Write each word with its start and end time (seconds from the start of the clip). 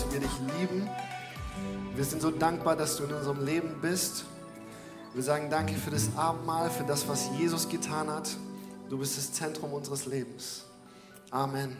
dass 0.00 0.12
wir 0.12 0.20
dich 0.20 0.30
lieben. 0.58 0.88
Wir 1.94 2.04
sind 2.04 2.22
so 2.22 2.30
dankbar, 2.30 2.74
dass 2.74 2.96
du 2.96 3.04
in 3.04 3.12
unserem 3.12 3.44
Leben 3.44 3.80
bist. 3.82 4.24
Wir 5.12 5.22
sagen 5.22 5.50
danke 5.50 5.74
für 5.74 5.90
das 5.90 6.16
Abendmahl, 6.16 6.70
für 6.70 6.84
das, 6.84 7.06
was 7.06 7.28
Jesus 7.38 7.68
getan 7.68 8.08
hat. 8.08 8.30
Du 8.88 8.98
bist 8.98 9.18
das 9.18 9.32
Zentrum 9.32 9.74
unseres 9.74 10.06
Lebens. 10.06 10.64
Amen. 11.30 11.76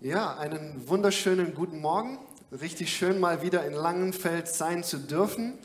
Ja, 0.00 0.36
einen 0.36 0.88
wunderschönen 0.88 1.54
guten 1.54 1.80
Morgen. 1.80 2.18
Richtig 2.52 2.94
schön 2.94 3.18
mal 3.18 3.42
wieder 3.42 3.66
in 3.66 3.72
Langenfeld 3.72 4.46
sein 4.46 4.84
zu 4.84 4.98
dürfen. 4.98 5.58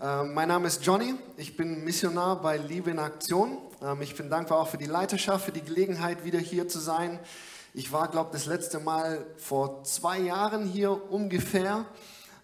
Ähm, 0.00 0.34
mein 0.34 0.48
Name 0.48 0.66
ist 0.66 0.84
Johnny, 0.84 1.14
ich 1.36 1.56
bin 1.56 1.84
Missionar 1.84 2.42
bei 2.42 2.56
Liebe 2.56 2.90
in 2.90 2.98
Aktion. 2.98 3.58
Ähm, 3.82 4.00
ich 4.02 4.14
bin 4.14 4.30
dankbar 4.30 4.60
auch 4.60 4.68
für 4.68 4.78
die 4.78 4.86
Leiterschaft, 4.86 5.44
für 5.44 5.52
die 5.52 5.62
Gelegenheit, 5.62 6.24
wieder 6.24 6.38
hier 6.38 6.68
zu 6.68 6.78
sein. 6.78 7.18
Ich 7.74 7.92
war, 7.92 8.08
glaube 8.08 8.30
ich, 8.30 8.42
das 8.42 8.46
letzte 8.46 8.80
Mal 8.80 9.26
vor 9.36 9.84
zwei 9.84 10.18
Jahren 10.18 10.64
hier 10.64 11.10
ungefähr. 11.10 11.84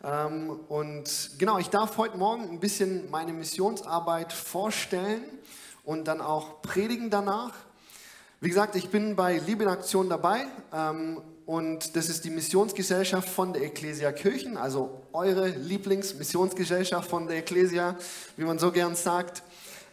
Ähm, 0.05 0.51
und 0.69 1.31
genau, 1.39 1.59
ich 1.59 1.70
darf 1.70 1.97
heute 1.97 2.19
Morgen 2.19 2.51
ein 2.51 2.61
bisschen 2.61 3.11
meine 3.11 3.33
Missionsarbeit 3.33 4.33
vorstellen 4.33 5.23
und 5.84 6.07
dann 6.07 6.20
auch 6.20 6.61
predigen 6.61 7.09
danach. 7.11 7.55
Wie 8.41 8.48
gesagt, 8.48 8.77
ich 8.77 8.91
bin 8.91 9.17
bei 9.17 9.39
Liebe 9.39 9.62
in 9.62 9.69
Aktion 9.69 10.09
dabei 10.09 10.47
und 11.47 11.95
das 11.95 12.09
ist 12.09 12.25
die 12.25 12.31
Missionsgesellschaft 12.31 13.29
von 13.29 13.53
der 13.53 13.62
Ecclesia 13.62 14.11
Kirchen, 14.11 14.57
also 14.57 15.03
eure 15.12 15.48
Lieblingsmissionsgesellschaft 15.48 17.09
von 17.09 17.29
der 17.29 17.37
Ecclesia, 17.37 17.97
wie 18.37 18.45
man 18.45 18.59
so 18.59 18.73
gern 18.73 18.97
sagt. 18.97 19.45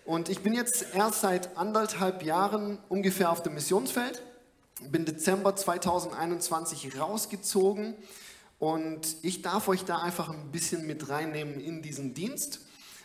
Und 0.09 0.27
ich 0.27 0.39
bin 0.39 0.53
jetzt 0.53 0.95
erst 0.95 1.21
seit 1.21 1.55
anderthalb 1.55 2.23
Jahren 2.23 2.79
ungefähr 2.89 3.29
auf 3.29 3.43
dem 3.43 3.53
Missionsfeld, 3.53 4.23
bin 4.89 5.05
Dezember 5.05 5.55
2021 5.55 6.99
rausgezogen 6.99 7.93
und 8.57 9.17
ich 9.21 9.43
darf 9.43 9.67
euch 9.67 9.85
da 9.85 9.99
einfach 9.99 10.29
ein 10.29 10.49
bisschen 10.51 10.87
mit 10.87 11.09
reinnehmen 11.09 11.59
in 11.59 11.83
diesen 11.83 12.15
Dienst. 12.15 12.61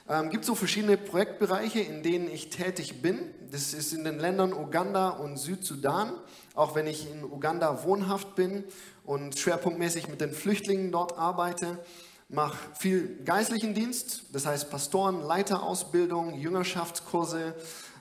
Ähm, 0.08 0.30
gibt 0.30 0.46
so 0.46 0.54
verschiedene 0.54 0.96
Projektbereiche, 0.96 1.80
in 1.80 2.02
denen 2.02 2.26
ich 2.30 2.48
tätig 2.48 3.02
bin. 3.02 3.18
Das 3.50 3.74
ist 3.74 3.92
in 3.92 4.04
den 4.04 4.18
Ländern 4.18 4.54
Uganda 4.54 5.10
und 5.10 5.36
Südsudan, 5.36 6.10
auch 6.54 6.74
wenn 6.74 6.86
ich 6.86 7.10
in 7.10 7.22
Uganda 7.22 7.84
wohnhaft 7.84 8.34
bin 8.34 8.64
und 9.04 9.38
schwerpunktmäßig 9.38 10.08
mit 10.08 10.22
den 10.22 10.32
Flüchtlingen 10.32 10.90
dort 10.90 11.18
arbeite. 11.18 11.84
Mache 12.28 12.56
viel 12.78 13.22
geistlichen 13.24 13.74
Dienst, 13.74 14.22
das 14.32 14.46
heißt 14.46 14.70
Pastoren, 14.70 15.22
Leiterausbildung, 15.22 16.34
Jüngerschaftskurse, 16.34 17.54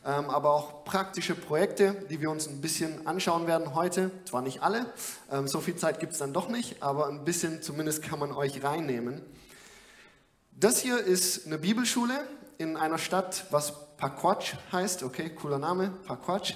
ähm, 0.05 0.29
aber 0.29 0.51
auch 0.51 0.85
praktische 0.85 1.35
Projekte, 1.35 1.93
die 2.09 2.21
wir 2.21 2.31
uns 2.31 2.47
ein 2.47 2.61
bisschen 2.61 3.05
anschauen 3.05 3.47
werden 3.47 3.75
heute. 3.75 4.11
Zwar 4.25 4.41
nicht 4.41 4.63
alle, 4.63 4.85
ähm, 5.31 5.47
so 5.47 5.59
viel 5.59 5.75
Zeit 5.75 5.99
gibt 5.99 6.13
es 6.13 6.19
dann 6.19 6.33
doch 6.33 6.47
nicht, 6.47 6.81
aber 6.81 7.07
ein 7.07 7.25
bisschen 7.25 7.61
zumindest 7.61 8.01
kann 8.01 8.19
man 8.19 8.31
euch 8.31 8.63
reinnehmen. 8.63 9.21
Das 10.51 10.79
hier 10.79 10.99
ist 10.99 11.45
eine 11.45 11.57
Bibelschule 11.57 12.13
in 12.57 12.77
einer 12.77 12.97
Stadt, 12.97 13.45
was 13.49 13.97
Pakwatsch 13.97 14.53
heißt. 14.71 15.03
Okay, 15.03 15.29
cooler 15.31 15.59
Name, 15.59 15.91
Pakwatsch. 16.05 16.53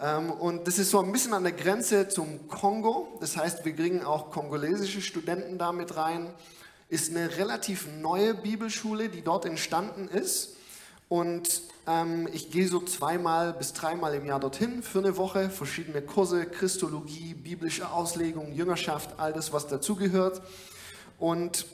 Ähm, 0.00 0.30
und 0.30 0.66
das 0.66 0.78
ist 0.78 0.90
so 0.90 1.00
ein 1.00 1.12
bisschen 1.12 1.32
an 1.32 1.44
der 1.44 1.52
Grenze 1.52 2.08
zum 2.08 2.48
Kongo. 2.48 3.16
Das 3.20 3.36
heißt, 3.36 3.64
wir 3.64 3.74
kriegen 3.74 4.04
auch 4.04 4.30
kongolesische 4.30 5.00
Studenten 5.00 5.58
da 5.58 5.72
mit 5.72 5.96
rein. 5.96 6.32
Ist 6.88 7.10
eine 7.10 7.36
relativ 7.36 7.88
neue 8.00 8.34
Bibelschule, 8.34 9.08
die 9.08 9.22
dort 9.22 9.44
entstanden 9.44 10.08
ist. 10.08 10.56
Und 11.08 11.62
ähm, 11.86 12.28
ich 12.32 12.50
gehe 12.50 12.66
so 12.68 12.80
zweimal 12.80 13.52
bis 13.52 13.72
dreimal 13.72 14.14
im 14.14 14.26
Jahr 14.26 14.40
dorthin 14.40 14.82
für 14.82 14.98
eine 14.98 15.16
Woche. 15.16 15.50
Verschiedene 15.50 16.02
Kurse, 16.02 16.46
Christologie, 16.46 17.34
biblische 17.34 17.90
Auslegung, 17.90 18.52
Jüngerschaft, 18.52 19.18
all 19.18 19.32
das, 19.32 19.52
was 19.52 19.66
dazugehört. 19.66 20.42
Und 21.18 21.66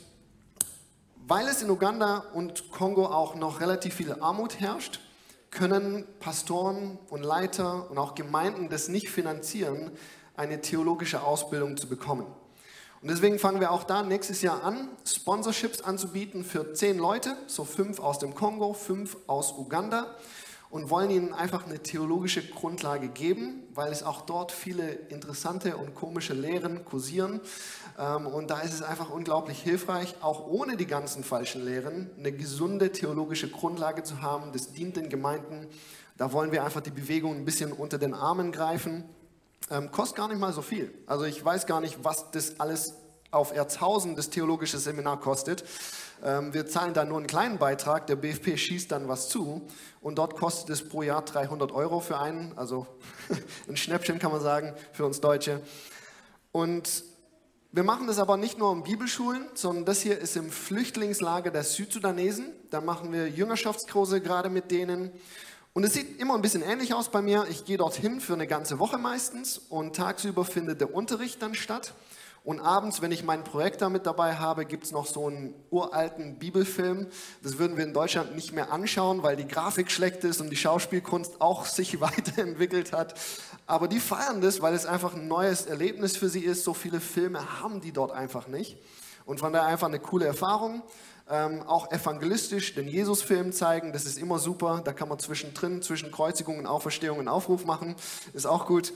weil 1.26 1.46
es 1.46 1.62
in 1.62 1.70
Uganda 1.70 2.18
und 2.34 2.70
Kongo 2.70 3.06
auch 3.06 3.34
noch 3.34 3.60
relativ 3.60 3.94
viel 3.94 4.12
Armut 4.20 4.60
herrscht, 4.60 5.00
können 5.50 6.04
Pastoren 6.18 6.98
und 7.10 7.22
Leiter 7.22 7.90
und 7.90 7.98
auch 7.98 8.14
Gemeinden 8.14 8.68
das 8.68 8.88
nicht 8.88 9.08
finanzieren, 9.08 9.92
eine 10.36 10.60
theologische 10.60 11.22
Ausbildung 11.22 11.76
zu 11.76 11.88
bekommen. 11.88 12.26
Und 13.02 13.10
deswegen 13.10 13.40
fangen 13.40 13.60
wir 13.60 13.72
auch 13.72 13.82
da 13.82 14.04
nächstes 14.04 14.42
Jahr 14.42 14.62
an, 14.62 14.88
Sponsorships 15.04 15.80
anzubieten 15.80 16.44
für 16.44 16.72
zehn 16.72 16.98
Leute, 16.98 17.36
so 17.48 17.64
fünf 17.64 17.98
aus 17.98 18.20
dem 18.20 18.34
Kongo, 18.34 18.74
fünf 18.74 19.16
aus 19.26 19.58
Uganda 19.58 20.14
und 20.72 20.88
wollen 20.88 21.10
ihnen 21.10 21.34
einfach 21.34 21.66
eine 21.66 21.80
theologische 21.80 22.42
Grundlage 22.48 23.08
geben, 23.08 23.64
weil 23.74 23.92
es 23.92 24.02
auch 24.02 24.22
dort 24.22 24.52
viele 24.52 24.88
interessante 24.88 25.76
und 25.76 25.94
komische 25.94 26.32
Lehren 26.32 26.84
kursieren. 26.86 27.40
Ähm, 27.98 28.26
und 28.26 28.50
da 28.50 28.60
ist 28.60 28.72
es 28.72 28.82
einfach 28.82 29.10
unglaublich 29.10 29.60
hilfreich, 29.60 30.14
auch 30.22 30.46
ohne 30.46 30.78
die 30.78 30.86
ganzen 30.86 31.24
falschen 31.24 31.62
Lehren, 31.62 32.08
eine 32.16 32.32
gesunde 32.32 32.90
theologische 32.90 33.50
Grundlage 33.50 34.02
zu 34.02 34.22
haben. 34.22 34.52
Das 34.52 34.72
dient 34.72 34.96
den 34.96 35.10
Gemeinden. 35.10 35.66
Da 36.16 36.32
wollen 36.32 36.52
wir 36.52 36.64
einfach 36.64 36.80
die 36.80 36.90
Bewegung 36.90 37.36
ein 37.36 37.44
bisschen 37.44 37.72
unter 37.72 37.98
den 37.98 38.14
Armen 38.14 38.50
greifen. 38.50 39.04
Ähm, 39.72 39.90
kostet 39.90 40.18
gar 40.18 40.28
nicht 40.28 40.38
mal 40.38 40.52
so 40.52 40.60
viel. 40.60 40.92
Also 41.06 41.24
ich 41.24 41.42
weiß 41.42 41.64
gar 41.66 41.80
nicht, 41.80 42.04
was 42.04 42.30
das 42.30 42.60
alles 42.60 42.92
auf 43.30 43.54
Erzhausen 43.54 44.16
das 44.16 44.28
theologische 44.28 44.76
Seminar 44.76 45.18
kostet. 45.18 45.64
Ähm, 46.22 46.52
wir 46.52 46.66
zahlen 46.66 46.92
da 46.92 47.06
nur 47.06 47.16
einen 47.16 47.26
kleinen 47.26 47.56
Beitrag, 47.56 48.06
der 48.06 48.16
BFP 48.16 48.58
schießt 48.58 48.92
dann 48.92 49.08
was 49.08 49.30
zu 49.30 49.66
und 50.02 50.18
dort 50.18 50.36
kostet 50.36 50.68
es 50.68 50.86
pro 50.86 51.00
Jahr 51.02 51.24
300 51.24 51.72
Euro 51.72 52.00
für 52.00 52.18
einen, 52.18 52.52
also 52.58 52.86
ein 53.68 53.78
Schnäppchen 53.78 54.18
kann 54.18 54.30
man 54.30 54.42
sagen 54.42 54.74
für 54.92 55.06
uns 55.06 55.22
Deutsche. 55.22 55.62
Und 56.52 57.04
wir 57.70 57.82
machen 57.82 58.06
das 58.06 58.18
aber 58.18 58.36
nicht 58.36 58.58
nur 58.58 58.70
in 58.74 58.82
Bibelschulen, 58.82 59.46
sondern 59.54 59.86
das 59.86 60.02
hier 60.02 60.18
ist 60.18 60.36
im 60.36 60.50
Flüchtlingslager 60.50 61.50
der 61.50 61.64
Südsudanesen. 61.64 62.52
Da 62.68 62.82
machen 62.82 63.10
wir 63.10 63.26
Jüngerschaftskurse 63.30 64.20
gerade 64.20 64.50
mit 64.50 64.70
denen. 64.70 65.10
Und 65.74 65.84
es 65.84 65.94
sieht 65.94 66.20
immer 66.20 66.34
ein 66.34 66.42
bisschen 66.42 66.60
ähnlich 66.60 66.92
aus 66.92 67.08
bei 67.08 67.22
mir. 67.22 67.46
Ich 67.48 67.64
gehe 67.64 67.78
dorthin 67.78 68.20
für 68.20 68.34
eine 68.34 68.46
ganze 68.46 68.78
Woche 68.78 68.98
meistens 68.98 69.56
und 69.56 69.96
tagsüber 69.96 70.44
findet 70.44 70.82
der 70.82 70.94
Unterricht 70.94 71.40
dann 71.40 71.54
statt. 71.54 71.94
Und 72.44 72.60
abends, 72.60 73.00
wenn 73.00 73.10
ich 73.10 73.24
meinen 73.24 73.44
Projektor 73.44 73.88
mit 73.88 74.04
dabei 74.04 74.34
habe, 74.34 74.66
gibt 74.66 74.84
es 74.84 74.92
noch 74.92 75.06
so 75.06 75.28
einen 75.28 75.54
uralten 75.70 76.38
Bibelfilm. 76.38 77.06
Das 77.42 77.56
würden 77.56 77.78
wir 77.78 77.84
in 77.84 77.94
Deutschland 77.94 78.34
nicht 78.34 78.52
mehr 78.52 78.70
anschauen, 78.70 79.22
weil 79.22 79.36
die 79.36 79.48
Grafik 79.48 79.90
schlecht 79.90 80.24
ist 80.24 80.42
und 80.42 80.50
die 80.50 80.56
Schauspielkunst 80.56 81.40
auch 81.40 81.64
sich 81.66 82.02
weiterentwickelt 82.02 82.92
hat. 82.92 83.14
Aber 83.66 83.88
die 83.88 84.00
feiern 84.00 84.42
das, 84.42 84.60
weil 84.60 84.74
es 84.74 84.84
einfach 84.84 85.14
ein 85.14 85.26
neues 85.26 85.64
Erlebnis 85.64 86.18
für 86.18 86.28
sie 86.28 86.40
ist. 86.40 86.64
So 86.64 86.74
viele 86.74 87.00
Filme 87.00 87.62
haben 87.62 87.80
die 87.80 87.92
dort 87.92 88.10
einfach 88.10 88.46
nicht. 88.46 88.76
Und 89.24 89.40
von 89.40 89.54
daher 89.54 89.68
einfach 89.68 89.86
eine 89.86 90.00
coole 90.00 90.26
Erfahrung. 90.26 90.82
Ähm, 91.30 91.62
auch 91.62 91.90
evangelistisch 91.92 92.74
den 92.74 92.88
Jesus-Film 92.88 93.52
zeigen, 93.52 93.92
das 93.92 94.04
ist 94.04 94.18
immer 94.18 94.38
super. 94.38 94.82
Da 94.84 94.92
kann 94.92 95.08
man 95.08 95.18
zwischendrin, 95.18 95.82
zwischen 95.82 96.10
Kreuzigung 96.10 96.58
und 96.58 96.66
Auferstehung 96.66 97.18
einen 97.18 97.28
Aufruf 97.28 97.64
machen. 97.64 97.94
Ist 98.32 98.46
auch 98.46 98.66
gut. 98.66 98.92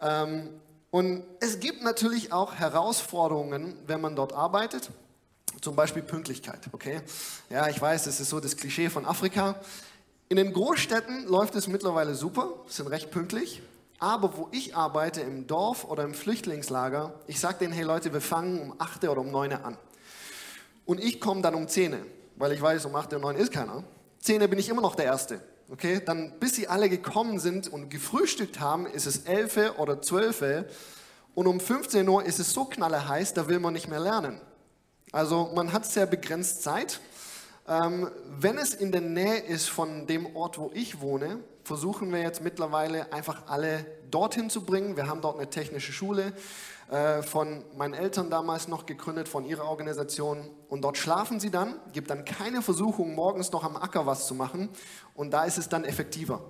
Ähm, 0.00 0.50
und 0.90 1.22
es 1.40 1.60
gibt 1.60 1.82
natürlich 1.82 2.32
auch 2.32 2.54
Herausforderungen, 2.54 3.74
wenn 3.86 4.00
man 4.00 4.16
dort 4.16 4.32
arbeitet. 4.32 4.90
Zum 5.60 5.76
Beispiel 5.76 6.02
Pünktlichkeit, 6.02 6.60
okay? 6.72 7.00
Ja, 7.50 7.68
ich 7.68 7.80
weiß, 7.80 8.04
das 8.04 8.20
ist 8.20 8.30
so 8.30 8.40
das 8.40 8.56
Klischee 8.56 8.90
von 8.90 9.06
Afrika. 9.06 9.56
In 10.28 10.36
den 10.36 10.52
Großstädten 10.52 11.26
läuft 11.26 11.54
es 11.54 11.68
mittlerweile 11.68 12.14
super, 12.14 12.50
sind 12.66 12.88
recht 12.88 13.10
pünktlich. 13.10 13.62
Aber 13.98 14.36
wo 14.36 14.48
ich 14.52 14.76
arbeite, 14.76 15.20
im 15.22 15.46
Dorf 15.46 15.84
oder 15.84 16.04
im 16.04 16.14
Flüchtlingslager, 16.14 17.14
ich 17.26 17.40
sage 17.40 17.58
denen, 17.60 17.72
hey 17.72 17.84
Leute, 17.84 18.12
wir 18.12 18.20
fangen 18.20 18.60
um 18.60 18.74
8 18.78 19.04
oder 19.08 19.20
um 19.20 19.30
9 19.30 19.52
an. 19.52 19.76
Und 20.88 21.04
ich 21.04 21.20
komme 21.20 21.42
dann 21.42 21.54
um 21.54 21.68
10, 21.68 21.96
weil 22.36 22.52
ich 22.52 22.62
weiß, 22.62 22.86
um 22.86 22.96
8 22.96 23.12
oder 23.12 23.20
9 23.20 23.36
ist 23.36 23.52
keiner. 23.52 23.84
10 24.20 24.48
bin 24.48 24.58
ich 24.58 24.70
immer 24.70 24.80
noch 24.80 24.94
der 24.94 25.04
Erste. 25.04 25.38
Okay, 25.70 26.00
dann 26.02 26.32
bis 26.40 26.54
sie 26.54 26.66
alle 26.66 26.88
gekommen 26.88 27.38
sind 27.38 27.68
und 27.68 27.90
gefrühstückt 27.90 28.58
haben, 28.58 28.86
ist 28.86 29.04
es 29.04 29.18
11 29.26 29.78
oder 29.78 30.00
12 30.00 30.64
und 31.34 31.46
um 31.46 31.60
15 31.60 32.08
Uhr 32.08 32.24
ist 32.24 32.38
es 32.38 32.54
so 32.54 32.64
knallerheiß, 32.64 33.34
da 33.34 33.48
will 33.48 33.58
man 33.58 33.74
nicht 33.74 33.88
mehr 33.88 34.00
lernen. 34.00 34.40
Also 35.12 35.52
man 35.54 35.74
hat 35.74 35.84
sehr 35.84 36.06
begrenzt 36.06 36.62
Zeit. 36.62 37.00
Ähm, 37.68 38.10
wenn 38.40 38.56
es 38.56 38.72
in 38.72 38.90
der 38.90 39.02
Nähe 39.02 39.40
ist 39.40 39.68
von 39.68 40.06
dem 40.06 40.34
Ort, 40.36 40.56
wo 40.56 40.70
ich 40.72 41.02
wohne, 41.02 41.40
versuchen 41.68 42.10
wir 42.12 42.20
jetzt 42.20 42.42
mittlerweile 42.42 43.12
einfach 43.12 43.46
alle 43.46 43.84
dorthin 44.10 44.48
zu 44.48 44.64
bringen. 44.64 44.96
Wir 44.96 45.06
haben 45.06 45.20
dort 45.20 45.36
eine 45.36 45.50
technische 45.50 45.92
Schule 45.92 46.32
äh, 46.90 47.22
von 47.22 47.62
meinen 47.76 47.92
Eltern 47.92 48.30
damals 48.30 48.68
noch 48.68 48.86
gegründet, 48.86 49.28
von 49.28 49.44
ihrer 49.44 49.64
Organisation. 49.64 50.50
Und 50.70 50.80
dort 50.80 50.96
schlafen 50.96 51.38
sie 51.40 51.50
dann, 51.50 51.74
gibt 51.92 52.08
dann 52.08 52.24
keine 52.24 52.62
Versuchung, 52.62 53.14
morgens 53.14 53.52
noch 53.52 53.64
am 53.64 53.76
Acker 53.76 54.06
was 54.06 54.26
zu 54.26 54.34
machen. 54.34 54.70
Und 55.14 55.30
da 55.30 55.44
ist 55.44 55.58
es 55.58 55.68
dann 55.68 55.84
effektiver. 55.84 56.40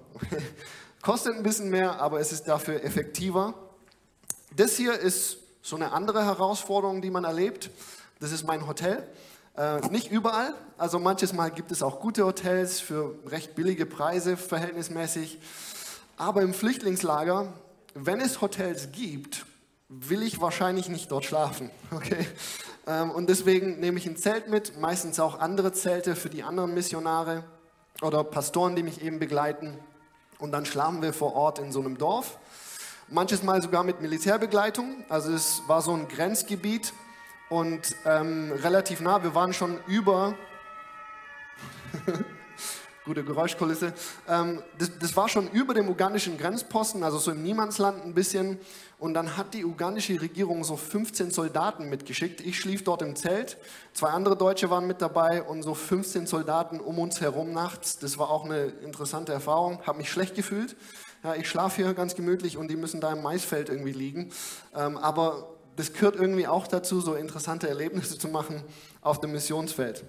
Kostet 1.02 1.34
ein 1.34 1.42
bisschen 1.42 1.68
mehr, 1.68 2.00
aber 2.00 2.20
es 2.20 2.32
ist 2.32 2.46
dafür 2.46 2.84
effektiver. 2.84 3.54
Das 4.54 4.76
hier 4.76 4.98
ist 4.98 5.38
so 5.62 5.74
eine 5.74 5.90
andere 5.90 6.24
Herausforderung, 6.24 7.02
die 7.02 7.10
man 7.10 7.24
erlebt. 7.24 7.70
Das 8.20 8.30
ist 8.30 8.46
mein 8.46 8.68
Hotel. 8.68 9.04
Äh, 9.58 9.80
nicht 9.88 10.12
überall, 10.12 10.54
also 10.76 11.00
manches 11.00 11.32
Mal 11.32 11.50
gibt 11.50 11.72
es 11.72 11.82
auch 11.82 11.98
gute 11.98 12.24
Hotels 12.24 12.78
für 12.78 13.16
recht 13.26 13.56
billige 13.56 13.86
Preise 13.86 14.36
verhältnismäßig. 14.36 15.40
Aber 16.16 16.42
im 16.42 16.54
Flüchtlingslager, 16.54 17.52
wenn 17.94 18.20
es 18.20 18.40
Hotels 18.40 18.92
gibt, 18.92 19.46
will 19.88 20.22
ich 20.22 20.40
wahrscheinlich 20.40 20.88
nicht 20.88 21.10
dort 21.10 21.24
schlafen. 21.24 21.70
Okay? 21.90 22.24
Ähm, 22.86 23.10
und 23.10 23.28
deswegen 23.28 23.80
nehme 23.80 23.98
ich 23.98 24.06
ein 24.06 24.16
Zelt 24.16 24.48
mit, 24.48 24.78
meistens 24.78 25.18
auch 25.18 25.40
andere 25.40 25.72
Zelte 25.72 26.14
für 26.14 26.30
die 26.30 26.44
anderen 26.44 26.72
Missionare 26.72 27.42
oder 28.00 28.22
Pastoren, 28.22 28.76
die 28.76 28.84
mich 28.84 29.02
eben 29.02 29.18
begleiten. 29.18 29.76
Und 30.38 30.52
dann 30.52 30.66
schlafen 30.66 31.02
wir 31.02 31.12
vor 31.12 31.34
Ort 31.34 31.58
in 31.58 31.72
so 31.72 31.80
einem 31.80 31.98
Dorf. 31.98 32.38
Manches 33.08 33.42
Mal 33.42 33.60
sogar 33.60 33.82
mit 33.82 34.00
Militärbegleitung. 34.00 35.04
Also 35.08 35.32
es 35.32 35.62
war 35.66 35.82
so 35.82 35.92
ein 35.94 36.06
Grenzgebiet 36.06 36.92
und 37.48 37.96
ähm, 38.04 38.52
relativ 38.52 39.00
nah. 39.00 39.22
Wir 39.22 39.34
waren 39.34 39.52
schon 39.52 39.78
über 39.86 40.34
gute 43.04 43.24
Geräuschkulisse. 43.24 43.94
Ähm, 44.28 44.62
das, 44.78 44.90
das, 44.98 45.16
war 45.16 45.28
schon 45.28 45.48
über 45.50 45.72
dem 45.72 45.88
ugandischen 45.88 46.36
Grenzposten, 46.36 47.02
also 47.02 47.18
so 47.18 47.30
im 47.30 47.42
Niemandsland 47.42 48.04
ein 48.04 48.12
bisschen. 48.12 48.58
Und 48.98 49.14
dann 49.14 49.36
hat 49.36 49.54
die 49.54 49.64
ugandische 49.64 50.20
Regierung 50.20 50.62
so 50.62 50.76
15 50.76 51.30
Soldaten 51.30 51.88
mitgeschickt. 51.88 52.40
Ich 52.42 52.58
schlief 52.58 52.84
dort 52.84 53.00
im 53.00 53.16
Zelt, 53.16 53.56
zwei 53.94 54.10
andere 54.10 54.36
Deutsche 54.36 54.70
waren 54.70 54.86
mit 54.86 55.00
dabei 55.00 55.42
und 55.42 55.62
so 55.62 55.74
15 55.74 56.26
Soldaten 56.26 56.80
um 56.80 56.98
uns 56.98 57.20
herum 57.20 57.52
nachts. 57.52 57.98
Das 57.98 58.18
war 58.18 58.28
auch 58.28 58.44
eine 58.44 58.64
interessante 58.64 59.32
Erfahrung, 59.32 59.80
habe 59.86 59.98
mich 59.98 60.10
schlecht 60.10 60.34
gefühlt. 60.34 60.76
Ja, 61.24 61.34
ich 61.34 61.48
schlafe 61.48 61.82
hier 61.82 61.94
ganz 61.94 62.14
gemütlich 62.14 62.58
und 62.58 62.68
die 62.68 62.76
müssen 62.76 63.00
da 63.00 63.12
im 63.12 63.22
Maisfeld 63.22 63.70
irgendwie 63.70 63.92
liegen. 63.92 64.30
Ähm, 64.76 64.96
aber 64.96 65.57
das 65.78 65.92
gehört 65.92 66.16
irgendwie 66.16 66.48
auch 66.48 66.66
dazu, 66.66 67.00
so 67.00 67.14
interessante 67.14 67.68
Erlebnisse 67.68 68.18
zu 68.18 68.26
machen 68.26 68.64
auf 69.00 69.20
dem 69.20 69.30
Missionsfeld. 69.30 70.04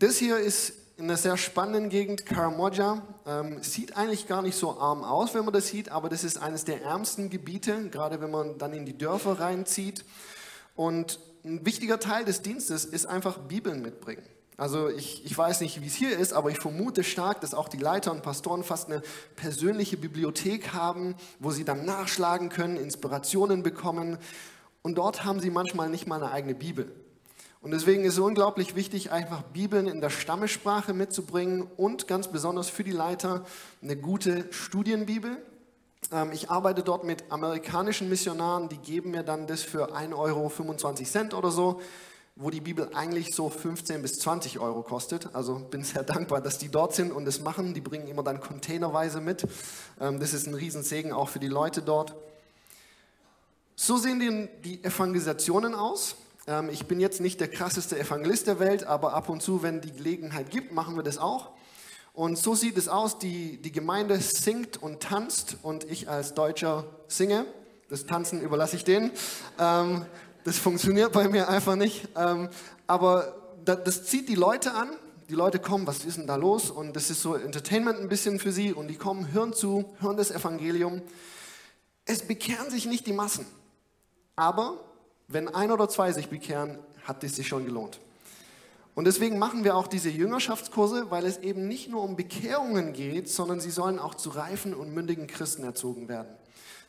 Das 0.00 0.16
hier 0.16 0.38
ist 0.38 0.72
in 0.96 1.04
einer 1.04 1.16
sehr 1.16 1.36
spannenden 1.36 1.88
Gegend, 1.88 2.26
Karamoja. 2.26 3.02
Ähm, 3.24 3.62
sieht 3.62 3.96
eigentlich 3.96 4.26
gar 4.26 4.42
nicht 4.42 4.56
so 4.56 4.80
arm 4.80 5.04
aus, 5.04 5.32
wenn 5.34 5.44
man 5.44 5.54
das 5.54 5.68
sieht, 5.68 5.90
aber 5.90 6.08
das 6.08 6.24
ist 6.24 6.42
eines 6.42 6.64
der 6.64 6.82
ärmsten 6.82 7.30
Gebiete, 7.30 7.88
gerade 7.88 8.20
wenn 8.20 8.32
man 8.32 8.58
dann 8.58 8.72
in 8.72 8.84
die 8.84 8.98
Dörfer 8.98 9.38
reinzieht. 9.38 10.04
Und 10.74 11.20
ein 11.44 11.64
wichtiger 11.64 12.00
Teil 12.00 12.24
des 12.24 12.42
Dienstes 12.42 12.84
ist 12.84 13.06
einfach 13.06 13.38
Bibeln 13.38 13.80
mitbringen. 13.80 14.24
Also 14.56 14.88
ich, 14.88 15.24
ich 15.24 15.36
weiß 15.36 15.60
nicht, 15.60 15.80
wie 15.80 15.86
es 15.86 15.94
hier 15.94 16.18
ist, 16.18 16.32
aber 16.32 16.50
ich 16.50 16.58
vermute 16.58 17.04
stark, 17.04 17.40
dass 17.40 17.54
auch 17.54 17.68
die 17.68 17.78
Leiter 17.78 18.12
und 18.12 18.22
Pastoren 18.22 18.64
fast 18.64 18.90
eine 18.90 19.02
persönliche 19.34 19.96
Bibliothek 19.96 20.72
haben, 20.72 21.14
wo 21.38 21.50
sie 21.50 21.64
dann 21.64 21.84
nachschlagen 21.84 22.48
können, 22.48 22.76
Inspirationen 22.76 23.62
bekommen. 23.62 24.18
Und 24.82 24.96
dort 24.96 25.24
haben 25.24 25.40
sie 25.40 25.50
manchmal 25.50 25.88
nicht 25.88 26.06
mal 26.06 26.22
eine 26.22 26.32
eigene 26.32 26.54
Bibel. 26.54 26.92
Und 27.62 27.70
deswegen 27.70 28.04
ist 28.04 28.14
es 28.14 28.18
unglaublich 28.18 28.74
wichtig, 28.74 29.12
einfach 29.12 29.42
Bibeln 29.42 29.86
in 29.86 30.00
der 30.00 30.10
Stammessprache 30.10 30.92
mitzubringen 30.92 31.62
und 31.76 32.08
ganz 32.08 32.26
besonders 32.26 32.68
für 32.68 32.82
die 32.82 32.90
Leiter 32.90 33.46
eine 33.80 33.96
gute 33.96 34.52
Studienbibel. 34.52 35.38
Ähm, 36.10 36.30
ich 36.32 36.50
arbeite 36.50 36.82
dort 36.82 37.04
mit 37.04 37.30
amerikanischen 37.30 38.08
Missionaren, 38.08 38.68
die 38.68 38.78
geben 38.78 39.12
mir 39.12 39.22
dann 39.22 39.46
das 39.46 39.62
für 39.62 39.94
1,25 39.94 40.14
Euro 40.16 41.38
oder 41.38 41.50
so, 41.52 41.80
wo 42.34 42.50
die 42.50 42.60
Bibel 42.60 42.88
eigentlich 42.94 43.34
so 43.34 43.50
15 43.50 44.00
bis 44.00 44.18
20 44.18 44.58
Euro 44.58 44.82
kostet. 44.82 45.34
Also 45.34 45.56
bin 45.58 45.84
sehr 45.84 46.02
dankbar, 46.04 46.40
dass 46.40 46.58
die 46.58 46.68
dort 46.68 46.94
sind 46.94 47.12
und 47.12 47.24
das 47.24 47.40
machen. 47.40 47.74
Die 47.74 47.80
bringen 47.80 48.08
immer 48.08 48.22
dann 48.22 48.40
containerweise 48.40 49.20
mit. 49.20 49.46
Ähm, 50.00 50.18
das 50.20 50.32
ist 50.32 50.46
ein 50.46 50.54
Riesensegen 50.54 51.12
auch 51.12 51.28
für 51.28 51.40
die 51.40 51.48
Leute 51.48 51.82
dort. 51.82 52.14
So 53.76 53.96
sehen 53.96 54.48
die 54.64 54.84
Evangelisationen 54.84 55.74
aus. 55.74 56.16
Ähm, 56.46 56.68
ich 56.70 56.86
bin 56.86 57.00
jetzt 57.00 57.20
nicht 57.20 57.40
der 57.40 57.48
krasseste 57.48 57.98
Evangelist 57.98 58.46
der 58.46 58.58
Welt, 58.58 58.84
aber 58.84 59.14
ab 59.14 59.28
und 59.28 59.42
zu, 59.42 59.62
wenn 59.62 59.80
die 59.80 59.92
Gelegenheit 59.92 60.50
gibt, 60.50 60.72
machen 60.72 60.96
wir 60.96 61.02
das 61.02 61.18
auch. 61.18 61.50
Und 62.14 62.36
so 62.36 62.54
sieht 62.54 62.76
es 62.76 62.88
aus, 62.88 63.18
die, 63.18 63.56
die 63.62 63.72
Gemeinde 63.72 64.20
singt 64.20 64.82
und 64.82 65.00
tanzt 65.00 65.56
und 65.62 65.84
ich 65.84 66.08
als 66.10 66.34
Deutscher 66.34 66.84
singe. 67.08 67.46
Das 67.88 68.06
Tanzen 68.06 68.40
überlasse 68.40 68.76
ich 68.76 68.84
denen. 68.84 69.10
Ähm, 69.58 70.04
das 70.44 70.58
funktioniert 70.58 71.12
bei 71.12 71.28
mir 71.28 71.48
einfach 71.48 71.76
nicht. 71.76 72.08
Ähm, 72.16 72.48
aber 72.86 73.34
das, 73.64 74.04
zieht 74.04 74.28
die 74.28 74.34
Leute 74.34 74.74
an. 74.74 74.90
Die 75.28 75.34
Leute 75.34 75.58
kommen, 75.58 75.86
was 75.86 76.04
ist 76.04 76.18
denn 76.18 76.26
da 76.26 76.36
los? 76.36 76.70
Und 76.70 76.94
das 76.94 77.08
ist 77.10 77.22
so 77.22 77.34
Entertainment 77.34 77.98
ein 78.00 78.08
bisschen 78.08 78.38
für 78.38 78.52
sie. 78.52 78.72
Und 78.72 78.88
die 78.88 78.96
kommen, 78.96 79.32
hören 79.32 79.52
zu, 79.52 79.84
hören 80.00 80.16
das 80.16 80.30
Evangelium. 80.30 81.00
Es 82.04 82.22
bekehren 82.22 82.70
sich 82.70 82.86
nicht 82.86 83.06
die 83.06 83.12
Massen. 83.12 83.46
Aber 84.36 84.80
wenn 85.28 85.48
ein 85.48 85.70
oder 85.70 85.88
zwei 85.88 86.12
sich 86.12 86.28
bekehren, 86.28 86.78
hat 87.04 87.22
es 87.24 87.36
sich 87.36 87.48
schon 87.48 87.64
gelohnt. 87.64 88.00
Und 88.94 89.06
deswegen 89.06 89.38
machen 89.38 89.64
wir 89.64 89.74
auch 89.76 89.86
diese 89.86 90.10
Jüngerschaftskurse, 90.10 91.10
weil 91.10 91.24
es 91.24 91.38
eben 91.38 91.66
nicht 91.66 91.88
nur 91.88 92.02
um 92.02 92.14
Bekehrungen 92.16 92.92
geht, 92.92 93.28
sondern 93.28 93.58
sie 93.58 93.70
sollen 93.70 93.98
auch 93.98 94.14
zu 94.14 94.30
reifen 94.30 94.74
und 94.74 94.92
mündigen 94.92 95.26
Christen 95.26 95.64
erzogen 95.64 96.08
werden. 96.08 96.28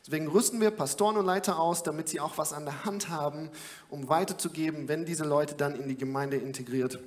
Deswegen 0.06 0.28
rüsten 0.28 0.60
wir 0.60 0.70
Pastoren 0.70 1.16
und 1.16 1.24
Leiter 1.24 1.58
aus, 1.58 1.82
damit 1.82 2.10
sie 2.10 2.20
auch 2.20 2.36
was 2.36 2.52
an 2.52 2.66
der 2.66 2.84
Hand 2.84 3.08
haben, 3.08 3.48
um 3.88 4.08
weiterzugeben, 4.08 4.86
wenn 4.86 5.06
diese 5.06 5.24
Leute 5.24 5.54
dann 5.54 5.74
in 5.74 5.88
die 5.88 5.96
Gemeinde 5.96 6.36
integriert 6.36 6.98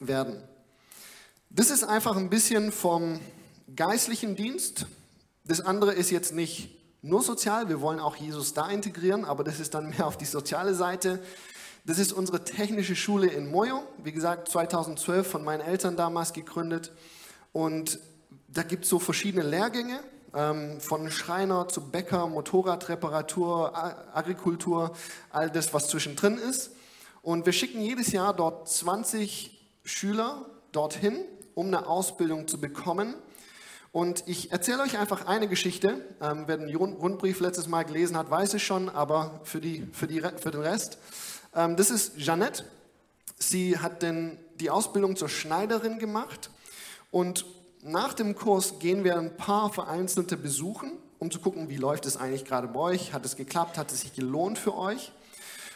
werden. 0.00 0.42
Das 1.50 1.70
ist 1.70 1.84
einfach 1.84 2.16
ein 2.16 2.30
bisschen 2.30 2.72
vom 2.72 3.20
geistlichen 3.76 4.34
Dienst. 4.34 4.86
Das 5.44 5.60
andere 5.60 5.92
ist 5.92 6.10
jetzt 6.10 6.32
nicht 6.32 6.70
nur 7.02 7.20
sozial, 7.20 7.68
wir 7.68 7.82
wollen 7.82 8.00
auch 8.00 8.16
Jesus 8.16 8.54
da 8.54 8.70
integrieren, 8.70 9.26
aber 9.26 9.44
das 9.44 9.60
ist 9.60 9.74
dann 9.74 9.90
mehr 9.90 10.06
auf 10.06 10.16
die 10.16 10.24
soziale 10.24 10.74
Seite. 10.74 11.22
Das 11.84 11.98
ist 11.98 12.12
unsere 12.12 12.44
technische 12.44 12.96
Schule 12.96 13.26
in 13.26 13.50
Moyo, 13.50 13.82
wie 14.02 14.12
gesagt 14.12 14.48
2012 14.48 15.26
von 15.26 15.44
meinen 15.44 15.60
Eltern 15.60 15.96
damals 15.96 16.32
gegründet. 16.32 16.92
Und 17.52 17.98
da 18.48 18.62
gibt 18.62 18.84
es 18.84 18.90
so 18.90 18.98
verschiedene 18.98 19.44
Lehrgänge, 19.44 20.00
von 20.32 21.10
Schreiner 21.10 21.68
zu 21.68 21.90
Bäcker, 21.90 22.26
Motorradreparatur, 22.26 23.76
Agrikultur, 24.14 24.92
all 25.30 25.50
das, 25.50 25.74
was 25.74 25.88
zwischendrin 25.88 26.38
ist. 26.38 26.70
Und 27.20 27.46
wir 27.46 27.52
schicken 27.52 27.80
jedes 27.82 28.12
Jahr 28.12 28.34
dort 28.34 28.68
20 28.68 29.60
Schüler 29.84 30.46
dorthin, 30.72 31.24
um 31.54 31.66
eine 31.66 31.86
Ausbildung 31.86 32.48
zu 32.48 32.60
bekommen. 32.60 33.14
Und 33.92 34.24
ich 34.26 34.50
erzähle 34.50 34.82
euch 34.82 34.98
einfach 34.98 35.26
eine 35.26 35.48
Geschichte. 35.48 36.00
Ähm, 36.20 36.44
wer 36.46 36.56
den 36.56 36.74
Rundbrief 36.74 37.40
letztes 37.40 37.68
Mal 37.68 37.84
gelesen 37.84 38.16
hat, 38.16 38.30
weiß 38.30 38.54
es 38.54 38.62
schon, 38.62 38.88
aber 38.88 39.40
für, 39.44 39.60
die, 39.60 39.86
für, 39.92 40.06
die, 40.06 40.20
für 40.20 40.50
den 40.50 40.62
Rest. 40.62 40.98
Ähm, 41.54 41.76
das 41.76 41.90
ist 41.90 42.16
Jeannette. 42.16 42.64
Sie 43.38 43.78
hat 43.78 44.02
den, 44.02 44.38
die 44.58 44.70
Ausbildung 44.70 45.14
zur 45.14 45.28
Schneiderin 45.28 45.98
gemacht. 45.98 46.50
Und 47.10 47.44
nach 47.82 48.14
dem 48.14 48.34
Kurs 48.34 48.78
gehen 48.78 49.04
wir 49.04 49.18
ein 49.18 49.36
paar 49.36 49.72
vereinzelte 49.72 50.36
besuchen, 50.36 50.92
um 51.18 51.30
zu 51.30 51.40
gucken, 51.40 51.68
wie 51.68 51.76
läuft 51.76 52.06
es 52.06 52.16
eigentlich 52.16 52.44
gerade 52.44 52.68
bei 52.68 52.80
euch. 52.80 53.12
Hat 53.12 53.24
es 53.24 53.36
geklappt? 53.36 53.78
Hat 53.78 53.92
es 53.92 54.00
sich 54.00 54.14
gelohnt 54.14 54.58
für 54.58 54.76
euch? 54.76 55.12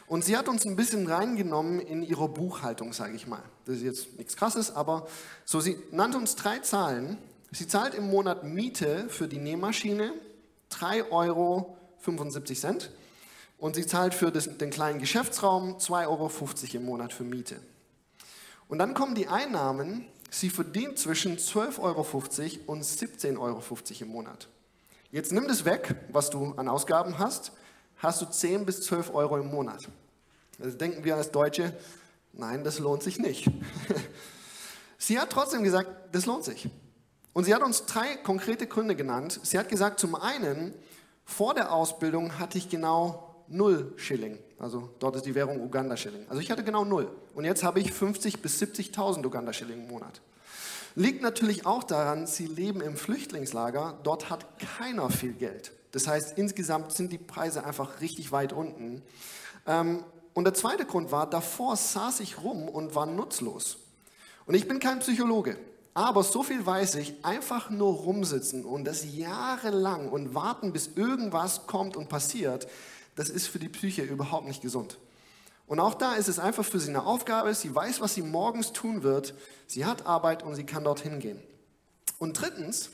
Und 0.07 0.25
sie 0.25 0.37
hat 0.37 0.49
uns 0.49 0.65
ein 0.65 0.77
bisschen 0.77 1.07
reingenommen 1.07 1.81
in 1.81 2.03
ihre 2.03 2.29
Buchhaltung, 2.29 2.93
sage 2.93 3.17
ich 3.17 3.27
mal. 3.27 3.43
Das 3.65 3.77
ist 3.77 3.83
jetzt 3.83 4.19
nichts 4.19 4.37
Krasses, 4.37 4.75
aber 4.75 5.09
so, 5.45 5.61
sie 5.61 5.77
nannte 5.91 6.17
uns 6.19 6.37
drei 6.37 6.61
Zahlen 6.61 7.19
Sie 7.53 7.69
zahlt 7.69 7.95
im 7.95 8.11
Monat 8.11 8.45
Miete 8.45 9.09
für 9.09 9.29
die 9.29 9.39
Nähmaschine 9.39 10.13
3,75 10.73 11.11
Euro 11.11 11.79
und 13.59 13.77
sie 13.77 13.87
zahlt 13.87 14.15
für 14.15 14.31
das, 14.31 14.59
den 14.59 14.71
kleinen 14.71 14.99
Geschäftsraum 14.99 15.77
2,50 15.79 16.07
Euro 16.07 16.31
im 16.75 16.85
Monat 16.85 17.13
für 17.13 17.23
Miete. 17.23 17.57
Und 18.69 18.79
dann 18.79 18.95
kommen 18.95 19.15
die 19.15 19.29
Einnahmen, 19.29 20.07
sie 20.41 20.51
verdient 20.51 20.99
zwischen 20.99 21.39
12,50 21.39 21.81
Euro 21.81 22.07
und 22.67 22.85
17,50 22.85 23.39
Euro 23.39 23.63
im 24.01 24.09
Monat. 24.09 24.49
Jetzt 25.11 25.33
nimm 25.33 25.49
das 25.49 25.65
weg, 25.65 25.97
was 26.11 26.29
du 26.29 26.53
an 26.57 26.69
Ausgaben 26.69 27.19
hast, 27.19 27.53
hast 27.97 28.21
du 28.21 28.27
10 28.27 28.67
bis 28.67 28.83
12 28.83 29.15
Euro 29.15 29.39
im 29.39 29.47
Monat. 29.47 29.89
Also 30.63 30.77
denken 30.77 31.05
wir 31.05 31.17
als 31.17 31.31
Deutsche, 31.31 31.75
nein, 32.35 32.65
das 32.65 32.79
lohnt 32.79 33.03
sich 33.03 33.19
nicht. 33.19 33.51
sie 34.99 35.19
hat 35.19 35.31
trotzdem 35.31 35.63
gesagt, 35.63 35.91
das 36.13 36.27
lohnt 36.27 36.45
sich. 36.45 36.69
Und 37.33 37.45
sie 37.45 37.55
hat 37.55 37.63
uns 37.63 37.87
drei 37.87 38.17
konkrete 38.17 38.67
Gründe 38.67 38.95
genannt. 38.95 39.41
Sie 39.43 39.59
hat 39.59 39.69
gesagt, 39.69 40.01
zum 40.01 40.15
einen, 40.15 40.75
vor 41.25 41.55
der 41.55 41.73
Ausbildung 41.73 42.39
hatte 42.39 42.59
ich 42.59 42.69
genau 42.69 43.36
null 43.49 43.93
Schilling. 43.97 44.39
Also 44.59 44.91
dort 44.99 45.17
ist 45.17 45.27
die 45.27 45.35
Währung 45.35 45.61
Uganda-Schilling. 45.61 46.27
Also 46.29 46.41
ich 46.41 46.51
hatte 46.51 46.65
genau 46.65 46.85
null. 46.85 47.09
Und 47.35 47.45
jetzt 47.45 47.63
habe 47.63 47.81
ich 47.81 47.91
50.000 47.91 48.39
bis 48.39 48.61
70.000 48.61 49.25
Uganda-Schilling 49.25 49.83
im 49.83 49.89
Monat. 49.89 50.21
Liegt 50.95 51.23
natürlich 51.23 51.67
auch 51.67 51.85
daran, 51.85 52.27
sie 52.27 52.47
leben 52.47 52.81
im 52.81 52.97
Flüchtlingslager. 52.97 53.99
Dort 54.03 54.31
hat 54.31 54.47
keiner 54.59 55.11
viel 55.11 55.35
Geld. 55.35 55.73
Das 55.93 56.07
heißt, 56.07 56.39
insgesamt 56.39 56.93
sind 56.93 57.13
die 57.13 57.19
Preise 57.19 57.65
einfach 57.65 58.01
richtig 58.01 58.33
weit 58.33 58.53
unten. 58.53 59.03
Ähm, 59.67 60.03
und 60.33 60.45
der 60.45 60.55
zweite 60.55 60.85
Grund 60.85 61.13
war, 61.13 61.29
davor 61.29 61.77
saß 61.77 62.21
ich 62.21 62.43
rum 62.43 62.69
und 62.69 62.95
war 62.95 63.07
nutzlos. 63.07 63.79
Und 64.47 64.55
ich 64.55 64.69
bin 64.69 64.79
kein 64.79 65.01
Psychologe. 65.01 65.59
Aber 65.93 66.23
so 66.23 66.43
viel 66.43 66.65
weiß 66.65 66.97
ich, 66.97 67.25
einfach 67.25 67.71
nur 67.71 67.95
rumsitzen 67.95 68.67
und 68.67 68.85
das 68.85 69.17
jahrelang 69.17 70.11
und 70.11 70.35
warten, 70.35 70.73
bis 70.75 70.91
irgendwas 70.95 71.67
kommt 71.67 71.97
und 71.97 72.11
passiert, 72.11 72.69
das 73.17 73.29
ist 73.29 73.49
für 73.49 73.59
die 73.59 73.69
Psyche 73.69 74.03
überhaupt 74.03 74.47
nicht 74.47 74.63
gesund. 74.63 74.99
Und 75.67 75.81
auch 75.81 75.95
da 75.95 76.15
ist 76.15 76.29
es 76.29 76.39
einfach 76.39 76.65
für 76.65 76.79
sie 76.79 76.91
eine 76.91 77.05
Aufgabe. 77.05 77.53
Sie 77.53 77.75
weiß, 77.75 78.01
was 78.01 78.15
sie 78.15 78.23
morgens 78.23 78.73
tun 78.73 79.03
wird. 79.03 79.35
Sie 79.67 79.85
hat 79.85 80.07
Arbeit 80.07 80.45
und 80.45 80.55
sie 80.55 80.65
kann 80.65 80.85
dorthin 80.85 81.19
gehen. 81.19 81.41
Und 82.19 82.41
drittens, 82.41 82.91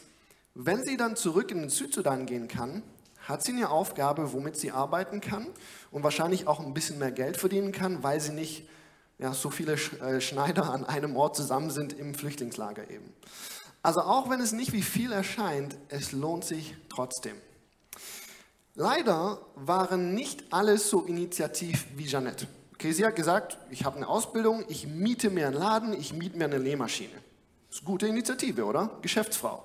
wenn 0.55 0.83
sie 0.83 0.97
dann 0.97 1.17
zurück 1.17 1.51
in 1.51 1.59
den 1.59 1.69
Südsudan 1.69 2.25
gehen 2.25 2.49
kann, 2.49 2.83
hat 3.29 3.43
sie 3.45 3.53
eine 3.53 3.69
Aufgabe, 3.69 4.33
womit 4.33 4.57
sie 4.57 4.73
arbeiten 4.73 5.21
kann 5.21 5.47
und 5.91 6.03
wahrscheinlich 6.03 6.47
auch 6.47 6.61
ein 6.61 6.75
bisschen 6.75 6.99
mehr 6.99 7.13
Geld 7.13 7.37
verdienen 7.37 7.73
kann, 7.73 8.03
weil 8.03 8.21
sie 8.21 8.33
nicht 8.33 8.67
ja, 9.19 9.33
so 9.33 9.51
viele 9.51 9.75
äh, 9.75 10.21
Schneider 10.21 10.71
an 10.73 10.85
einem 10.85 11.17
Ort 11.17 11.37
zusammen 11.37 11.71
sind 11.71 11.93
im 11.93 12.15
Flüchtlingslager 12.15 12.91
eben. 12.91 13.13
Also 13.83 14.01
auch 14.01 14.31
wenn 14.31 14.41
es 14.41 14.53
nicht 14.53 14.73
wie 14.73 14.83
viel 14.83 15.13
erscheint, 15.13 15.77
es 15.89 16.13
lohnt 16.13 16.45
sich 16.45 16.75
trotzdem. 16.89 17.37
Leider 18.75 19.39
waren 19.55 20.15
nicht 20.15 20.45
alle 20.51 20.79
so 20.79 21.03
initiativ 21.03 21.87
wie 21.95 22.07
Jeanette. 22.07 22.47
Okay, 22.73 22.93
sie 22.93 23.05
hat 23.05 23.17
gesagt, 23.17 23.59
ich 23.71 23.85
habe 23.85 23.97
eine 23.97 24.09
Ausbildung, 24.09 24.65
ich 24.69 24.87
miete 24.87 25.29
mir 25.29 25.49
einen 25.49 25.57
Laden, 25.57 25.93
ich 25.93 26.15
miete 26.15 26.39
mir 26.39 26.47
eine 26.47 26.59
Nähmaschine. 26.59 27.13
Das 27.69 27.77
ist 27.77 27.83
eine 27.83 27.93
gute 27.93 28.07
Initiative, 28.07 28.65
oder? 28.65 28.91
Geschäftsfrau. 29.03 29.63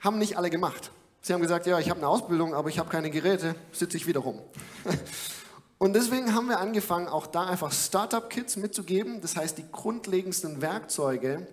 Haben 0.00 0.18
nicht 0.18 0.36
alle 0.36 0.50
gemacht. 0.50 0.90
Sie 1.22 1.32
haben 1.32 1.40
gesagt, 1.40 1.66
ja, 1.66 1.78
ich 1.78 1.88
habe 1.88 1.98
eine 1.98 2.08
Ausbildung, 2.08 2.54
aber 2.54 2.68
ich 2.68 2.78
habe 2.78 2.90
keine 2.90 3.10
Geräte, 3.10 3.54
sitze 3.72 3.96
ich 3.96 4.06
wieder 4.06 4.20
rum. 4.20 4.38
Und 5.78 5.94
deswegen 5.94 6.34
haben 6.34 6.48
wir 6.48 6.60
angefangen, 6.60 7.08
auch 7.08 7.26
da 7.26 7.46
einfach 7.46 7.72
Startup-Kits 7.72 8.56
mitzugeben, 8.56 9.22
das 9.22 9.36
heißt 9.36 9.56
die 9.56 9.64
grundlegendsten 9.72 10.60
Werkzeuge, 10.60 11.46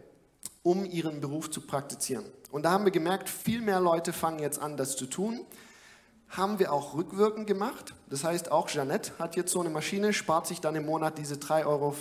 um 0.63 0.83
ihren 0.83 1.21
Beruf 1.21 1.49
zu 1.49 1.61
praktizieren. 1.61 2.25
Und 2.51 2.63
da 2.63 2.71
haben 2.71 2.83
wir 2.83 2.91
gemerkt, 2.91 3.29
viel 3.29 3.61
mehr 3.61 3.79
Leute 3.79 4.11
fangen 4.11 4.39
jetzt 4.39 4.59
an, 4.59 4.75
das 4.75 4.97
zu 4.97 5.05
tun. 5.05 5.45
Haben 6.29 6.59
wir 6.59 6.73
auch 6.73 6.93
rückwirkend 6.93 7.47
gemacht. 7.47 7.93
Das 8.09 8.23
heißt, 8.23 8.51
auch 8.51 8.69
Jeannette 8.69 9.11
hat 9.17 9.35
jetzt 9.35 9.51
so 9.51 9.61
eine 9.61 9.69
Maschine, 9.69 10.13
spart 10.13 10.47
sich 10.47 10.59
dann 10.59 10.75
im 10.75 10.85
Monat 10.85 11.17
diese 11.17 11.35
3,75 11.35 11.65
Euro. 11.65 11.95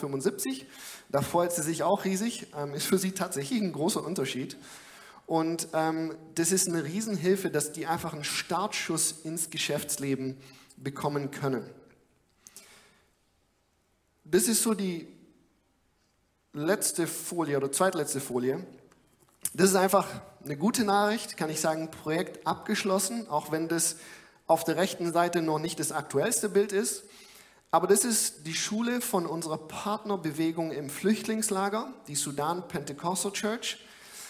Da 1.11 1.23
freut 1.23 1.52
sie 1.52 1.62
sich 1.62 1.83
auch 1.83 2.04
riesig. 2.04 2.49
Ähm, 2.56 2.75
ist 2.75 2.87
für 2.87 2.99
sie 2.99 3.12
tatsächlich 3.12 3.61
ein 3.61 3.73
großer 3.73 4.04
Unterschied. 4.04 4.56
Und 5.26 5.68
ähm, 5.73 6.14
das 6.35 6.52
ist 6.52 6.68
eine 6.68 6.85
Riesenhilfe, 6.85 7.50
dass 7.50 7.73
die 7.73 7.87
einfach 7.87 8.12
einen 8.12 8.25
Startschuss 8.25 9.12
ins 9.25 9.50
Geschäftsleben 9.50 10.37
bekommen 10.76 11.30
können. 11.30 11.68
Das 14.25 14.49
ist 14.49 14.62
so 14.62 14.75
die 14.75 15.06
letzte 16.52 17.06
Folie 17.06 17.56
oder 17.56 17.71
zweitletzte 17.71 18.21
Folie. 18.21 18.64
Das 19.54 19.71
ist 19.71 19.76
einfach 19.76 20.09
eine 20.45 20.56
gute 20.56 20.85
Nachricht, 20.85 21.37
kann 21.37 21.50
ich 21.50 21.61
sagen, 21.61 21.90
Projekt 21.90 22.47
abgeschlossen, 22.47 23.28
auch 23.28 23.50
wenn 23.50 23.68
das 23.68 23.97
auf 24.46 24.64
der 24.64 24.76
rechten 24.76 25.12
Seite 25.12 25.42
noch 25.42 25.58
nicht 25.58 25.80
das 25.80 25.92
aktuellste 25.92 26.48
Bild 26.48 26.72
ist. 26.72 27.04
Aber 27.70 27.86
das 27.86 28.04
ist 28.04 28.46
die 28.46 28.54
Schule 28.54 29.00
von 29.00 29.26
unserer 29.26 29.58
Partnerbewegung 29.58 30.70
im 30.70 30.88
Flüchtlingslager, 30.88 31.92
die 32.08 32.14
Sudan 32.14 32.66
Pentecostal 32.68 33.32
Church. 33.32 33.78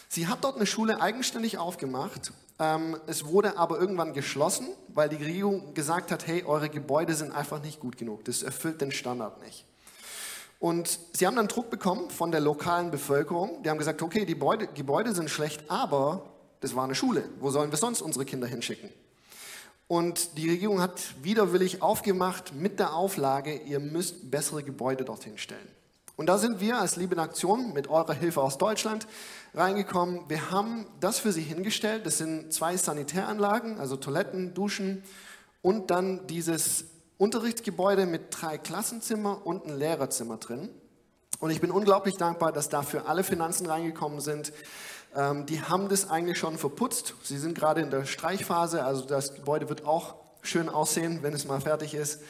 Sie 0.08 0.26
hat 0.26 0.42
dort 0.44 0.56
eine 0.56 0.66
Schule 0.66 1.00
eigenständig 1.00 1.58
aufgemacht. 1.58 2.32
Ähm, 2.58 2.96
es 3.06 3.26
wurde 3.26 3.58
aber 3.58 3.78
irgendwann 3.78 4.14
geschlossen, 4.14 4.68
weil 4.88 5.08
die 5.08 5.16
Regierung 5.16 5.75
gesagt 5.75 6.11
hat, 6.11 6.26
hey, 6.26 6.44
eure 6.44 6.70
Gebäude 6.70 7.14
sind 7.14 7.32
einfach 7.32 7.62
nicht 7.62 7.80
gut 7.80 7.99
genug. 7.99 8.25
Das 8.25 8.42
erfüllt 8.42 8.80
den 8.80 8.92
Standard 8.92 9.42
nicht. 9.42 9.66
Und 10.58 10.99
sie 11.12 11.26
haben 11.26 11.37
dann 11.37 11.49
Druck 11.49 11.68
bekommen 11.68 12.08
von 12.08 12.30
der 12.32 12.40
lokalen 12.40 12.90
Bevölkerung. 12.90 13.62
Die 13.62 13.68
haben 13.68 13.78
gesagt, 13.78 14.00
okay, 14.00 14.25
die 14.25 14.32
Gebäude, 14.32 14.68
Gebäude 14.68 15.14
sind 15.14 15.28
schlecht, 15.28 15.70
aber 15.70 16.23
das 16.61 16.75
war 16.75 16.85
eine 16.85 16.94
Schule. 16.94 17.28
Wo 17.40 17.50
sollen 17.50 17.70
wir 17.70 17.76
sonst 17.76 18.00
unsere 18.00 18.25
Kinder 18.25 18.46
hinschicken? 18.46 18.90
Und 19.88 20.37
die 20.37 20.50
Regierung 20.50 20.81
hat 20.81 21.00
widerwillig 21.23 21.81
aufgemacht 21.81 22.55
mit 22.55 22.81
der 22.81 22.95
Auflage, 22.95 23.55
ihr 23.55 23.78
müsst 23.78 24.31
bessere 24.31 24.62
Gebäude 24.62 25.05
dorthin 25.05 25.38
stellen. 25.38 25.69
Und 26.16 26.26
da 26.26 26.38
sind 26.38 26.61
wir 26.61 26.78
als 26.78 26.97
Liebe 26.97 27.14
in 27.14 27.21
Aktion 27.21 27.73
mit 27.75 27.88
eurer 27.88 28.14
Hilfe 28.14 28.40
aus 28.40 28.57
Deutschland 28.57 29.07
reingekommen. 29.55 30.21
Wir 30.28 30.50
haben 30.50 30.87
das 30.99 31.19
für 31.19 31.31
sie 31.31 31.43
hingestellt. 31.43 32.07
Das 32.07 32.19
sind 32.19 32.52
zwei 32.52 32.76
Sanitäranlagen, 32.76 33.78
also 33.78 33.97
Toiletten, 33.97 34.55
Duschen 34.55 35.02
und 35.61 35.90
dann 35.90 36.26
dieses 36.26 36.87
Unterrichtsgebäude 37.19 38.07
mit 38.07 38.28
drei 38.31 38.57
Klassenzimmer 38.57 39.47
und 39.47 39.66
ein 39.66 39.76
Lehrerzimmer 39.76 40.38
drin. 40.38 40.71
Und 41.38 41.50
ich 41.50 41.61
bin 41.61 41.71
unglaublich 41.71 42.16
dankbar, 42.16 42.50
dass 42.50 42.71
dafür 42.71 43.09
alle 43.09 43.23
Finanzen 43.23 43.66
reingekommen 43.66 44.21
sind. 44.21 44.52
Ähm, 45.16 45.46
die 45.46 45.62
haben 45.62 45.88
das 45.88 46.11
eigentlich 46.11 46.38
schon 46.38 46.58
verputzt. 46.58 47.14
Sie 47.23 47.38
sind 47.38 47.56
gerade 47.56 47.80
in 47.80 47.90
der 47.90 48.04
Streichphase, 48.04 48.85
also 48.85 49.06
das 49.06 49.35
Gebäude 49.35 49.68
wird 49.68 49.87
auch 49.87 50.16
schön 50.42 50.68
aussehen, 50.68 51.23
wenn 51.23 51.32
es 51.32 51.46
mal 51.46 51.61
fertig 51.61 51.94
ist. 51.94 52.20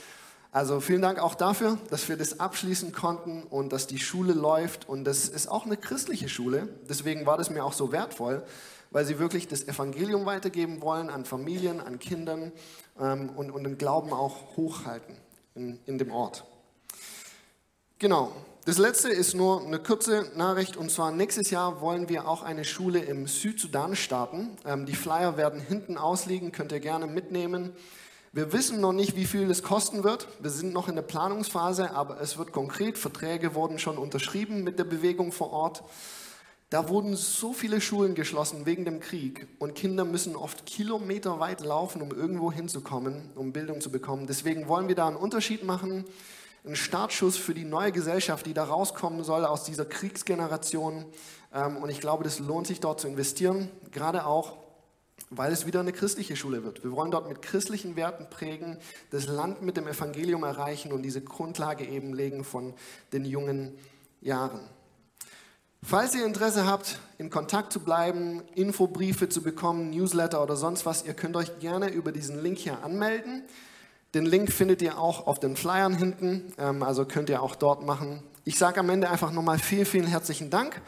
Also 0.53 0.81
vielen 0.81 1.03
Dank 1.03 1.19
auch 1.19 1.35
dafür, 1.35 1.79
dass 1.91 2.09
wir 2.09 2.17
das 2.17 2.41
abschließen 2.41 2.93
konnten 2.93 3.43
und 3.43 3.73
dass 3.73 3.89
die 3.89 3.99
Schule 3.99 4.33
läuft. 4.33 4.89
Und 4.89 5.05
das 5.05 5.29
ist 5.29 5.49
auch 5.49 5.67
eine 5.67 5.77
christliche 5.77 6.29
Schule. 6.29 6.69
Deswegen 6.89 7.27
war 7.27 7.37
das 7.37 7.51
mir 7.51 7.65
auch 7.65 7.75
so 7.75 7.93
wertvoll, 7.93 8.43
weil 8.91 9.05
sie 9.05 9.19
wirklich 9.19 9.49
das 9.49 9.67
Evangelium 9.67 10.25
weitergeben 10.25 10.81
wollen 10.81 11.11
an 11.11 11.25
Familien, 11.25 11.81
an 11.81 11.99
Kindern 11.99 12.53
ähm, 12.99 13.31
und, 13.31 13.51
und 13.51 13.65
den 13.65 13.77
Glauben 13.77 14.13
auch 14.13 14.57
hochhalten 14.57 15.17
in, 15.55 15.79
in 15.87 15.99
dem 15.99 16.13
Ort. 16.13 16.45
Genau. 17.99 18.33
Das 18.67 18.79
letzte 18.79 19.11
ist 19.11 19.33
nur 19.33 19.65
eine 19.65 19.79
kurze 19.79 20.29
Nachricht 20.35 20.77
und 20.77 20.91
zwar 20.91 21.13
nächstes 21.13 21.51
Jahr 21.51 21.81
wollen 21.81 22.09
wir 22.09 22.27
auch 22.27 22.43
eine 22.43 22.65
Schule 22.65 22.99
im 22.99 23.29
Südsudan 23.29 23.95
starten. 23.95 24.57
Ähm, 24.65 24.87
die 24.87 24.97
Flyer 24.97 25.37
werden 25.37 25.61
hinten 25.61 25.97
ausliegen, 25.97 26.51
könnt 26.51 26.73
ihr 26.73 26.81
gerne 26.81 27.07
mitnehmen. 27.07 27.71
Wir 28.33 28.53
wissen 28.53 28.81
noch 28.81 28.93
nicht, 28.93 29.15
wie 29.15 29.25
viel 29.25 29.49
es 29.53 29.63
kosten 29.63 30.03
wird. 30.03 30.27
Wir 30.41 30.51
sind 30.51 30.73
noch 30.73 30.89
in 30.89 30.97
der 30.97 31.03
Planungsphase, 31.03 31.93
aber 31.93 32.21
es 32.21 32.39
wird 32.39 32.51
konkret. 32.51 32.99
Verträge 32.99 33.55
wurden 33.55 33.79
schon 33.79 33.99
unterschrieben 33.99 34.65
mit 34.65 34.81
der 34.81 34.85
Bewegung 34.85 35.31
vor 35.31 35.53
Ort. 35.53 35.85
Da 36.69 36.89
wurden 36.89 37.15
so 37.15 37.53
viele 37.53 37.81
Schulen 37.81 38.17
geschlossen 38.17 38.67
wegen 38.67 38.85
dem 38.85 38.99
Krieg 38.99 39.47
und 39.61 39.77
Kinder 39.77 40.05
müssen 40.05 40.35
oft 40.35 40.67
kilometerweit 40.67 41.61
laufen, 41.61 42.03
um 42.03 42.11
irgendwo 42.11 42.51
hinzukommen, 42.51 43.31
um 43.37 43.53
Bildung 43.53 43.81
zu 43.81 43.93
bekommen. 43.93 44.27
Deswegen 44.27 44.67
wollen 44.67 44.89
wir 44.89 44.97
da 44.97 45.07
einen 45.07 45.15
Unterschied 45.15 45.63
machen, 45.63 46.05
einen 46.67 46.77
Startschuss 46.77 47.37
für 47.37 47.55
die 47.55 47.65
neue 47.65 47.93
Gesellschaft, 47.93 48.45
die 48.45 48.55
da 48.55 48.65
rauskommen 48.65 49.23
soll 49.23 49.45
aus 49.45 49.65
dieser 49.65 49.85
Kriegsgeneration. 49.85 51.07
Ähm, 51.55 51.77
und 51.77 51.91
ich 51.91 52.01
glaube, 52.01 52.25
das 52.25 52.41
lohnt 52.41 52.67
sich 52.67 52.81
dort 52.81 53.01
zu 53.01 53.09
investieren, 53.09 53.71
gerade 53.93 54.27
auch, 54.27 54.59
weil 55.31 55.53
es 55.53 55.65
wieder 55.65 55.81
eine 55.81 55.93
christliche 55.93 56.37
Schule 56.37 56.65
wird. 56.65 56.83
Wir 56.85 56.93
wollen 56.93 57.11
dort 57.11 57.29
mit 57.29 57.41
christlichen 57.41 57.97
Werten 57.97 58.29
prägen, 58.29 58.79
das 59.11 59.27
Land 59.27 59.63
mit 59.63 59.77
dem 59.77 59.87
Evangelium 59.87 60.43
erreichen 60.43 60.93
und 60.93 61.03
diese 61.03 61.21
Grundlage 61.21 61.85
eben 61.85 62.13
legen 62.13 62.45
von 62.45 62.75
den 63.13 63.25
jungen 63.25 63.79
Jahren. 64.21 64.61
Falls 65.83 66.17
ihr 66.17 66.27
Interesse 66.27 66.67
habt, 66.67 66.99
in 67.17 67.31
Kontakt 67.31 67.73
zu 67.73 67.79
bleiben, 67.79 68.43
Infobriefe 68.57 69.29
zu 69.29 69.41
bekommen, 69.41 69.91
Newsletter 69.91 70.43
oder 70.43 70.57
sonst 70.57 70.85
was, 70.85 71.05
ihr 71.05 71.15
könnt 71.15 71.37
euch 71.37 71.61
gerne 71.61 71.91
über 71.91 72.11
diesen 72.11 72.43
Link 72.43 72.59
hier 72.59 72.83
anmelden. 72.83 73.45
Den 74.17 74.25
Link 74.25 74.51
findet 74.51 74.81
ihr 74.81 74.99
auch 74.99 75.27
auf 75.27 75.41
den 75.41 75.57
Flyern 75.57 75.95
hinten, 75.95 76.51
ähm, 76.57 76.83
also 76.83 77.05
könnt 77.05 77.29
ihr 77.29 77.43
auch 77.43 77.55
dort 77.55 77.85
machen. 77.85 78.23
Ich 78.45 78.57
sage 78.57 78.81
am 78.81 78.89
Ende 78.89 79.11
einfach 79.11 79.31
nochmal 79.31 79.59
vielen, 79.59 79.85
vielen 79.85 80.07
herzlichen 80.07 80.49
Dank, 80.49 80.81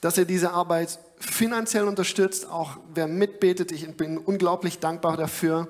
dass 0.00 0.18
ihr 0.18 0.24
diese 0.24 0.50
Arbeit 0.50 0.98
finanziell 1.16 1.86
unterstützt, 1.86 2.50
auch 2.50 2.78
wer 2.92 3.06
mitbetet. 3.06 3.70
Ich 3.70 3.88
bin 3.96 4.18
unglaublich 4.18 4.80
dankbar 4.80 5.16
dafür. 5.16 5.68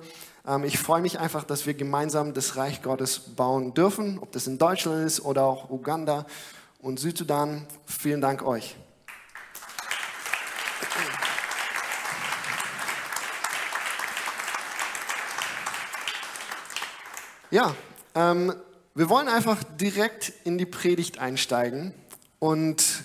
Ähm, 0.49 0.65
ich 0.65 0.79
freue 0.79 1.03
mich 1.03 1.19
einfach, 1.19 1.45
dass 1.45 1.67
wir 1.67 1.75
gemeinsam 1.75 2.33
das 2.33 2.57
Reich 2.57 2.81
Gottes 2.81 3.19
bauen 3.19 3.75
dürfen, 3.75 4.19
ob 4.19 4.33
das 4.33 4.47
in 4.47 4.57
Deutschland 4.57 5.05
ist 5.05 5.23
oder 5.23 5.45
auch 5.45 5.69
Uganda 5.69 6.25
und 6.79 6.99
Südsudan. 6.99 7.67
Vielen 7.85 8.23
Dank 8.23 8.43
euch. 8.43 8.75
Ja, 17.53 17.77
ähm, 18.15 18.55
wir 18.95 19.11
wollen 19.11 19.29
einfach 19.29 19.63
direkt 19.63 20.33
in 20.45 20.57
die 20.57 20.65
Predigt 20.65 21.19
einsteigen. 21.19 21.93
Und 22.39 23.05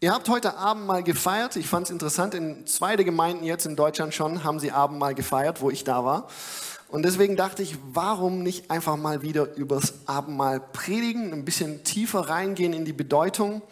ihr 0.00 0.12
habt 0.12 0.28
heute 0.28 0.56
Abend 0.56 0.84
mal 0.84 1.04
gefeiert. 1.04 1.54
Ich 1.54 1.68
fand 1.68 1.86
es 1.86 1.92
interessant, 1.92 2.34
in 2.34 2.66
zwei 2.66 2.96
der 2.96 3.04
Gemeinden 3.04 3.44
jetzt 3.44 3.64
in 3.64 3.76
Deutschland 3.76 4.14
schon 4.14 4.42
haben 4.42 4.58
sie 4.58 4.72
Abend 4.72 4.98
mal 4.98 5.14
gefeiert, 5.14 5.60
wo 5.60 5.70
ich 5.70 5.84
da 5.84 6.04
war. 6.04 6.26
Und 6.88 7.04
deswegen 7.04 7.36
dachte 7.36 7.62
ich, 7.62 7.76
warum 7.92 8.42
nicht 8.42 8.68
einfach 8.68 8.96
mal 8.96 9.22
wieder 9.22 9.54
übers 9.54 9.94
Abendmahl 10.06 10.58
predigen, 10.58 11.32
ein 11.32 11.44
bisschen 11.44 11.84
tiefer 11.84 12.28
reingehen 12.28 12.72
in 12.72 12.84
die 12.84 12.92
Bedeutung. 12.92 13.62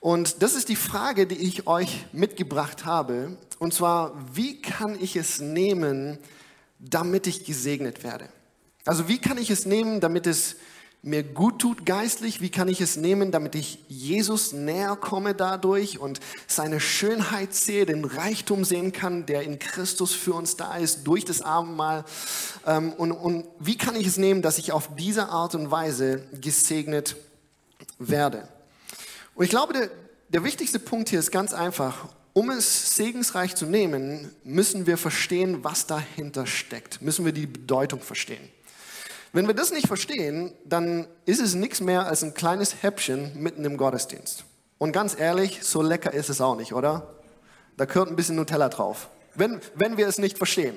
Und 0.00 0.42
das 0.42 0.54
ist 0.54 0.70
die 0.70 0.76
Frage, 0.76 1.26
die 1.26 1.36
ich 1.36 1.66
euch 1.66 2.06
mitgebracht 2.10 2.86
habe. 2.86 3.36
Und 3.58 3.74
zwar, 3.74 4.14
wie 4.32 4.62
kann 4.62 4.96
ich 4.98 5.14
es 5.14 5.40
nehmen, 5.40 6.16
damit 6.78 7.26
ich 7.26 7.44
gesegnet 7.44 8.02
werde? 8.02 8.30
Also 8.86 9.08
wie 9.08 9.18
kann 9.18 9.36
ich 9.36 9.50
es 9.50 9.66
nehmen, 9.66 10.00
damit 10.00 10.26
es 10.26 10.56
mir 11.02 11.22
gut 11.22 11.60
tut 11.60 11.84
geistlich? 11.86 12.40
Wie 12.40 12.50
kann 12.50 12.68
ich 12.68 12.80
es 12.80 12.96
nehmen, 12.96 13.30
damit 13.30 13.54
ich 13.54 13.80
Jesus 13.88 14.52
näher 14.52 14.96
komme 14.96 15.34
dadurch 15.34 15.98
und 15.98 16.20
seine 16.46 16.80
Schönheit 16.80 17.54
sehe, 17.54 17.84
den 17.84 18.04
Reichtum 18.04 18.64
sehen 18.64 18.92
kann, 18.92 19.26
der 19.26 19.42
in 19.42 19.58
Christus 19.58 20.12
für 20.12 20.34
uns 20.34 20.56
da 20.56 20.76
ist, 20.76 21.04
durch 21.04 21.24
das 21.24 21.42
Abendmahl? 21.42 22.04
Ähm, 22.64 22.92
und, 22.92 23.12
und 23.12 23.44
wie 23.58 23.76
kann 23.76 23.96
ich 23.96 24.06
es 24.06 24.16
nehmen, 24.16 24.40
dass 24.40 24.58
ich 24.58 24.72
auf 24.72 24.90
diese 24.96 25.28
Art 25.28 25.54
und 25.54 25.70
Weise 25.70 26.26
gesegnet 26.40 27.16
werde? 27.98 28.48
Und 29.34 29.44
ich 29.44 29.50
glaube, 29.50 29.72
der, 29.72 29.90
der 30.28 30.44
wichtigste 30.44 30.78
Punkt 30.78 31.08
hier 31.08 31.18
ist 31.18 31.30
ganz 31.30 31.52
einfach. 31.52 32.08
Um 32.32 32.50
es 32.50 32.96
segensreich 32.96 33.54
zu 33.54 33.66
nehmen, 33.66 34.30
müssen 34.44 34.86
wir 34.86 34.98
verstehen, 34.98 35.64
was 35.64 35.86
dahinter 35.86 36.46
steckt. 36.46 37.00
Müssen 37.00 37.24
wir 37.24 37.32
die 37.32 37.46
Bedeutung 37.46 38.00
verstehen. 38.00 38.50
Wenn 39.36 39.46
wir 39.48 39.54
das 39.54 39.70
nicht 39.70 39.86
verstehen, 39.86 40.54
dann 40.64 41.06
ist 41.26 41.42
es 41.42 41.54
nichts 41.54 41.82
mehr 41.82 42.06
als 42.06 42.24
ein 42.24 42.32
kleines 42.32 42.82
Häppchen 42.82 43.32
mitten 43.38 43.66
im 43.66 43.76
Gottesdienst. 43.76 44.44
Und 44.78 44.92
ganz 44.92 45.14
ehrlich, 45.18 45.60
so 45.62 45.82
lecker 45.82 46.14
ist 46.14 46.30
es 46.30 46.40
auch 46.40 46.56
nicht, 46.56 46.72
oder? 46.72 47.14
Da 47.76 47.84
gehört 47.84 48.08
ein 48.08 48.16
bisschen 48.16 48.36
Nutella 48.36 48.70
drauf. 48.70 49.10
Wenn, 49.34 49.60
wenn 49.74 49.98
wir 49.98 50.08
es 50.08 50.16
nicht 50.16 50.38
verstehen. 50.38 50.74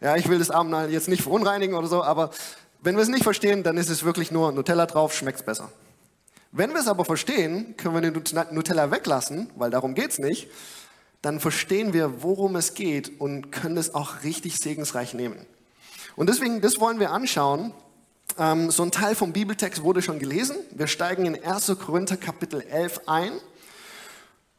Ja, 0.00 0.16
ich 0.16 0.30
will 0.30 0.38
das 0.38 0.50
Abendmahl 0.50 0.90
jetzt 0.90 1.08
nicht 1.08 1.20
verunreinigen 1.20 1.76
oder 1.76 1.88
so, 1.88 2.02
aber 2.02 2.30
wenn 2.80 2.96
wir 2.96 3.02
es 3.02 3.10
nicht 3.10 3.22
verstehen, 3.22 3.62
dann 3.62 3.76
ist 3.76 3.90
es 3.90 4.02
wirklich 4.02 4.30
nur 4.30 4.50
Nutella 4.50 4.86
drauf, 4.86 5.14
schmeckt 5.14 5.40
es 5.40 5.44
besser. 5.44 5.70
Wenn 6.52 6.70
wir 6.70 6.80
es 6.80 6.88
aber 6.88 7.04
verstehen, 7.04 7.76
können 7.76 7.94
wir 7.94 8.00
den 8.00 8.22
Nutella 8.54 8.90
weglassen, 8.90 9.50
weil 9.56 9.70
darum 9.70 9.94
geht 9.94 10.12
es 10.12 10.18
nicht 10.18 10.48
dann 11.22 11.40
verstehen 11.40 11.92
wir, 11.92 12.22
worum 12.22 12.56
es 12.56 12.74
geht 12.74 13.20
und 13.20 13.52
können 13.52 13.76
es 13.76 13.94
auch 13.94 14.22
richtig 14.24 14.56
segensreich 14.56 15.12
nehmen. 15.12 15.44
Und 16.16 16.28
deswegen, 16.28 16.60
das 16.60 16.80
wollen 16.80 16.98
wir 16.98 17.10
anschauen. 17.10 17.72
Ähm, 18.40 18.70
so 18.70 18.82
ein 18.82 18.90
Teil 18.90 19.14
vom 19.14 19.32
Bibeltext 19.32 19.82
wurde 19.82 20.00
schon 20.00 20.18
gelesen. 20.18 20.56
Wir 20.72 20.86
steigen 20.86 21.26
in 21.26 21.44
1. 21.44 21.76
Korinther 21.78 22.16
Kapitel 22.16 22.62
11 22.62 23.02
ein. 23.06 23.32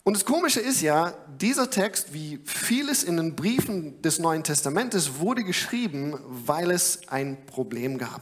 Und 0.04 0.16
das 0.16 0.24
Komische 0.24 0.60
ist 0.60 0.82
ja, 0.82 1.14
dieser 1.40 1.70
Text, 1.70 2.14
wie 2.14 2.40
vieles 2.46 3.04
in 3.04 3.18
den 3.18 3.36
Briefen 3.36 4.02
des 4.04 4.20
Neuen 4.20 4.44
Testamentes, 4.44 5.20
wurde 5.20 5.44
geschrieben, 5.44 6.18
weil 6.28 6.70
es 6.70 7.02
ein 7.08 7.46
Problem 7.48 7.98
gab. 7.98 8.22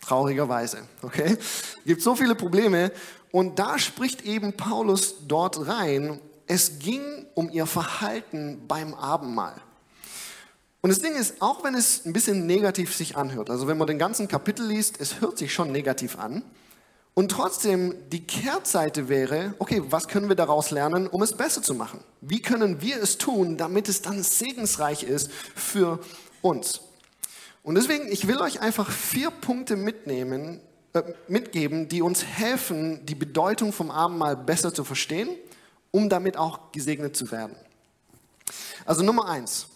Traurigerweise, 0.00 0.82
okay? 1.02 1.36
Es 1.38 1.84
gibt 1.84 2.02
so 2.02 2.16
viele 2.16 2.34
Probleme 2.34 2.92
und 3.30 3.58
da 3.58 3.78
spricht 3.78 4.22
eben 4.22 4.56
Paulus 4.56 5.26
dort 5.26 5.66
rein 5.66 6.20
es 6.46 6.78
ging 6.78 7.26
um 7.34 7.50
ihr 7.50 7.66
Verhalten 7.66 8.62
beim 8.68 8.94
Abendmahl. 8.94 9.60
Und 10.86 10.90
das 10.90 11.00
Ding 11.00 11.16
ist, 11.16 11.42
auch 11.42 11.64
wenn 11.64 11.74
es 11.74 12.06
ein 12.06 12.12
bisschen 12.12 12.46
negativ 12.46 12.94
sich 12.94 13.16
anhört, 13.16 13.50
also 13.50 13.66
wenn 13.66 13.76
man 13.76 13.88
den 13.88 13.98
ganzen 13.98 14.28
Kapitel 14.28 14.64
liest, 14.64 15.00
es 15.00 15.20
hört 15.20 15.36
sich 15.36 15.52
schon 15.52 15.72
negativ 15.72 16.16
an. 16.16 16.44
Und 17.12 17.32
trotzdem, 17.32 17.92
die 18.12 18.24
Kehrtseite 18.24 19.08
wäre, 19.08 19.54
okay, 19.58 19.82
was 19.88 20.06
können 20.06 20.28
wir 20.28 20.36
daraus 20.36 20.70
lernen, 20.70 21.08
um 21.08 21.22
es 21.22 21.32
besser 21.32 21.60
zu 21.60 21.74
machen? 21.74 21.98
Wie 22.20 22.40
können 22.40 22.80
wir 22.82 23.02
es 23.02 23.18
tun, 23.18 23.56
damit 23.56 23.88
es 23.88 24.00
dann 24.00 24.22
segensreich 24.22 25.02
ist 25.02 25.28
für 25.56 25.98
uns? 26.40 26.82
Und 27.64 27.74
deswegen, 27.74 28.06
ich 28.06 28.28
will 28.28 28.40
euch 28.40 28.60
einfach 28.60 28.88
vier 28.88 29.32
Punkte 29.32 29.74
mitnehmen, 29.74 30.60
äh, 30.92 31.02
mitgeben, 31.26 31.88
die 31.88 32.00
uns 32.00 32.24
helfen, 32.24 33.04
die 33.06 33.16
Bedeutung 33.16 33.72
vom 33.72 33.90
Abendmahl 33.90 34.36
besser 34.36 34.72
zu 34.72 34.84
verstehen 34.84 35.30
um 35.96 36.10
damit 36.10 36.36
auch 36.36 36.72
gesegnet 36.72 37.16
zu 37.16 37.30
werden. 37.30 37.56
Also 38.84 39.02
Nummer 39.02 39.28
eins. 39.28 39.66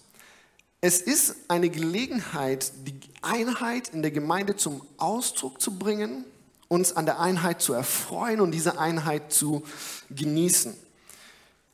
Es 0.82 1.02
ist 1.02 1.36
eine 1.48 1.68
Gelegenheit, 1.68 2.72
die 2.86 2.98
Einheit 3.20 3.88
in 3.88 4.00
der 4.00 4.10
Gemeinde 4.10 4.56
zum 4.56 4.80
Ausdruck 4.96 5.60
zu 5.60 5.78
bringen, 5.78 6.24
uns 6.68 6.96
an 6.96 7.04
der 7.04 7.20
Einheit 7.20 7.60
zu 7.60 7.74
erfreuen 7.74 8.40
und 8.40 8.52
diese 8.52 8.78
Einheit 8.78 9.30
zu 9.30 9.62
genießen. 10.08 10.74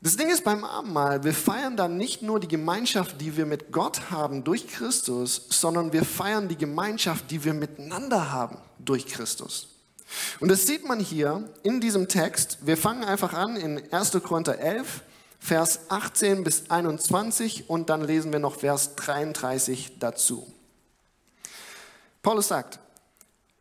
Das 0.01 0.17
Ding 0.17 0.29
ist 0.29 0.43
beim 0.43 0.63
Abendmahl, 0.63 1.23
wir 1.23 1.33
feiern 1.33 1.77
dann 1.77 1.97
nicht 1.97 2.21
nur 2.21 2.39
die 2.39 2.47
Gemeinschaft, 2.47 3.19
die 3.21 3.37
wir 3.37 3.45
mit 3.45 3.71
Gott 3.71 4.11
haben 4.11 4.43
durch 4.43 4.67
Christus, 4.67 5.47
sondern 5.49 5.93
wir 5.93 6.03
feiern 6.03 6.49
die 6.49 6.57
Gemeinschaft, 6.57 7.31
die 7.31 7.43
wir 7.43 7.53
miteinander 7.53 8.31
haben 8.31 8.57
durch 8.77 9.07
Christus. 9.07 9.69
Und 10.39 10.49
das 10.49 10.67
sieht 10.67 10.85
man 10.85 10.99
hier 10.99 11.49
in 11.63 11.79
diesem 11.79 12.07
Text. 12.07 12.59
Wir 12.61 12.77
fangen 12.77 13.03
einfach 13.03 13.33
an 13.33 13.55
in 13.55 13.91
1. 13.91 14.11
Korinther 14.23 14.59
11, 14.59 15.01
Vers 15.39 15.89
18 15.89 16.43
bis 16.43 16.69
21 16.69 17.69
und 17.69 17.89
dann 17.89 18.03
lesen 18.03 18.31
wir 18.31 18.39
noch 18.39 18.55
Vers 18.55 18.95
33 18.95 19.99
dazu. 19.99 20.51
Paulus 22.21 22.47
sagt, 22.47 22.79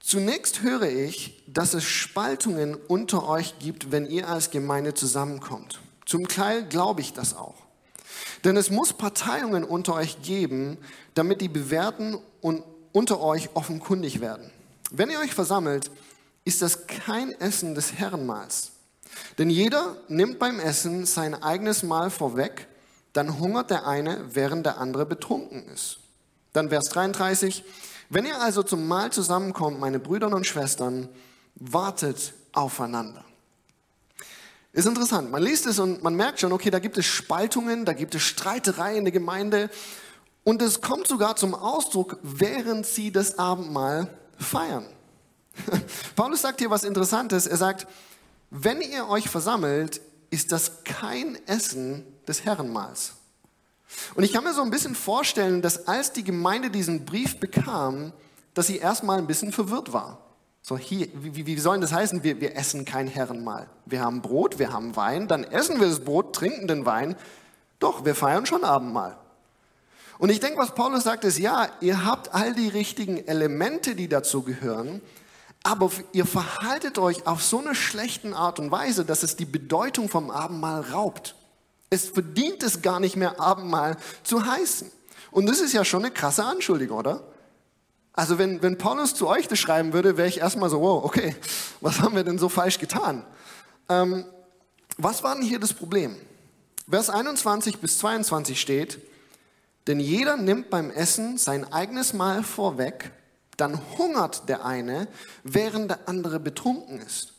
Zunächst 0.06 0.62
höre 0.62 0.84
ich, 0.84 1.42
dass 1.48 1.74
es 1.74 1.82
Spaltungen 1.82 2.76
unter 2.76 3.28
euch 3.28 3.58
gibt, 3.58 3.90
wenn 3.90 4.06
ihr 4.06 4.28
als 4.28 4.52
Gemeinde 4.52 4.94
zusammenkommt. 4.94 5.80
Zum 6.04 6.28
Teil 6.28 6.64
glaube 6.64 7.00
ich 7.00 7.12
das 7.12 7.34
auch. 7.34 7.56
Denn 8.44 8.56
es 8.56 8.70
muss 8.70 8.92
Parteiungen 8.92 9.64
unter 9.64 9.94
euch 9.94 10.22
geben, 10.22 10.78
damit 11.14 11.40
die 11.40 11.48
Bewährten 11.48 12.16
und 12.40 12.62
unter 12.92 13.20
euch 13.20 13.50
offenkundig 13.54 14.20
werden. 14.20 14.48
Wenn 14.92 15.10
ihr 15.10 15.18
euch 15.18 15.34
versammelt, 15.34 15.90
ist 16.44 16.62
das 16.62 16.86
kein 16.86 17.32
Essen 17.40 17.74
des 17.74 17.94
Herrenmahls. 17.94 18.70
Denn 19.38 19.50
jeder 19.50 19.96
nimmt 20.08 20.38
beim 20.38 20.60
Essen 20.60 21.06
sein 21.06 21.34
eigenes 21.34 21.82
Mahl 21.82 22.10
vorweg, 22.10 22.68
dann 23.12 23.38
hungert 23.38 23.70
der 23.70 23.86
eine, 23.86 24.34
während 24.34 24.66
der 24.66 24.78
andere 24.78 25.06
betrunken 25.06 25.68
ist. 25.68 25.98
Dann 26.52 26.68
Vers 26.68 26.86
33, 26.86 27.64
wenn 28.10 28.26
ihr 28.26 28.40
also 28.40 28.62
zum 28.62 28.86
Mahl 28.86 29.10
zusammenkommt, 29.12 29.80
meine 29.80 29.98
Brüder 29.98 30.28
und 30.28 30.46
Schwestern, 30.46 31.08
wartet 31.54 32.34
aufeinander. 32.52 33.24
Ist 34.72 34.86
interessant, 34.86 35.30
man 35.30 35.42
liest 35.42 35.66
es 35.66 35.78
und 35.78 36.02
man 36.02 36.14
merkt 36.14 36.40
schon, 36.40 36.52
okay, 36.52 36.70
da 36.70 36.78
gibt 36.78 36.98
es 36.98 37.06
Spaltungen, 37.06 37.86
da 37.86 37.94
gibt 37.94 38.14
es 38.14 38.22
Streiterei 38.22 38.96
in 38.96 39.04
der 39.04 39.12
Gemeinde 39.12 39.70
und 40.44 40.60
es 40.60 40.82
kommt 40.82 41.06
sogar 41.06 41.36
zum 41.36 41.54
Ausdruck, 41.54 42.18
während 42.22 42.84
sie 42.84 43.10
das 43.10 43.38
Abendmahl 43.38 44.08
feiern. 44.38 44.86
Paulus 46.16 46.42
sagt 46.42 46.60
hier 46.60 46.70
was 46.70 46.84
Interessantes. 46.84 47.46
Er 47.46 47.56
sagt, 47.56 47.86
wenn 48.64 48.80
ihr 48.80 49.08
euch 49.08 49.28
versammelt, 49.28 50.00
ist 50.30 50.52
das 50.52 50.84
kein 50.84 51.38
Essen 51.46 52.04
des 52.26 52.44
Herrenmahls. 52.44 53.14
Und 54.14 54.24
ich 54.24 54.32
kann 54.32 54.44
mir 54.44 54.54
so 54.54 54.62
ein 54.62 54.70
bisschen 54.70 54.94
vorstellen, 54.94 55.62
dass 55.62 55.86
als 55.86 56.12
die 56.12 56.24
Gemeinde 56.24 56.70
diesen 56.70 57.04
Brief 57.04 57.38
bekam, 57.38 58.12
dass 58.54 58.66
sie 58.66 58.78
erstmal 58.78 59.18
ein 59.18 59.26
bisschen 59.26 59.52
verwirrt 59.52 59.92
war. 59.92 60.18
So, 60.62 60.76
hier, 60.76 61.08
wie, 61.14 61.46
wie 61.46 61.58
soll 61.58 61.78
das 61.80 61.92
heißen? 61.92 62.24
Wir, 62.24 62.40
wir 62.40 62.56
essen 62.56 62.84
kein 62.84 63.06
Herrenmahl. 63.06 63.68
Wir 63.84 64.00
haben 64.00 64.20
Brot, 64.20 64.58
wir 64.58 64.72
haben 64.72 64.96
Wein, 64.96 65.28
dann 65.28 65.44
essen 65.44 65.78
wir 65.78 65.86
das 65.86 66.00
Brot, 66.00 66.34
trinken 66.34 66.66
den 66.66 66.84
Wein. 66.84 67.14
Doch, 67.78 68.04
wir 68.04 68.14
feiern 68.14 68.46
schon 68.46 68.64
Abendmahl. 68.64 69.16
Und 70.18 70.30
ich 70.30 70.40
denke, 70.40 70.58
was 70.58 70.74
Paulus 70.74 71.04
sagt, 71.04 71.24
ist, 71.24 71.38
ja, 71.38 71.68
ihr 71.80 72.04
habt 72.04 72.34
all 72.34 72.54
die 72.54 72.68
richtigen 72.68 73.18
Elemente, 73.26 73.94
die 73.94 74.08
dazu 74.08 74.42
gehören, 74.42 75.02
aber 75.66 75.90
ihr 76.12 76.26
verhaltet 76.26 76.96
euch 76.96 77.26
auf 77.26 77.42
so 77.42 77.58
eine 77.58 77.74
schlechten 77.74 78.34
Art 78.34 78.60
und 78.60 78.70
Weise, 78.70 79.04
dass 79.04 79.24
es 79.24 79.34
die 79.34 79.44
Bedeutung 79.44 80.08
vom 80.08 80.30
Abendmahl 80.30 80.80
raubt. 80.92 81.34
Es 81.90 82.08
verdient 82.08 82.62
es 82.62 82.82
gar 82.82 83.00
nicht 83.00 83.16
mehr, 83.16 83.40
Abendmahl 83.40 83.96
zu 84.22 84.46
heißen. 84.46 84.92
Und 85.32 85.46
das 85.46 85.58
ist 85.58 85.72
ja 85.72 85.84
schon 85.84 86.04
eine 86.04 86.14
krasse 86.14 86.44
Anschuldigung, 86.44 86.98
oder? 86.98 87.24
Also 88.12 88.38
wenn, 88.38 88.62
wenn 88.62 88.78
Paulus 88.78 89.16
zu 89.16 89.26
euch 89.26 89.48
das 89.48 89.58
schreiben 89.58 89.92
würde, 89.92 90.16
wäre 90.16 90.28
ich 90.28 90.38
erstmal 90.38 90.70
so, 90.70 90.80
wow, 90.80 91.04
okay, 91.04 91.34
was 91.80 92.00
haben 92.00 92.14
wir 92.14 92.22
denn 92.22 92.38
so 92.38 92.48
falsch 92.48 92.78
getan? 92.78 93.24
Ähm, 93.88 94.24
was 94.98 95.24
war 95.24 95.34
denn 95.34 95.44
hier 95.44 95.58
das 95.58 95.74
Problem? 95.74 96.14
Vers 96.88 97.10
21 97.10 97.78
bis 97.78 97.98
22 97.98 98.60
steht, 98.60 99.00
denn 99.88 99.98
jeder 99.98 100.36
nimmt 100.36 100.70
beim 100.70 100.92
Essen 100.92 101.38
sein 101.38 101.72
eigenes 101.72 102.12
Mahl 102.12 102.44
vorweg 102.44 103.10
dann 103.56 103.80
hungert 103.98 104.48
der 104.48 104.64
eine, 104.64 105.08
während 105.42 105.90
der 105.90 106.08
andere 106.08 106.40
betrunken 106.40 107.00
ist. 107.00 107.32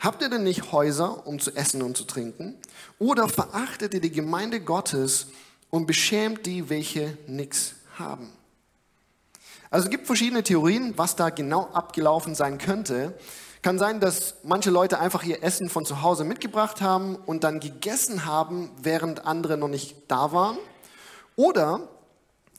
Habt 0.00 0.22
ihr 0.22 0.28
denn 0.28 0.44
nicht 0.44 0.72
Häuser, 0.72 1.26
um 1.26 1.38
zu 1.40 1.54
essen 1.54 1.82
und 1.82 1.96
zu 1.96 2.04
trinken? 2.04 2.56
Oder 2.98 3.28
verachtet 3.28 3.94
ihr 3.94 4.00
die 4.00 4.12
Gemeinde 4.12 4.60
Gottes 4.60 5.28
und 5.70 5.86
beschämt 5.86 6.46
die, 6.46 6.68
welche 6.68 7.16
nichts 7.26 7.74
haben? 7.98 8.30
Also 9.70 9.86
es 9.86 9.90
gibt 9.90 10.06
verschiedene 10.06 10.42
Theorien, 10.42 10.92
was 10.96 11.16
da 11.16 11.30
genau 11.30 11.70
abgelaufen 11.72 12.34
sein 12.34 12.58
könnte. 12.58 13.14
Kann 13.62 13.78
sein, 13.78 14.00
dass 14.00 14.34
manche 14.42 14.70
Leute 14.70 14.98
einfach 14.98 15.22
ihr 15.22 15.42
Essen 15.42 15.68
von 15.70 15.86
zu 15.86 16.02
Hause 16.02 16.24
mitgebracht 16.24 16.80
haben 16.82 17.16
und 17.16 17.44
dann 17.44 17.60
gegessen 17.60 18.26
haben, 18.26 18.70
während 18.82 19.24
andere 19.24 19.56
noch 19.56 19.68
nicht 19.68 19.96
da 20.08 20.32
waren. 20.32 20.58
Oder 21.36 21.88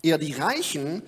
eher 0.02 0.18
die 0.18 0.34
Reichen 0.34 1.04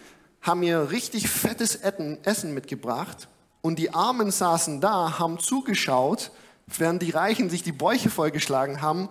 haben 0.45 0.59
mir 0.59 0.91
richtig 0.91 1.27
fettes 1.27 1.75
Essen 1.75 2.53
mitgebracht 2.53 3.27
und 3.61 3.79
die 3.79 3.95
Armen 3.95 4.29
saßen 4.29 4.79
da, 4.79 5.17
haben 5.17 5.39
zugeschaut, 5.39 6.29
während 6.67 7.01
die 7.01 7.09
Reichen 7.09 7.49
sich 7.49 7.63
die 7.63 7.71
Bäuche 7.71 8.11
vollgeschlagen 8.11 8.79
haben 8.79 9.09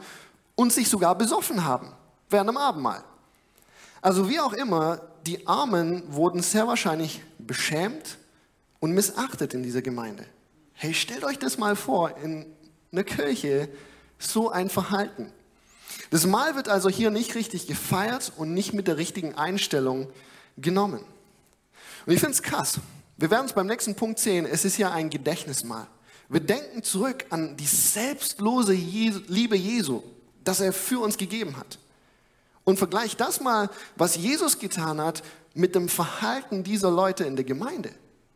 und 0.54 0.72
sich 0.72 0.88
sogar 0.88 1.18
besoffen 1.18 1.64
haben 1.64 1.92
während 2.30 2.50
dem 2.50 2.56
Abendmahl. 2.56 3.02
Also 4.00 4.28
wie 4.28 4.38
auch 4.38 4.52
immer, 4.52 5.00
die 5.26 5.44
Armen 5.46 6.04
wurden 6.14 6.40
sehr 6.40 6.68
wahrscheinlich 6.68 7.20
beschämt 7.38 8.18
und 8.78 8.92
missachtet 8.92 9.54
in 9.54 9.64
dieser 9.64 9.82
Gemeinde. 9.82 10.24
Hey, 10.72 10.94
stellt 10.94 11.24
euch 11.24 11.40
das 11.40 11.58
mal 11.58 11.74
vor, 11.74 12.16
in 12.18 12.46
einer 12.92 13.02
Kirche 13.02 13.68
so 14.18 14.50
ein 14.50 14.70
Verhalten. 14.70 15.32
Das 16.10 16.26
Mahl 16.26 16.54
wird 16.54 16.68
also 16.68 16.88
hier 16.88 17.10
nicht 17.10 17.34
richtig 17.34 17.66
gefeiert 17.66 18.32
und 18.36 18.54
nicht 18.54 18.72
mit 18.72 18.86
der 18.86 18.98
richtigen 18.98 19.34
Einstellung 19.34 20.08
genommen. 20.56 21.04
Und 22.06 22.12
ich 22.12 22.20
finde 22.20 22.34
es 22.34 22.42
krass. 22.42 22.80
Wir 23.16 23.30
werden 23.30 23.46
es 23.46 23.52
beim 23.52 23.66
nächsten 23.66 23.94
Punkt 23.94 24.18
sehen. 24.18 24.46
Es 24.46 24.64
ist 24.64 24.76
ja 24.76 24.90
ein 24.90 25.10
Gedächtnismahl. 25.10 25.86
Wir 26.28 26.40
denken 26.40 26.82
zurück 26.82 27.26
an 27.30 27.56
die 27.56 27.66
selbstlose 27.66 28.72
Liebe 28.72 29.56
Jesu, 29.56 30.02
das 30.42 30.60
er 30.60 30.72
für 30.72 31.00
uns 31.00 31.16
gegeben 31.16 31.56
hat. 31.56 31.78
Und 32.64 32.78
vergleicht 32.78 33.20
das 33.20 33.40
mal, 33.40 33.68
was 33.96 34.16
Jesus 34.16 34.58
getan 34.58 35.00
hat, 35.00 35.22
mit 35.54 35.74
dem 35.74 35.88
Verhalten 35.88 36.64
dieser 36.64 36.90
Leute 36.90 37.24
in 37.24 37.36
der 37.36 37.44
Gemeinde. 37.44 37.90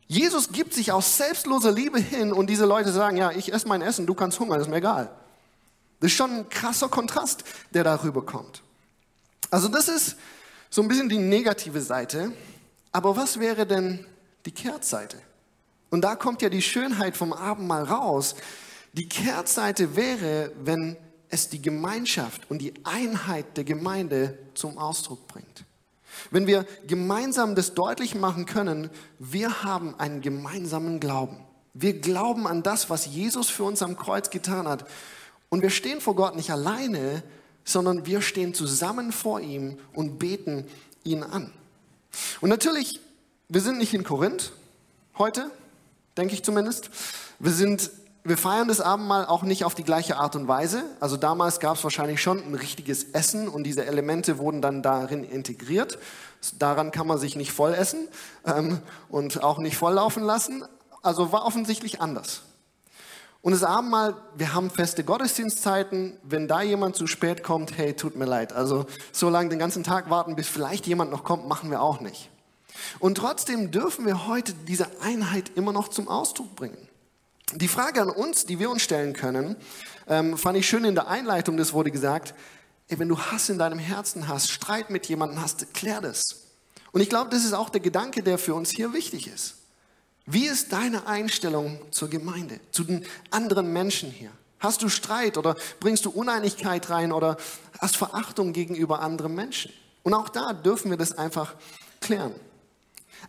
Jesus 0.07 0.53
gibt 0.53 0.73
sich 0.73 0.93
aus 0.93 1.17
selbstloser 1.17 1.73
Liebe 1.73 1.99
hin 1.99 2.33
und 2.33 2.49
diese 2.49 2.65
Leute 2.65 2.93
sagen, 2.93 3.17
ja, 3.17 3.31
ich 3.31 3.53
esse 3.53 3.69
mein 3.69 3.83
Essen, 3.83 4.07
du 4.07 4.15
kannst 4.15 4.39
hungern, 4.39 4.61
ist 4.61 4.69
mir 4.69 4.77
egal. 4.77 5.11
Das 6.01 6.13
ist 6.13 6.17
schon 6.17 6.31
ein 6.31 6.49
krasser 6.49 6.89
Kontrast, 6.89 7.45
der 7.75 7.85
darüber 7.85 8.25
kommt. 8.25 8.63
Also 9.51 9.69
das 9.69 9.89
ist 9.89 10.17
so 10.71 10.83
ein 10.83 10.89
bisschen 10.89 11.09
die 11.09 11.19
negative 11.19 11.81
Seite. 11.81 12.33
Aber 12.93 13.17
was 13.17 13.39
wäre 13.39 13.67
denn 13.67 14.07
die 14.47 14.53
Kehrtseite? 14.53 15.19
Und 15.91 16.03
da 16.03 16.17
kommt 16.17 16.43
ja 16.43 16.49
die 16.49 16.63
Schönheit 16.63 17.17
vom 17.17 17.33
Abendmahl 17.33 17.85
raus. 17.85 18.35
Die 18.93 19.09
Kehrtseite 19.09 19.97
wäre, 19.97 20.53
wenn 20.63 20.97
es 21.31 21.49
die 21.49 21.63
Gemeinschaft 21.63 22.51
und 22.51 22.59
die 22.61 22.75
Einheit 22.85 23.57
der 23.57 23.65
Gemeinde 23.65 24.39
zum 24.55 24.79
Ausdruck 24.79 25.27
bringt. 25.29 25.65
Wenn 26.31 26.47
wir 26.47 26.67
gemeinsam 26.87 27.55
das 27.55 27.75
deutlich 27.75 28.15
machen 28.15 28.47
können, 28.47 28.91
wir 29.19 29.63
haben 29.63 29.95
einen 29.99 30.21
gemeinsamen 30.21 31.01
Glauben. 31.01 31.45
Wir 31.75 32.01
glauben 32.01 32.47
an 32.47 32.63
das, 32.63 32.91
was 32.91 33.07
Jesus 33.07 33.51
für 33.51 33.65
uns 33.65 33.83
am 33.83 33.97
Kreuz 33.97 34.31
getan 34.31 34.67
hat. 34.67 34.87
Und 35.49 35.63
wir 35.63 35.71
stehen 35.71 36.01
vor 36.01 36.17
Gott 36.17 36.35
nicht 36.35 36.51
alleine, 36.51 37.23
sondern 37.65 38.05
wir 38.07 38.21
stehen 38.21 38.55
zusammen 38.55 39.13
vor 39.13 39.41
ihm 39.41 39.79
und 39.93 40.19
beten 40.19 40.65
ihn 41.05 41.23
an. 41.23 41.53
Und 42.41 42.49
natürlich, 42.49 43.01
wir 43.49 43.61
sind 43.61 43.79
nicht 43.79 43.95
in 43.95 44.05
Korinth 44.05 44.53
heute, 45.17 45.51
denke 46.17 46.35
ich 46.35 46.45
zumindest. 46.45 46.91
Wir 47.39 47.53
sind 47.53 47.91
wir 48.29 48.37
feiern 48.37 48.69
das 48.69 48.83
Abendmahl 48.83 49.25
auch 49.25 49.43
nicht 49.43 49.65
auf 49.65 49.75
die 49.75 49.85
gleiche 49.85 50.19
Art 50.19 50.37
und 50.37 50.49
Weise. 50.49 50.85
Also 51.01 51.17
damals 51.17 51.61
gab 51.61 51.77
es 51.77 51.85
wahrscheinlich 51.85 52.21
schon 52.21 52.45
ein 52.45 52.55
richtiges 52.55 53.05
Essen 53.05 53.49
und 53.49 53.65
diese 53.65 53.87
Elemente 53.87 54.37
wurden 54.37 54.61
dann 54.61 54.83
darin 54.83 55.25
integriert. 55.25 55.99
Daran 56.59 56.91
kann 56.91 57.07
man 57.07 57.19
sich 57.19 57.37
nicht 57.37 57.53
voll 57.53 57.73
essen 57.73 58.07
ähm, 58.45 58.81
und 59.09 59.43
auch 59.43 59.59
nicht 59.59 59.79
volllaufen 59.79 60.23
lassen. 60.23 60.63
Also 61.03 61.33
war 61.33 61.47
offensichtlich 61.47 62.03
anders. 62.03 62.43
Und 63.41 63.53
das 63.53 63.63
Abendmahl, 63.63 64.17
wir 64.37 64.53
haben 64.53 64.69
feste 64.69 65.05
Gottesdienstzeiten. 65.05 66.17
Wenn 66.23 66.49
da 66.49 66.63
jemand 66.63 66.97
zu 66.97 67.07
spät 67.07 67.43
kommt, 67.43 67.77
hey, 67.79 67.95
tut 67.95 68.17
mir 68.17 68.25
leid. 68.25 68.53
Also 68.53 68.87
so 69.13 69.31
lange 69.31 69.49
den 69.49 69.59
ganzen 69.59 69.85
Tag 69.85 70.11
warten, 70.11 70.35
bis 70.35 70.49
vielleicht 70.49 70.87
jemand 70.87 71.11
noch 71.11 71.25
kommt, 71.25 71.47
machen 71.47 71.71
wir 71.71 71.81
auch 71.81 72.01
nicht. 72.01 72.31
Und 72.99 73.17
trotzdem 73.17 73.71
dürfen 73.71 74.07
wir 74.07 74.27
heute 74.27 74.55
diese 74.67 74.89
Einheit 75.01 75.53
immer 75.55 75.73
noch 75.73 75.89
zum 75.89 76.09
Ausdruck 76.09 76.55
bringen. 76.57 76.89
Die 77.55 77.69
Frage 77.69 78.03
an 78.03 78.11
uns, 78.11 78.45
die 78.45 78.59
wir 78.59 78.71
uns 78.71 78.83
stellen 78.83 79.15
können, 79.15 79.57
ähm, 80.07 80.37
fand 80.37 80.59
ich 80.59 80.69
schön 80.69 80.85
in 80.85 80.95
der 80.95 81.09
Einleitung, 81.09 81.57
das 81.57 81.73
wurde 81.73 81.91
gesagt, 81.91 82.35
ey, 82.89 82.99
wenn 82.99 83.09
du 83.09 83.19
Hass 83.19 83.49
in 83.49 83.59
deinem 83.59 83.79
Herzen 83.79 84.29
hast, 84.29 84.51
Streit 84.51 84.91
mit 84.91 85.07
jemandem 85.07 85.41
hast, 85.41 85.73
klär 85.73 86.01
das. 86.01 86.43
Und 86.93 87.01
ich 87.01 87.09
glaube, 87.09 87.31
das 87.31 87.45
ist 87.45 87.55
auch 87.55 87.71
der 87.71 87.81
Gedanke, 87.81 88.23
der 88.23 88.39
für 88.39 88.55
uns 88.55 88.71
hier 88.71 88.93
wichtig 88.93 89.29
ist. 89.29 89.58
Wie 90.31 90.47
ist 90.47 90.75
deine 90.75 91.07
Einstellung 91.07 91.81
zur 91.91 92.11
Gemeinde, 92.11 92.61
zu 92.71 92.85
den 92.85 93.07
anderen 93.31 93.73
Menschen 93.73 94.11
hier? 94.11 94.31
Hast 94.61 94.83
du 94.83 94.91
Streit 94.91 95.39
oder 95.39 95.57
bringst 95.81 96.05
du 96.05 96.11
Uneinigkeit 96.11 96.91
rein 96.91 97.13
oder 97.13 97.39
hast 97.79 97.97
Verachtung 97.97 98.53
gegenüber 98.53 99.01
anderen 99.01 99.35
Menschen? 99.35 99.73
Und 100.03 100.13
auch 100.13 100.29
da 100.29 100.53
dürfen 100.53 100.91
wir 100.91 100.99
das 100.99 101.17
einfach 101.17 101.55
klären. 102.03 102.35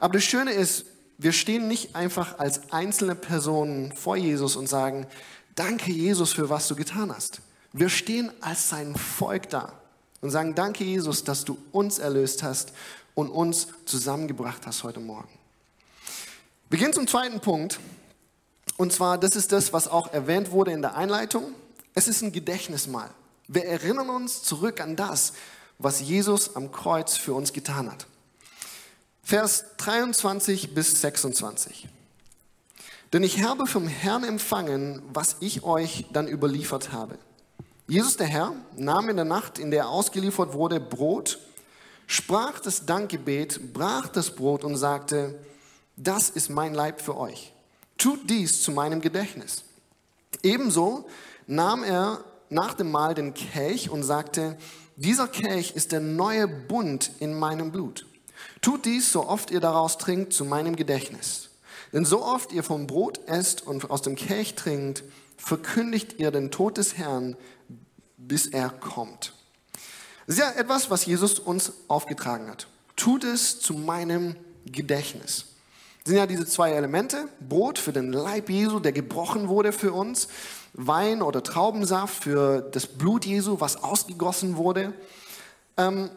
Aber 0.01 0.15
das 0.15 0.25
Schöne 0.25 0.51
ist, 0.51 0.87
wir 1.17 1.31
stehen 1.31 1.69
nicht 1.69 1.95
einfach 1.95 2.37
als 2.37 2.73
einzelne 2.73 3.15
Personen 3.15 3.93
vor 3.93 4.17
Jesus 4.17 4.57
und 4.57 4.67
sagen, 4.67 5.07
danke 5.55 5.93
Jesus 5.93 6.33
für 6.33 6.49
was 6.49 6.67
du 6.67 6.75
getan 6.75 7.15
hast. 7.15 7.39
Wir 7.71 7.87
stehen 7.87 8.29
als 8.41 8.67
sein 8.67 8.93
Volk 8.95 9.49
da 9.49 9.71
und 10.19 10.31
sagen, 10.31 10.53
danke 10.53 10.83
Jesus, 10.83 11.23
dass 11.23 11.45
du 11.45 11.57
uns 11.71 11.97
erlöst 11.97 12.43
hast 12.43 12.73
und 13.15 13.29
uns 13.29 13.67
zusammengebracht 13.85 14.67
hast 14.67 14.83
heute 14.83 14.99
Morgen. 14.99 15.38
Wir 16.69 16.77
gehen 16.77 16.93
zum 16.93 17.07
zweiten 17.07 17.39
Punkt. 17.39 17.79
Und 18.77 18.93
zwar, 18.93 19.17
das 19.17 19.35
ist 19.35 19.51
das, 19.51 19.73
was 19.73 19.87
auch 19.87 20.13
erwähnt 20.13 20.51
wurde 20.51 20.71
in 20.71 20.83
der 20.83 20.95
Einleitung. 20.95 21.53
Es 21.95 22.07
ist 22.07 22.21
ein 22.21 22.31
Gedächtnismal. 22.31 23.09
Wir 23.47 23.65
erinnern 23.65 24.11
uns 24.11 24.43
zurück 24.43 24.79
an 24.79 24.95
das, 24.95 25.33
was 25.79 25.99
Jesus 25.99 26.55
am 26.55 26.71
Kreuz 26.71 27.17
für 27.17 27.33
uns 27.33 27.53
getan 27.53 27.91
hat. 27.91 28.05
Vers 29.23 29.65
23 29.77 30.75
bis 30.75 31.01
26. 31.01 31.87
Denn 33.13 33.23
ich 33.23 33.41
habe 33.41 33.65
vom 33.65 33.87
Herrn 33.87 34.23
empfangen, 34.23 35.01
was 35.11 35.37
ich 35.39 35.63
euch 35.63 36.05
dann 36.13 36.27
überliefert 36.27 36.91
habe. 36.91 37.17
Jesus 37.87 38.17
der 38.17 38.27
Herr 38.27 38.53
nahm 38.77 39.09
in 39.09 39.15
der 39.15 39.25
Nacht, 39.25 39.57
in 39.57 39.71
der 39.71 39.85
er 39.85 39.89
ausgeliefert 39.89 40.53
wurde, 40.53 40.79
Brot, 40.79 41.39
sprach 42.05 42.59
das 42.59 42.85
Dankgebet, 42.85 43.73
brach 43.73 44.07
das 44.07 44.35
Brot 44.35 44.63
und 44.63 44.77
sagte, 44.77 45.39
das 45.99 46.29
ist 46.29 46.49
mein 46.49 46.73
Leib 46.73 47.01
für 47.01 47.17
euch. 47.17 47.53
Tut 47.97 48.29
dies 48.29 48.61
zu 48.61 48.71
meinem 48.71 49.01
Gedächtnis. 49.01 49.63
Ebenso 50.43 51.07
nahm 51.45 51.83
er 51.83 52.23
nach 52.49 52.73
dem 52.73 52.89
Mahl 52.89 53.13
den 53.13 53.33
Kelch 53.33 53.89
und 53.89 54.03
sagte, 54.03 54.57
dieser 54.95 55.27
Kelch 55.27 55.73
ist 55.75 55.91
der 55.91 55.99
neue 55.99 56.47
Bund 56.47 57.11
in 57.19 57.37
meinem 57.37 57.71
Blut. 57.71 58.05
Tut 58.61 58.85
dies, 58.85 59.11
so 59.11 59.27
oft 59.27 59.51
ihr 59.51 59.59
daraus 59.59 59.97
trinkt, 59.97 60.33
zu 60.33 60.45
meinem 60.45 60.75
Gedächtnis. 60.75 61.49
Denn 61.91 62.05
so 62.05 62.23
oft 62.23 62.53
ihr 62.53 62.63
vom 62.63 62.87
Brot 62.87 63.19
esst 63.27 63.65
und 63.65 63.89
aus 63.89 64.01
dem 64.01 64.15
Kelch 64.15 64.55
trinkt, 64.55 65.03
verkündigt 65.37 66.19
ihr 66.19 66.31
den 66.31 66.51
Tod 66.51 66.77
des 66.77 66.97
Herrn, 66.97 67.35
bis 68.17 68.47
er 68.47 68.69
kommt. 68.69 69.33
Das 70.27 70.35
ist 70.35 70.41
ja 70.41 70.51
etwas, 70.51 70.89
was 70.89 71.05
Jesus 71.05 71.39
uns 71.39 71.73
aufgetragen 71.87 72.47
hat. 72.47 72.67
Tut 72.95 73.23
es 73.23 73.59
zu 73.59 73.73
meinem 73.73 74.35
Gedächtnis. 74.65 75.45
Sind 76.05 76.17
ja 76.17 76.25
diese 76.25 76.45
zwei 76.45 76.71
Elemente. 76.71 77.27
Brot 77.47 77.77
für 77.77 77.93
den 77.93 78.11
Leib 78.11 78.49
Jesu, 78.49 78.79
der 78.79 78.91
gebrochen 78.91 79.47
wurde 79.47 79.71
für 79.71 79.93
uns. 79.93 80.27
Wein 80.73 81.21
oder 81.21 81.43
Traubensaft 81.43 82.23
für 82.23 82.61
das 82.61 82.87
Blut 82.87 83.25
Jesu, 83.25 83.59
was 83.59 83.83
ausgegossen 83.83 84.55
wurde. 84.55 84.93
Ähm, 85.77 86.09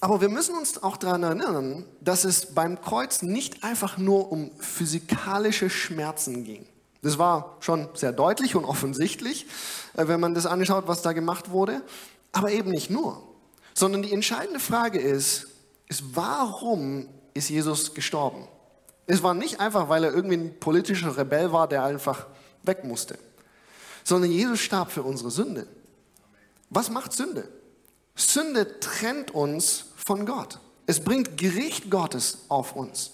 aber 0.00 0.20
wir 0.20 0.28
müssen 0.28 0.56
uns 0.56 0.82
auch 0.82 0.96
daran 0.96 1.22
erinnern, 1.22 1.86
dass 2.00 2.24
es 2.24 2.54
beim 2.54 2.80
Kreuz 2.80 3.22
nicht 3.22 3.64
einfach 3.64 3.96
nur 3.96 4.30
um 4.30 4.50
physikalische 4.58 5.70
Schmerzen 5.70 6.44
ging. 6.44 6.66
Das 7.02 7.18
war 7.18 7.56
schon 7.60 7.88
sehr 7.94 8.12
deutlich 8.12 8.56
und 8.56 8.64
offensichtlich, 8.64 9.46
äh, 9.96 10.08
wenn 10.08 10.20
man 10.20 10.34
das 10.34 10.46
anschaut, 10.46 10.88
was 10.88 11.02
da 11.02 11.12
gemacht 11.12 11.50
wurde. 11.50 11.82
Aber 12.32 12.50
eben 12.50 12.70
nicht 12.70 12.90
nur. 12.90 13.22
Sondern 13.74 14.02
die 14.02 14.12
entscheidende 14.12 14.60
Frage 14.60 14.98
ist, 14.98 15.46
ist 15.88 16.02
warum 16.14 17.08
ist 17.32 17.48
Jesus 17.48 17.94
gestorben? 17.94 18.48
Es 19.06 19.22
war 19.22 19.34
nicht 19.34 19.60
einfach, 19.60 19.88
weil 19.88 20.04
er 20.04 20.12
irgendwie 20.12 20.36
ein 20.36 20.58
politischer 20.58 21.16
Rebell 21.16 21.52
war, 21.52 21.68
der 21.68 21.84
einfach 21.84 22.26
weg 22.62 22.84
musste. 22.84 23.18
Sondern 24.04 24.30
Jesus 24.30 24.60
starb 24.60 24.90
für 24.90 25.02
unsere 25.02 25.30
Sünde. 25.30 25.66
Was 26.70 26.90
macht 26.90 27.12
Sünde? 27.12 27.48
Sünde 28.16 28.80
trennt 28.80 29.32
uns 29.32 29.86
von 29.96 30.26
Gott. 30.26 30.58
Es 30.86 31.00
bringt 31.00 31.36
Gericht 31.36 31.90
Gottes 31.90 32.38
auf 32.48 32.74
uns. 32.74 33.12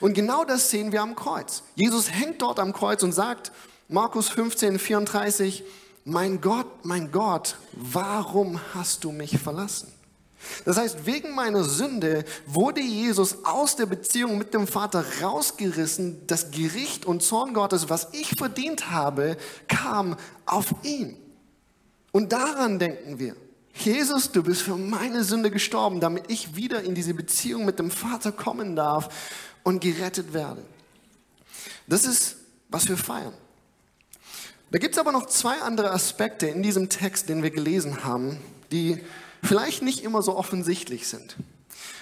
Und 0.00 0.14
genau 0.14 0.44
das 0.44 0.70
sehen 0.70 0.92
wir 0.92 1.02
am 1.02 1.16
Kreuz. 1.16 1.62
Jesus 1.74 2.10
hängt 2.10 2.42
dort 2.42 2.58
am 2.58 2.72
Kreuz 2.72 3.02
und 3.02 3.12
sagt, 3.12 3.52
Markus 3.88 4.28
15, 4.28 4.78
34, 4.78 5.64
mein 6.04 6.40
Gott, 6.40 6.84
mein 6.84 7.10
Gott, 7.10 7.56
warum 7.72 8.60
hast 8.74 9.04
du 9.04 9.12
mich 9.12 9.38
verlassen? 9.38 9.92
Das 10.64 10.76
heißt, 10.76 11.06
wegen 11.06 11.34
meiner 11.34 11.64
Sünde 11.64 12.24
wurde 12.46 12.80
Jesus 12.80 13.44
aus 13.44 13.76
der 13.76 13.86
Beziehung 13.86 14.38
mit 14.38 14.54
dem 14.54 14.66
Vater 14.66 15.04
rausgerissen. 15.22 16.26
Das 16.26 16.50
Gericht 16.50 17.04
und 17.04 17.22
Zorn 17.22 17.54
Gottes, 17.54 17.88
was 17.88 18.08
ich 18.12 18.30
verdient 18.36 18.90
habe, 18.90 19.36
kam 19.68 20.16
auf 20.46 20.74
ihn. 20.82 21.16
Und 22.12 22.32
daran 22.32 22.78
denken 22.78 23.18
wir. 23.18 23.36
Jesus, 23.74 24.30
du 24.30 24.42
bist 24.42 24.62
für 24.62 24.76
meine 24.76 25.24
Sünde 25.24 25.50
gestorben, 25.50 26.00
damit 26.00 26.24
ich 26.28 26.56
wieder 26.56 26.82
in 26.82 26.94
diese 26.94 27.14
Beziehung 27.14 27.64
mit 27.64 27.78
dem 27.78 27.90
Vater 27.90 28.30
kommen 28.30 28.76
darf 28.76 29.08
und 29.62 29.80
gerettet 29.80 30.34
werde. 30.34 30.62
Das 31.86 32.04
ist, 32.04 32.36
was 32.68 32.88
wir 32.88 32.98
feiern. 32.98 33.32
Da 34.70 34.78
gibt 34.78 34.94
es 34.94 34.98
aber 34.98 35.12
noch 35.12 35.26
zwei 35.26 35.60
andere 35.60 35.90
Aspekte 35.90 36.46
in 36.46 36.62
diesem 36.62 36.88
Text, 36.88 37.28
den 37.28 37.42
wir 37.42 37.50
gelesen 37.50 38.04
haben, 38.04 38.38
die 38.70 39.02
vielleicht 39.42 39.82
nicht 39.82 40.02
immer 40.02 40.22
so 40.22 40.36
offensichtlich 40.36 41.08
sind. 41.08 41.36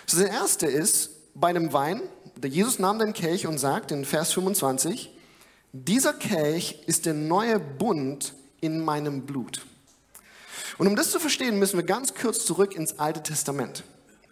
Das 0.07 0.19
erste 0.19 0.67
ist 0.67 1.11
bei 1.35 1.53
dem 1.53 1.73
Wein, 1.73 2.03
der 2.37 2.51
Jesus 2.51 2.79
nahm 2.79 2.99
den 2.99 3.13
Kelch 3.13 3.47
und 3.47 3.59
sagt 3.59 3.93
in 3.93 4.05
Vers 4.05 4.33
25, 4.33 5.11
dieser 5.73 6.13
Kelch 6.13 6.83
ist 6.87 7.07
der 7.07 7.15
neue 7.15 7.61
Bund 7.61 8.35
in 8.61 8.85
meinem 8.85 9.23
Blut. 9.23 9.65
Und 10.79 10.87
um 10.87 10.97
das 10.97 11.11
zu 11.11 11.21
verstehen, 11.21 11.59
müssen 11.59 11.77
wir 11.77 11.85
ganz 11.85 12.15
kurz 12.15 12.45
zurück 12.45 12.75
ins 12.75 12.99
Alte 12.99 13.23
Testament. 13.23 13.85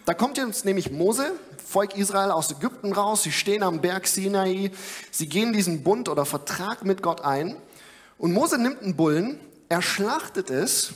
Da 0.05 0.15
kommt 0.15 0.39
jetzt 0.39 0.65
nämlich 0.65 0.91
Mose, 0.91 1.33
Volk 1.65 1.97
Israel 1.97 2.31
aus 2.31 2.51
Ägypten 2.51 2.93
raus, 2.95 3.23
sie 3.23 3.33
stehen 3.33 3.63
am 3.63 3.83
Berg 3.83 4.07
Sinai, 4.07 4.71
sie 5.11 5.29
gehen 5.29 5.53
diesen 5.53 5.83
Bund 5.83 6.09
oder 6.09 6.25
Vertrag 6.25 6.85
mit 6.85 7.03
Gott 7.03 7.21
ein 7.21 7.57
und 8.17 8.33
Mose 8.33 8.59
nimmt 8.59 8.83
einen 8.83 8.97
Bullen, 8.97 9.39
er 9.69 9.83
schlachtet 9.83 10.49
es, 10.49 10.95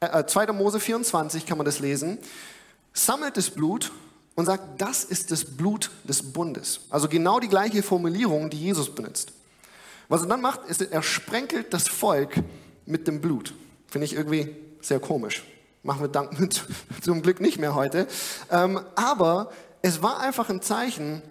äh, 0.00 0.24
2. 0.24 0.44
Äh, 0.44 0.52
Mose 0.52 0.80
24 0.80 1.46
kann 1.46 1.58
man 1.58 1.64
das 1.64 1.78
lesen, 1.80 2.18
sammelt 2.92 3.36
das 3.36 3.50
Blut 3.50 3.92
und 4.34 4.46
sagt, 4.46 4.80
das 4.80 5.04
ist 5.04 5.30
das 5.30 5.44
Blut 5.44 5.90
des 6.04 6.32
Bundes. 6.32 6.80
Also 6.90 7.08
genau 7.08 7.40
die 7.40 7.48
gleiche 7.48 7.82
Formulierung, 7.82 8.50
die 8.50 8.58
Jesus 8.58 8.94
benutzt. 8.94 9.32
Was 10.08 10.22
er 10.22 10.28
dann 10.28 10.40
macht, 10.40 10.64
ist, 10.68 10.80
er 10.80 11.02
sprenkelt 11.02 11.74
das 11.74 11.88
Volk 11.88 12.42
mit 12.86 13.06
dem 13.08 13.20
Blut. 13.20 13.52
Finde 13.88 14.06
ich 14.06 14.14
irgendwie 14.14 14.54
sehr 14.80 15.00
komisch. 15.00 15.44
Machen 15.82 16.02
wir 16.02 16.08
Dank 16.08 16.38
mit, 16.40 16.64
zum 17.02 17.22
Glück 17.22 17.40
nicht 17.40 17.58
mehr 17.58 17.74
heute. 17.74 18.06
Ähm, 18.50 18.80
aber 18.94 19.52
es 19.82 20.02
war 20.02 20.20
einfach 20.20 20.48
ein 20.48 20.62
Zeichen, 20.62 21.22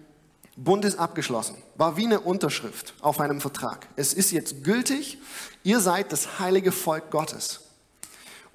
Bund 0.56 0.84
ist 0.84 0.98
abgeschlossen. 0.98 1.56
War 1.76 1.96
wie 1.96 2.04
eine 2.04 2.20
Unterschrift 2.20 2.94
auf 3.00 3.20
einem 3.20 3.40
Vertrag. 3.40 3.86
Es 3.96 4.12
ist 4.12 4.32
jetzt 4.32 4.64
gültig. 4.64 5.18
Ihr 5.62 5.80
seid 5.80 6.12
das 6.12 6.40
heilige 6.40 6.72
Volk 6.72 7.10
Gottes. 7.10 7.60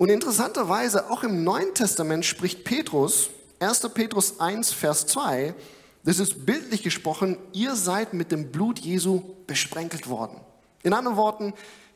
Und 0.04 0.10
interessanterweise, 0.10 1.10
auch 1.10 1.24
im 1.24 1.46
Neuen 1.46 1.74
Testament 1.74 2.26
spricht 2.26 2.66
Petrus, 2.66 3.30
1. 3.62 3.88
Petrus 3.94 4.38
1, 4.38 4.74
Vers 4.74 5.08
2, 5.08 5.56
das 6.04 6.20
ist 6.20 6.46
bildlich 6.46 6.84
gesprochen, 6.84 7.38
ihr 7.54 7.78
seid 7.78 8.14
mit 8.14 8.30
dem 8.30 8.52
Blut 8.52 8.80
Jesu 8.80 9.22
besprenkelt 9.48 10.10
worden. 10.10 10.42
In 10.84 10.92
anderen 10.92 11.16
Worten, 11.16 11.54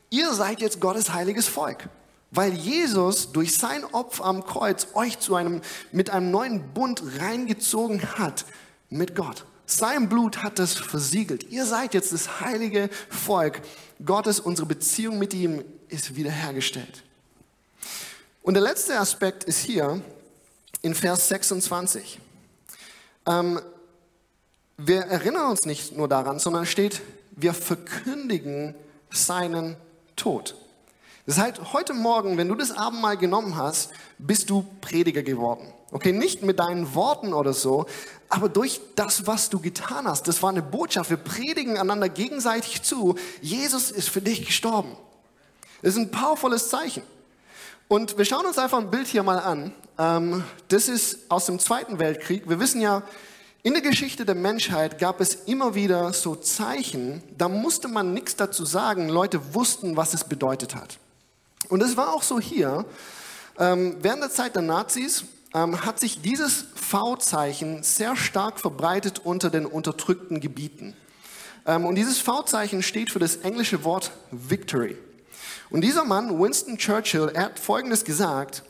ihr 0.08 0.32
seid 0.32 0.62
jetzt 0.62 0.80
Gottes 0.80 1.12
heiliges 1.12 1.48
Volk. 1.48 1.90
Weil 2.30 2.54
Jesus 2.54 3.30
durch 3.30 3.58
sein 3.58 3.84
Opfer 3.84 4.24
am 4.24 4.42
Kreuz 4.42 4.86
euch 4.94 5.18
zu 5.18 5.34
einem, 5.34 5.60
mit 5.92 6.08
einem 6.08 6.30
neuen 6.30 6.72
Bund 6.72 7.02
reingezogen 7.20 8.00
hat 8.16 8.46
mit 8.88 9.16
Gott. 9.16 9.44
Sein 9.66 10.08
Blut 10.08 10.42
hat 10.42 10.58
das 10.58 10.72
versiegelt. 10.72 11.50
Ihr 11.50 11.66
seid 11.66 11.92
jetzt 11.92 12.14
das 12.14 12.40
heilige 12.40 12.88
Volk 13.10 13.60
Gottes. 14.02 14.40
Unsere 14.40 14.66
Beziehung 14.66 15.18
mit 15.18 15.34
ihm 15.34 15.62
ist 15.90 16.16
wiederhergestellt. 16.16 17.04
Und 18.48 18.54
der 18.54 18.62
letzte 18.62 18.98
Aspekt 18.98 19.44
ist 19.44 19.58
hier 19.58 20.00
in 20.80 20.94
Vers 20.94 21.28
26. 21.28 22.18
Ähm, 23.26 23.60
wir 24.78 25.00
erinnern 25.00 25.50
uns 25.50 25.66
nicht 25.66 25.94
nur 25.94 26.08
daran, 26.08 26.38
sondern 26.38 26.64
steht, 26.64 27.02
wir 27.32 27.52
verkündigen 27.52 28.74
seinen 29.10 29.76
Tod. 30.16 30.54
Das 31.26 31.36
heißt, 31.36 31.74
heute 31.74 31.92
Morgen, 31.92 32.38
wenn 32.38 32.48
du 32.48 32.54
das 32.54 32.70
Abendmahl 32.70 33.18
genommen 33.18 33.54
hast, 33.54 33.90
bist 34.16 34.48
du 34.48 34.64
Prediger 34.80 35.22
geworden. 35.22 35.70
Okay, 35.90 36.12
nicht 36.12 36.42
mit 36.42 36.58
deinen 36.58 36.94
Worten 36.94 37.34
oder 37.34 37.52
so, 37.52 37.84
aber 38.30 38.48
durch 38.48 38.80
das, 38.96 39.26
was 39.26 39.50
du 39.50 39.60
getan 39.60 40.08
hast. 40.08 40.26
Das 40.26 40.42
war 40.42 40.48
eine 40.48 40.62
Botschaft. 40.62 41.10
Wir 41.10 41.18
predigen 41.18 41.76
einander 41.76 42.08
gegenseitig 42.08 42.80
zu. 42.80 43.14
Jesus 43.42 43.90
ist 43.90 44.08
für 44.08 44.22
dich 44.22 44.46
gestorben. 44.46 44.96
Das 45.82 45.92
ist 45.92 46.00
ein 46.00 46.10
powervolles 46.10 46.70
Zeichen. 46.70 47.02
Und 47.88 48.18
wir 48.18 48.26
schauen 48.26 48.44
uns 48.44 48.58
einfach 48.58 48.78
ein 48.78 48.90
Bild 48.90 49.06
hier 49.06 49.22
mal 49.22 49.38
an. 49.38 49.72
Ähm, 49.98 50.44
das 50.68 50.90
ist 50.90 51.30
aus 51.30 51.46
dem 51.46 51.58
Zweiten 51.58 51.98
Weltkrieg. 51.98 52.46
Wir 52.46 52.60
wissen 52.60 52.82
ja, 52.82 53.02
in 53.62 53.72
der 53.72 53.80
Geschichte 53.80 54.26
der 54.26 54.34
Menschheit 54.34 54.98
gab 54.98 55.22
es 55.22 55.34
immer 55.46 55.74
wieder 55.74 56.12
so 56.12 56.34
Zeichen, 56.36 57.22
da 57.38 57.48
musste 57.48 57.88
man 57.88 58.12
nichts 58.12 58.36
dazu 58.36 58.66
sagen. 58.66 59.08
Leute 59.08 59.54
wussten, 59.54 59.96
was 59.96 60.12
es 60.12 60.24
bedeutet 60.24 60.74
hat. 60.74 60.98
Und 61.70 61.82
es 61.82 61.96
war 61.96 62.12
auch 62.12 62.22
so 62.22 62.38
hier. 62.38 62.84
Ähm, 63.58 63.96
während 64.02 64.22
der 64.22 64.30
Zeit 64.30 64.54
der 64.54 64.62
Nazis 64.62 65.24
ähm, 65.54 65.86
hat 65.86 65.98
sich 65.98 66.20
dieses 66.20 66.66
V-Zeichen 66.74 67.82
sehr 67.82 68.16
stark 68.16 68.60
verbreitet 68.60 69.22
unter 69.24 69.48
den 69.48 69.64
unterdrückten 69.64 70.40
Gebieten. 70.40 70.94
Und 71.64 71.96
dieses 71.96 72.18
V-Zeichen 72.18 72.82
steht 72.82 73.10
für 73.10 73.18
das 73.18 73.36
englische 73.36 73.84
Wort 73.84 74.12
Victory. 74.30 74.96
Und 75.70 75.82
dieser 75.82 76.04
Mann, 76.04 76.38
Winston 76.40 76.78
Churchill, 76.78 77.30
er 77.34 77.44
hat 77.44 77.58
Folgendes 77.58 78.04
gesagt. 78.04 78.62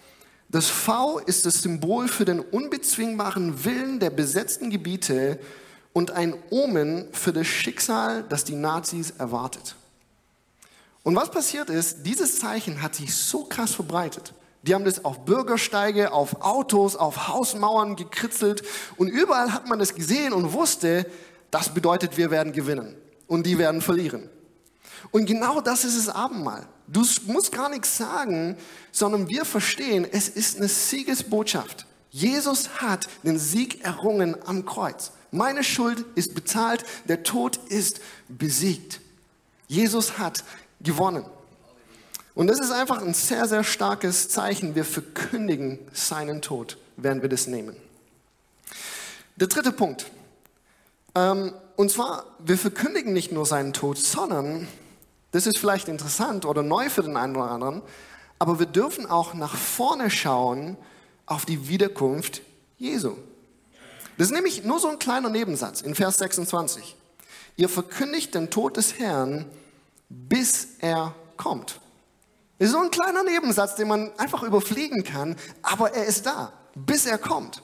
Das 0.48 0.66
V 0.66 1.18
ist 1.18 1.44
das 1.46 1.62
Symbol 1.62 2.08
für 2.08 2.24
den 2.24 2.40
unbezwingbaren 2.40 3.64
Willen 3.64 4.00
der 4.00 4.10
besetzten 4.10 4.70
Gebiete 4.70 5.38
und 5.92 6.10
ein 6.10 6.34
Omen 6.50 7.08
für 7.12 7.32
das 7.32 7.46
Schicksal, 7.46 8.24
das 8.28 8.44
die 8.44 8.54
Nazis 8.54 9.12
erwartet. 9.18 9.76
Und 11.02 11.16
was 11.16 11.30
passiert 11.30 11.70
ist, 11.70 12.02
dieses 12.04 12.38
Zeichen 12.38 12.82
hat 12.82 12.94
sich 12.94 13.14
so 13.14 13.44
krass 13.44 13.74
verbreitet. 13.74 14.32
Die 14.62 14.74
haben 14.74 14.84
das 14.84 15.04
auf 15.04 15.24
Bürgersteige, 15.24 16.12
auf 16.12 16.42
Autos, 16.42 16.96
auf 16.96 17.28
Hausmauern 17.28 17.96
gekritzelt 17.96 18.62
und 18.96 19.08
überall 19.08 19.52
hat 19.52 19.68
man 19.68 19.80
es 19.80 19.94
gesehen 19.94 20.32
und 20.32 20.52
wusste, 20.52 21.06
das 21.50 21.72
bedeutet, 21.72 22.16
wir 22.16 22.30
werden 22.30 22.52
gewinnen 22.52 22.96
und 23.26 23.46
die 23.46 23.58
werden 23.58 23.80
verlieren. 23.80 24.28
Und 25.10 25.26
genau 25.26 25.60
das 25.60 25.84
ist 25.84 25.96
das 25.96 26.14
Abendmahl. 26.14 26.66
Du 26.86 27.04
musst 27.26 27.52
gar 27.52 27.68
nichts 27.68 27.96
sagen, 27.96 28.56
sondern 28.92 29.28
wir 29.28 29.44
verstehen, 29.44 30.06
es 30.10 30.28
ist 30.28 30.56
eine 30.56 30.68
Siegesbotschaft. 30.68 31.86
Jesus 32.10 32.80
hat 32.80 33.08
den 33.22 33.38
Sieg 33.38 33.84
errungen 33.84 34.36
am 34.46 34.64
Kreuz. 34.64 35.12
Meine 35.30 35.62
Schuld 35.62 36.04
ist 36.14 36.34
bezahlt, 36.34 36.84
der 37.06 37.22
Tod 37.22 37.58
ist 37.68 38.00
besiegt. 38.28 39.00
Jesus 39.66 40.18
hat 40.18 40.44
gewonnen. 40.80 41.24
Und 42.34 42.46
das 42.46 42.60
ist 42.60 42.70
einfach 42.70 43.02
ein 43.02 43.14
sehr, 43.14 43.46
sehr 43.46 43.64
starkes 43.64 44.28
Zeichen. 44.28 44.74
Wir 44.74 44.84
verkündigen 44.84 45.78
seinen 45.92 46.40
Tod, 46.40 46.78
werden 46.96 47.20
wir 47.20 47.28
das 47.28 47.46
nehmen. 47.46 47.76
Der 49.36 49.48
dritte 49.48 49.72
Punkt. 49.72 50.06
Ähm, 51.14 51.52
und 51.76 51.90
zwar, 51.90 52.24
wir 52.38 52.56
verkündigen 52.56 53.12
nicht 53.12 53.32
nur 53.32 53.44
seinen 53.44 53.72
Tod, 53.72 53.98
sondern, 53.98 54.68
das 55.32 55.46
ist 55.46 55.58
vielleicht 55.58 55.88
interessant 55.88 56.44
oder 56.44 56.62
neu 56.62 56.88
für 56.88 57.02
den 57.02 57.16
einen 57.16 57.36
oder 57.36 57.50
anderen, 57.50 57.82
aber 58.38 58.58
wir 58.58 58.66
dürfen 58.66 59.06
auch 59.06 59.34
nach 59.34 59.56
vorne 59.56 60.10
schauen 60.10 60.76
auf 61.26 61.44
die 61.44 61.68
Wiederkunft 61.68 62.42
Jesu. 62.78 63.14
Das 64.16 64.28
ist 64.28 64.32
nämlich 64.32 64.64
nur 64.64 64.78
so 64.78 64.88
ein 64.88 64.98
kleiner 64.98 65.28
Nebensatz 65.28 65.80
in 65.80 65.94
Vers 65.94 66.18
26. 66.18 66.96
Ihr 67.56 67.68
verkündigt 67.68 68.34
den 68.34 68.50
Tod 68.50 68.76
des 68.76 68.98
Herrn, 68.98 69.46
bis 70.08 70.68
er 70.78 71.14
kommt. 71.36 71.80
Das 72.58 72.68
ist 72.68 72.74
so 72.74 72.80
ein 72.80 72.90
kleiner 72.90 73.22
Nebensatz, 73.22 73.76
den 73.76 73.88
man 73.88 74.10
einfach 74.18 74.42
überfliegen 74.42 75.04
kann, 75.04 75.36
aber 75.62 75.94
er 75.94 76.06
ist 76.06 76.26
da, 76.26 76.52
bis 76.74 77.06
er 77.06 77.18
kommt. 77.18 77.62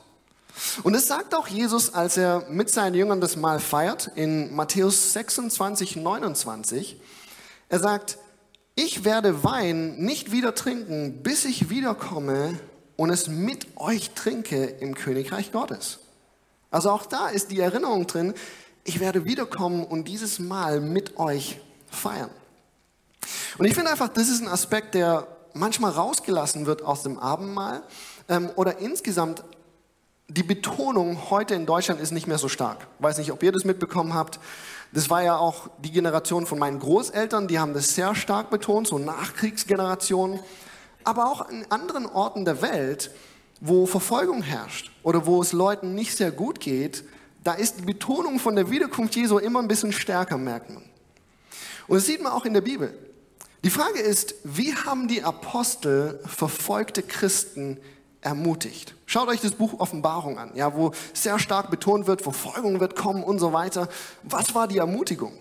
Und 0.84 0.94
es 0.94 1.08
sagt 1.08 1.34
auch 1.34 1.48
Jesus, 1.48 1.94
als 1.94 2.16
er 2.16 2.46
mit 2.48 2.70
seinen 2.70 2.94
Jüngern 2.94 3.20
das 3.20 3.36
Mahl 3.36 3.58
feiert, 3.58 4.12
in 4.14 4.54
Matthäus 4.54 5.12
26, 5.12 5.96
29. 5.96 7.00
Er 7.74 7.80
sagt, 7.80 8.18
ich 8.76 9.04
werde 9.04 9.42
Wein 9.42 9.96
nicht 9.96 10.30
wieder 10.30 10.54
trinken, 10.54 11.24
bis 11.24 11.44
ich 11.44 11.70
wiederkomme 11.70 12.56
und 12.94 13.10
es 13.10 13.26
mit 13.26 13.66
euch 13.74 14.12
trinke 14.12 14.64
im 14.64 14.94
Königreich 14.94 15.50
Gottes. 15.50 15.98
Also 16.70 16.92
auch 16.92 17.04
da 17.04 17.26
ist 17.26 17.50
die 17.50 17.58
Erinnerung 17.58 18.06
drin, 18.06 18.32
ich 18.84 19.00
werde 19.00 19.24
wiederkommen 19.24 19.84
und 19.84 20.06
dieses 20.06 20.38
Mal 20.38 20.80
mit 20.80 21.18
euch 21.18 21.58
feiern. 21.90 22.30
Und 23.58 23.64
ich 23.64 23.74
finde 23.74 23.90
einfach, 23.90 24.08
das 24.08 24.28
ist 24.28 24.40
ein 24.40 24.46
Aspekt, 24.46 24.94
der 24.94 25.26
manchmal 25.52 25.90
rausgelassen 25.90 26.66
wird 26.66 26.82
aus 26.82 27.02
dem 27.02 27.18
Abendmahl 27.18 27.82
ähm, 28.28 28.50
oder 28.54 28.78
insgesamt 28.78 29.42
die 30.28 30.44
Betonung 30.44 31.28
heute 31.28 31.56
in 31.56 31.66
Deutschland 31.66 32.00
ist 32.00 32.12
nicht 32.12 32.28
mehr 32.28 32.38
so 32.38 32.48
stark. 32.48 32.86
Weiß 33.00 33.18
nicht, 33.18 33.32
ob 33.32 33.42
ihr 33.42 33.50
das 33.50 33.64
mitbekommen 33.64 34.14
habt. 34.14 34.38
Das 34.94 35.10
war 35.10 35.24
ja 35.24 35.36
auch 35.36 35.68
die 35.80 35.90
Generation 35.90 36.46
von 36.46 36.60
meinen 36.60 36.78
Großeltern, 36.78 37.48
die 37.48 37.58
haben 37.58 37.74
das 37.74 37.96
sehr 37.96 38.14
stark 38.14 38.48
betont, 38.50 38.86
so 38.86 38.96
Nachkriegsgenerationen. 38.96 40.38
Aber 41.02 41.26
auch 41.26 41.48
in 41.50 41.66
anderen 41.68 42.06
Orten 42.06 42.44
der 42.44 42.62
Welt, 42.62 43.10
wo 43.60 43.86
Verfolgung 43.86 44.42
herrscht 44.42 44.92
oder 45.02 45.26
wo 45.26 45.42
es 45.42 45.52
Leuten 45.52 45.96
nicht 45.96 46.16
sehr 46.16 46.30
gut 46.30 46.60
geht, 46.60 47.02
da 47.42 47.54
ist 47.54 47.80
die 47.80 47.84
Betonung 47.84 48.38
von 48.38 48.54
der 48.54 48.70
Wiederkunft 48.70 49.16
Jesu 49.16 49.38
immer 49.38 49.60
ein 49.60 49.66
bisschen 49.66 49.92
stärker, 49.92 50.38
merkt 50.38 50.70
man. 50.70 50.84
Und 51.88 51.96
das 51.96 52.06
sieht 52.06 52.22
man 52.22 52.30
auch 52.30 52.44
in 52.44 52.54
der 52.54 52.60
Bibel. 52.60 52.96
Die 53.64 53.70
Frage 53.70 53.98
ist, 53.98 54.36
wie 54.44 54.76
haben 54.76 55.08
die 55.08 55.24
Apostel 55.24 56.20
verfolgte 56.24 57.02
Christen 57.02 57.78
ermutigt? 58.24 58.94
Schaut 59.06 59.28
euch 59.28 59.40
das 59.40 59.52
Buch 59.52 59.78
Offenbarung 59.78 60.38
an, 60.38 60.50
ja, 60.54 60.74
wo 60.74 60.92
sehr 61.12 61.38
stark 61.38 61.70
betont 61.70 62.06
wird, 62.06 62.22
Verfolgung 62.22 62.80
wird 62.80 62.96
kommen 62.96 63.22
und 63.22 63.38
so 63.38 63.52
weiter. 63.52 63.88
Was 64.22 64.54
war 64.54 64.66
die 64.66 64.78
Ermutigung? 64.78 65.32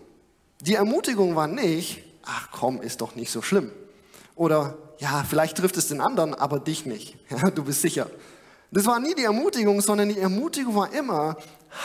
Die 0.62 0.76
Ermutigung 0.76 1.36
war 1.36 1.48
nicht, 1.48 2.04
ach 2.24 2.50
komm, 2.52 2.82
ist 2.82 3.02
doch 3.02 3.16
nicht 3.16 3.32
so 3.32 3.42
schlimm. 3.42 3.72
Oder 4.36 4.78
ja, 5.00 5.26
vielleicht 5.28 5.58
trifft 5.58 5.78
es 5.78 5.88
den 5.88 6.02
anderen, 6.02 6.34
aber 6.34 6.60
dich 6.60 6.86
nicht. 6.86 7.18
Ja, 7.30 7.50
du 7.50 7.64
bist 7.64 7.82
sicher. 7.82 8.10
Das 8.72 8.86
war 8.86 9.00
nie 9.00 9.14
die 9.16 9.24
Ermutigung, 9.24 9.82
sondern 9.82 10.10
die 10.10 10.20
Ermutigung 10.20 10.76
war 10.76 10.94
immer, 10.94 11.38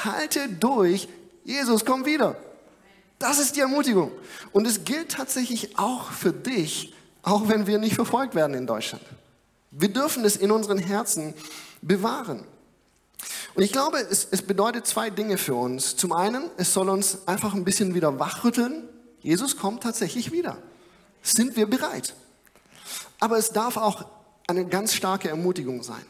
halte 0.04 0.48
durch, 0.48 1.08
Jesus 1.44 1.84
kommt 1.84 2.06
wieder. 2.06 2.36
Das 3.18 3.38
ist 3.38 3.56
die 3.56 3.60
Ermutigung. 3.60 4.12
Und 4.52 4.66
es 4.66 4.84
gilt 4.84 5.10
tatsächlich 5.12 5.78
auch 5.78 6.10
für 6.10 6.32
dich, 6.32 6.94
auch 7.22 7.48
wenn 7.48 7.66
wir 7.66 7.78
nicht 7.78 7.94
verfolgt 7.94 8.34
werden 8.34 8.54
in 8.54 8.66
Deutschland. 8.66 9.02
Wir 9.80 9.92
dürfen 9.92 10.24
es 10.24 10.36
in 10.36 10.50
unseren 10.50 10.78
Herzen 10.78 11.34
bewahren. 11.82 12.44
Und 13.54 13.62
ich 13.62 13.70
glaube, 13.70 13.98
es, 13.98 14.26
es 14.28 14.42
bedeutet 14.42 14.88
zwei 14.88 15.08
Dinge 15.08 15.38
für 15.38 15.54
uns. 15.54 15.94
Zum 15.94 16.12
einen, 16.12 16.50
es 16.56 16.74
soll 16.74 16.88
uns 16.88 17.26
einfach 17.28 17.54
ein 17.54 17.64
bisschen 17.64 17.94
wieder 17.94 18.18
wachrütteln. 18.18 18.88
Jesus 19.20 19.56
kommt 19.56 19.84
tatsächlich 19.84 20.32
wieder. 20.32 20.58
Sind 21.22 21.54
wir 21.54 21.66
bereit? 21.66 22.14
Aber 23.20 23.38
es 23.38 23.50
darf 23.50 23.76
auch 23.76 24.04
eine 24.48 24.66
ganz 24.66 24.94
starke 24.94 25.28
Ermutigung 25.28 25.84
sein. 25.84 26.04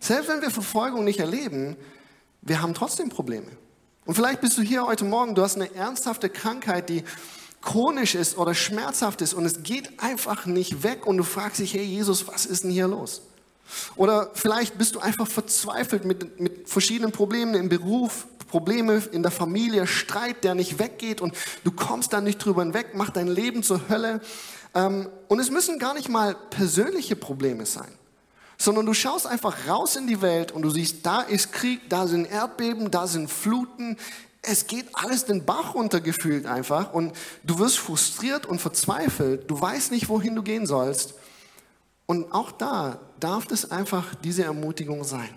Selbst 0.00 0.28
wenn 0.28 0.40
wir 0.40 0.50
Verfolgung 0.50 1.04
nicht 1.04 1.20
erleben, 1.20 1.76
wir 2.40 2.62
haben 2.62 2.72
trotzdem 2.72 3.10
Probleme. 3.10 3.50
Und 4.06 4.14
vielleicht 4.14 4.40
bist 4.40 4.56
du 4.56 4.62
hier 4.62 4.86
heute 4.86 5.04
Morgen, 5.04 5.34
du 5.34 5.42
hast 5.42 5.56
eine 5.56 5.74
ernsthafte 5.74 6.30
Krankheit, 6.30 6.88
die 6.88 7.04
chronisch 7.66 8.14
ist 8.14 8.38
oder 8.38 8.54
schmerzhaft 8.54 9.20
ist 9.20 9.34
und 9.34 9.44
es 9.44 9.62
geht 9.62 10.00
einfach 10.00 10.46
nicht 10.46 10.82
weg 10.84 11.04
und 11.06 11.18
du 11.18 11.24
fragst 11.24 11.58
dich, 11.58 11.74
hey 11.74 11.82
Jesus, 11.82 12.26
was 12.28 12.46
ist 12.46 12.64
denn 12.64 12.70
hier 12.70 12.88
los? 12.88 13.20
Oder 13.96 14.30
vielleicht 14.34 14.78
bist 14.78 14.94
du 14.94 15.00
einfach 15.00 15.26
verzweifelt 15.26 16.04
mit, 16.04 16.40
mit 16.40 16.68
verschiedenen 16.68 17.10
Problemen 17.10 17.54
im 17.54 17.68
Beruf, 17.68 18.28
Probleme 18.48 19.02
in 19.10 19.22
der 19.22 19.32
Familie, 19.32 19.88
Streit, 19.88 20.44
der 20.44 20.54
nicht 20.54 20.78
weggeht 20.78 21.20
und 21.20 21.34
du 21.64 21.72
kommst 21.72 22.12
da 22.12 22.20
nicht 22.20 22.38
drüber 22.38 22.62
hinweg, 22.62 22.94
macht 22.94 23.16
dein 23.16 23.26
Leben 23.26 23.64
zur 23.64 23.88
Hölle. 23.88 24.20
Ähm, 24.72 25.08
und 25.26 25.40
es 25.40 25.50
müssen 25.50 25.80
gar 25.80 25.94
nicht 25.94 26.08
mal 26.08 26.36
persönliche 26.50 27.16
Probleme 27.16 27.66
sein 27.66 27.92
sondern 28.58 28.86
du 28.86 28.94
schaust 28.94 29.26
einfach 29.26 29.68
raus 29.68 29.96
in 29.96 30.06
die 30.06 30.22
Welt 30.22 30.52
und 30.52 30.62
du 30.62 30.70
siehst, 30.70 31.04
da 31.04 31.20
ist 31.20 31.52
Krieg, 31.52 31.90
da 31.90 32.06
sind 32.06 32.24
Erdbeben, 32.24 32.90
da 32.90 33.06
sind 33.06 33.30
Fluten. 33.30 33.98
Es 34.48 34.68
geht 34.68 34.86
alles 34.92 35.24
den 35.24 35.44
Bach 35.44 35.74
runtergefühlt 35.74 36.46
einfach 36.46 36.92
und 36.92 37.12
du 37.42 37.58
wirst 37.58 37.78
frustriert 37.78 38.46
und 38.46 38.60
verzweifelt. 38.60 39.50
Du 39.50 39.60
weißt 39.60 39.90
nicht, 39.90 40.08
wohin 40.08 40.36
du 40.36 40.42
gehen 40.42 40.66
sollst. 40.66 41.14
Und 42.06 42.32
auch 42.32 42.52
da 42.52 43.00
darf 43.18 43.50
es 43.50 43.70
einfach 43.72 44.14
diese 44.14 44.44
Ermutigung 44.44 45.02
sein. 45.02 45.28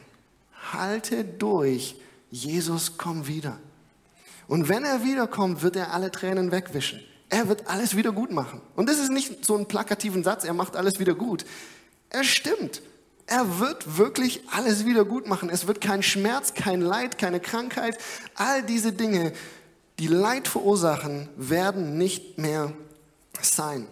Halte 0.71 1.23
durch. 1.23 1.95
Jesus 2.29 2.97
kommt 2.97 3.27
wieder. 3.27 3.57
Und 4.47 4.69
wenn 4.69 4.83
er 4.83 5.03
wiederkommt, 5.03 5.63
wird 5.63 5.75
er 5.75 5.93
alle 5.93 6.11
Tränen 6.11 6.51
wegwischen. 6.51 6.99
Er 7.29 7.47
wird 7.47 7.67
alles 7.67 7.95
wieder 7.95 8.11
gut 8.11 8.31
machen. 8.31 8.61
Und 8.75 8.89
das 8.89 8.99
ist 8.99 9.09
nicht 9.09 9.43
so 9.45 9.55
ein 9.57 9.67
plakativen 9.67 10.23
Satz, 10.23 10.43
er 10.43 10.53
macht 10.53 10.75
alles 10.75 10.99
wieder 10.99 11.15
gut. 11.15 11.45
Er 12.09 12.23
stimmt. 12.23 12.81
Er 13.29 13.59
wird 13.59 13.97
wirklich 13.97 14.41
alles 14.51 14.85
wieder 14.85 15.05
gut 15.05 15.27
machen. 15.27 15.51
Es 15.51 15.67
wird 15.67 15.81
kein 15.81 16.01
Schmerz, 16.01 16.55
kein 16.55 16.81
Leid, 16.81 17.19
keine 17.19 17.39
Krankheit. 17.39 17.95
All 18.33 18.63
diese 18.63 18.91
Dinge, 18.91 19.33
die 19.99 20.07
Leid 20.07 20.47
verursachen, 20.47 21.29
werden 21.37 21.95
nicht 21.99 22.39
mehr 22.39 22.73
sein. 23.39 23.85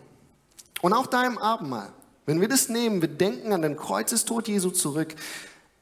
Und 0.82 0.94
auch 0.94 1.06
da 1.06 1.24
im 1.24 1.38
Abendmahl, 1.38 1.90
wenn 2.26 2.42
wir 2.42 2.48
das 2.48 2.68
nehmen, 2.68 3.00
wir 3.00 3.10
denken 3.10 3.54
an 3.54 3.62
den 3.62 3.78
Kreuzestod 3.78 4.48
Jesu 4.48 4.72
zurück, 4.72 5.16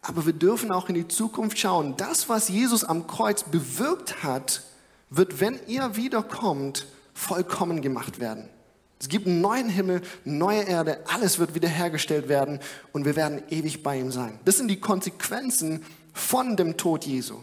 aber 0.01 0.25
wir 0.25 0.33
dürfen 0.33 0.71
auch 0.73 0.89
in 0.89 0.95
die 0.95 1.07
Zukunft 1.07 1.57
schauen. 1.57 1.95
Das, 1.95 2.27
was 2.27 2.49
Jesus 2.49 2.83
am 2.83 3.07
Kreuz 3.07 3.43
bewirkt 3.43 4.21
hat, 4.21 4.63
wird, 5.09 5.39
wenn 5.39 5.57
er 5.67 5.95
wiederkommt, 5.95 6.87
vollkommen 7.13 7.81
gemacht 7.81 8.19
werden. 8.19 8.49
Es 8.99 9.09
gibt 9.09 9.27
einen 9.27 9.41
neuen 9.41 9.69
Himmel, 9.69 10.01
eine 10.25 10.35
neue 10.35 10.63
Erde, 10.63 10.99
alles 11.07 11.37
wird 11.37 11.53
wiederhergestellt 11.53 12.29
werden 12.29 12.59
und 12.93 13.05
wir 13.05 13.15
werden 13.15 13.43
ewig 13.49 13.83
bei 13.83 13.99
ihm 13.99 14.11
sein. 14.11 14.39
Das 14.45 14.57
sind 14.57 14.69
die 14.69 14.79
Konsequenzen 14.79 15.83
von 16.13 16.55
dem 16.55 16.77
Tod 16.77 17.05
Jesu. 17.05 17.39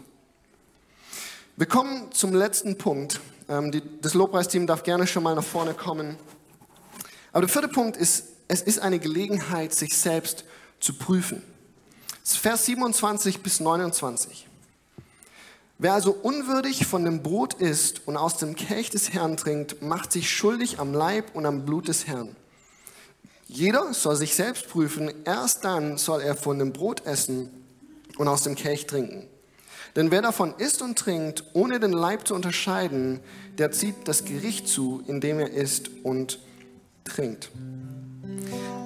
Wir 1.55 1.67
kommen 1.67 2.11
zum 2.11 2.33
letzten 2.33 2.77
Punkt. 2.77 3.19
Ähm, 3.47 3.71
das 4.01 4.15
Lobpreisteam 4.15 4.65
darf 4.65 4.83
gerne 4.83 5.05
schon 5.05 5.21
mal 5.21 5.35
nach 5.35 5.43
vorne 5.43 5.75
kommen. 5.75 6.17
Aber 7.31 7.41
der 7.41 7.49
vierte 7.49 7.67
Punkt 7.67 7.97
ist, 7.97 8.25
es 8.47 8.61
ist 8.61 8.79
eine 8.79 8.99
Gelegenheit, 8.99 9.73
sich 9.73 9.95
selbst 9.95 10.45
zu 10.79 10.93
prüfen. 10.93 11.43
Vers 12.23 12.65
27 12.65 13.43
bis 13.43 13.59
29. 13.59 14.47
Wer 15.83 15.95
also 15.95 16.13
unwürdig 16.13 16.87
von 16.87 17.03
dem 17.03 17.21
Brot 17.23 17.55
isst 17.55 18.07
und 18.07 18.15
aus 18.15 18.37
dem 18.37 18.55
Kelch 18.55 18.89
des 18.89 19.11
Herrn 19.11 19.35
trinkt, 19.35 19.81
macht 19.81 20.13
sich 20.13 20.31
schuldig 20.31 20.79
am 20.79 20.93
Leib 20.93 21.35
und 21.35 21.45
am 21.45 21.65
Blut 21.65 21.89
des 21.89 22.07
Herrn. 22.07 22.37
Jeder 23.47 23.93
soll 23.93 24.15
sich 24.15 24.33
selbst 24.33 24.69
prüfen, 24.69 25.11
erst 25.25 25.65
dann 25.65 25.97
soll 25.97 26.21
er 26.21 26.37
von 26.37 26.57
dem 26.57 26.71
Brot 26.71 27.05
essen 27.05 27.49
und 28.17 28.29
aus 28.29 28.43
dem 28.43 28.55
Kelch 28.55 28.87
trinken. 28.87 29.27
Denn 29.97 30.09
wer 30.09 30.21
davon 30.21 30.53
isst 30.57 30.81
und 30.81 30.97
trinkt, 30.97 31.43
ohne 31.51 31.81
den 31.81 31.91
Leib 31.91 32.29
zu 32.29 32.33
unterscheiden, 32.33 33.19
der 33.57 33.73
zieht 33.73 34.07
das 34.07 34.23
Gericht 34.23 34.69
zu, 34.69 35.03
indem 35.05 35.37
er 35.37 35.49
isst 35.49 35.89
und 36.03 36.39
trinkt. 37.03 37.51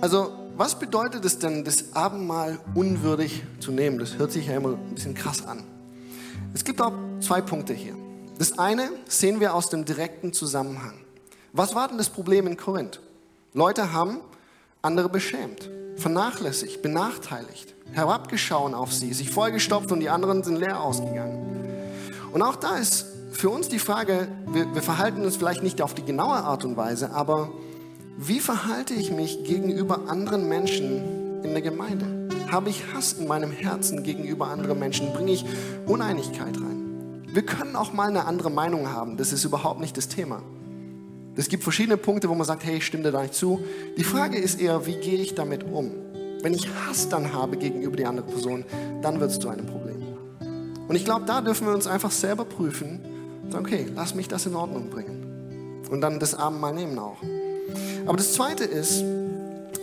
Also, 0.01 0.31
was 0.55 0.79
bedeutet 0.79 1.23
es 1.25 1.37
denn, 1.37 1.63
das 1.63 1.93
Abendmahl 1.93 2.57
unwürdig 2.73 3.43
zu 3.59 3.71
nehmen? 3.71 3.99
Das 3.99 4.17
hört 4.17 4.31
sich 4.31 4.47
ja 4.47 4.55
immer 4.55 4.69
ein 4.69 4.95
bisschen 4.95 5.13
krass 5.13 5.45
an. 5.45 5.76
Es 6.57 6.63
gibt 6.63 6.81
auch 6.81 6.93
zwei 7.19 7.39
Punkte 7.39 7.75
hier. 7.75 7.93
Das 8.39 8.57
eine 8.57 8.89
sehen 9.07 9.39
wir 9.39 9.53
aus 9.53 9.69
dem 9.69 9.85
direkten 9.85 10.33
Zusammenhang. 10.33 10.95
Was 11.53 11.75
war 11.75 11.87
denn 11.87 11.99
das 11.99 12.09
Problem 12.09 12.47
in 12.47 12.57
Korinth? 12.57 12.99
Leute 13.53 13.93
haben 13.93 14.21
andere 14.81 15.07
beschämt, 15.07 15.69
vernachlässigt, 15.97 16.81
benachteiligt, 16.81 17.75
herabgeschaut 17.91 18.73
auf 18.73 18.91
sie, 18.91 19.13
sich 19.13 19.29
vollgestopft 19.29 19.91
und 19.91 19.99
die 19.99 20.09
anderen 20.09 20.43
sind 20.43 20.55
leer 20.55 20.81
ausgegangen. 20.81 21.45
Und 22.33 22.41
auch 22.41 22.55
da 22.55 22.77
ist 22.77 23.05
für 23.33 23.51
uns 23.51 23.69
die 23.69 23.77
Frage, 23.77 24.27
wir, 24.47 24.73
wir 24.73 24.81
verhalten 24.81 25.23
uns 25.25 25.35
vielleicht 25.35 25.61
nicht 25.61 25.83
auf 25.83 25.93
die 25.93 26.05
genaue 26.05 26.37
Art 26.37 26.65
und 26.65 26.75
Weise, 26.75 27.11
aber 27.11 27.51
wie 28.17 28.39
verhalte 28.39 28.95
ich 28.95 29.11
mich 29.11 29.43
gegenüber 29.43 30.09
anderen 30.09 30.49
Menschen 30.49 31.43
in 31.43 31.51
der 31.51 31.61
Gemeinde? 31.61 32.26
Habe 32.51 32.69
ich 32.69 32.83
Hass 32.93 33.13
in 33.13 33.27
meinem 33.27 33.51
Herzen 33.51 34.03
gegenüber 34.03 34.47
anderen 34.47 34.79
Menschen? 34.79 35.13
Bringe 35.13 35.31
ich 35.31 35.45
Uneinigkeit 35.85 36.55
rein? 36.55 37.23
Wir 37.27 37.45
können 37.45 37.75
auch 37.75 37.93
mal 37.93 38.07
eine 38.07 38.25
andere 38.25 38.49
Meinung 38.49 38.89
haben. 38.89 39.17
Das 39.17 39.33
ist 39.33 39.43
überhaupt 39.43 39.79
nicht 39.79 39.97
das 39.97 40.07
Thema. 40.07 40.41
Es 41.35 41.49
gibt 41.49 41.63
verschiedene 41.63 41.97
Punkte, 41.97 42.29
wo 42.29 42.35
man 42.35 42.47
sagt, 42.47 42.65
hey, 42.65 42.77
ich 42.77 42.85
stimme 42.85 43.03
dir 43.03 43.11
da 43.11 43.21
nicht 43.21 43.33
zu. 43.33 43.59
Die 43.97 44.03
Frage 44.03 44.37
ist 44.37 44.59
eher, 44.59 44.85
wie 44.85 44.95
gehe 44.95 45.19
ich 45.19 45.35
damit 45.35 45.63
um? 45.63 45.91
Wenn 46.41 46.53
ich 46.53 46.67
Hass 46.67 47.09
dann 47.09 47.33
habe 47.33 47.57
gegenüber 47.57 47.97
die 47.97 48.05
andere 48.05 48.25
Person, 48.25 48.65
dann 49.01 49.19
wird 49.19 49.31
es 49.31 49.39
zu 49.39 49.49
einem 49.49 49.65
Problem. 49.65 50.03
Und 50.87 50.95
ich 50.95 51.05
glaube, 51.05 51.25
da 51.25 51.41
dürfen 51.41 51.67
wir 51.67 51.73
uns 51.73 51.85
einfach 51.85 52.11
selber 52.11 52.45
prüfen 52.45 53.01
sagen, 53.51 53.65
okay, 53.65 53.85
lass 53.95 54.15
mich 54.15 54.27
das 54.27 54.45
in 54.45 54.55
Ordnung 54.55 54.89
bringen. 54.89 55.83
Und 55.89 56.01
dann 56.01 56.19
das 56.19 56.35
Abendmahl 56.35 56.73
nehmen 56.73 56.97
auch. 56.99 57.17
Aber 58.05 58.17
das 58.17 58.33
Zweite 58.33 58.63
ist, 58.63 59.03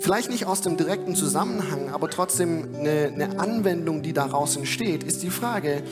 vielleicht 0.05 0.29
nicht 0.29 0.45
aus 0.45 0.61
dem 0.61 0.77
direkten 0.77 1.17
Zusammenhang, 1.17 1.89
aber 1.91 2.11
trotzdem 2.11 2.75
eine, 2.75 3.11
eine 3.15 3.39
Anwendung, 3.41 4.03
die 4.03 4.13
daraus 4.13 4.55
entsteht, 4.55 5.03
ist 5.03 5.23
die 5.23 5.31
Frage, 5.31 5.83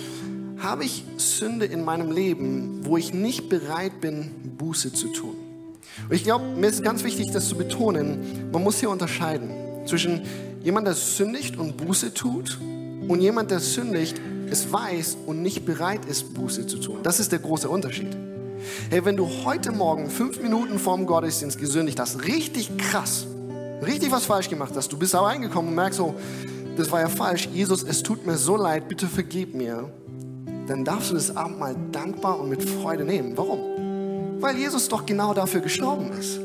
habe 0.58 0.84
ich 0.84 1.04
Sünde 1.16 1.64
in 1.64 1.82
meinem 1.82 2.12
Leben, 2.12 2.80
wo 2.82 2.98
ich 2.98 3.14
nicht 3.14 3.48
bereit 3.48 4.02
bin, 4.02 4.30
Buße 4.58 4.92
zu 4.92 5.08
tun? 5.08 5.34
Und 6.10 6.14
ich 6.14 6.24
glaube, 6.24 6.44
mir 6.44 6.66
ist 6.66 6.84
ganz 6.84 7.04
wichtig, 7.04 7.30
das 7.32 7.48
zu 7.48 7.56
betonen, 7.56 8.50
man 8.52 8.62
muss 8.62 8.80
hier 8.80 8.90
unterscheiden 8.90 9.50
zwischen 9.86 10.20
jemand, 10.62 10.86
der 10.86 10.94
sündigt 10.94 11.56
und 11.56 11.78
Buße 11.78 12.12
tut 12.12 12.58
und 13.08 13.18
jemand, 13.22 13.50
der 13.50 13.60
sündigt, 13.60 14.20
es 14.50 14.70
weiß 14.70 15.16
und 15.24 15.40
nicht 15.40 15.64
bereit 15.64 16.04
ist, 16.04 16.34
Buße 16.34 16.66
zu 16.66 16.76
tun. 16.76 16.98
Das 17.02 17.18
ist 17.18 17.32
der 17.32 17.38
große 17.38 17.68
Unterschied. 17.68 18.14
Hey, 18.90 19.06
wenn 19.06 19.16
du 19.16 19.26
heute 19.46 19.72
Morgen 19.72 20.10
fünf 20.10 20.38
Minuten 20.42 20.78
vorm 20.78 21.06
Gottesdienst 21.06 21.58
gesündigt 21.58 21.98
hast, 21.98 22.24
richtig 22.24 22.76
krass, 22.76 23.26
richtig 23.82 24.10
was 24.10 24.24
falsch 24.24 24.48
gemacht 24.48 24.72
hast, 24.74 24.92
du 24.92 24.98
bist 24.98 25.14
aber 25.14 25.28
reingekommen 25.28 25.70
und 25.70 25.74
merkst 25.74 25.98
so, 25.98 26.14
das 26.76 26.90
war 26.90 27.00
ja 27.00 27.08
falsch, 27.08 27.48
Jesus, 27.52 27.82
es 27.82 28.02
tut 28.02 28.26
mir 28.26 28.36
so 28.36 28.56
leid, 28.56 28.88
bitte 28.88 29.06
vergib 29.06 29.54
mir, 29.54 29.90
dann 30.66 30.84
darfst 30.84 31.10
du 31.10 31.14
das 31.14 31.36
Abendmahl 31.36 31.76
dankbar 31.90 32.40
und 32.40 32.48
mit 32.48 32.62
Freude 32.62 33.04
nehmen. 33.04 33.36
Warum? 33.36 34.40
Weil 34.40 34.56
Jesus 34.56 34.88
doch 34.88 35.04
genau 35.04 35.34
dafür 35.34 35.60
gestorben 35.60 36.10
ist. 36.18 36.38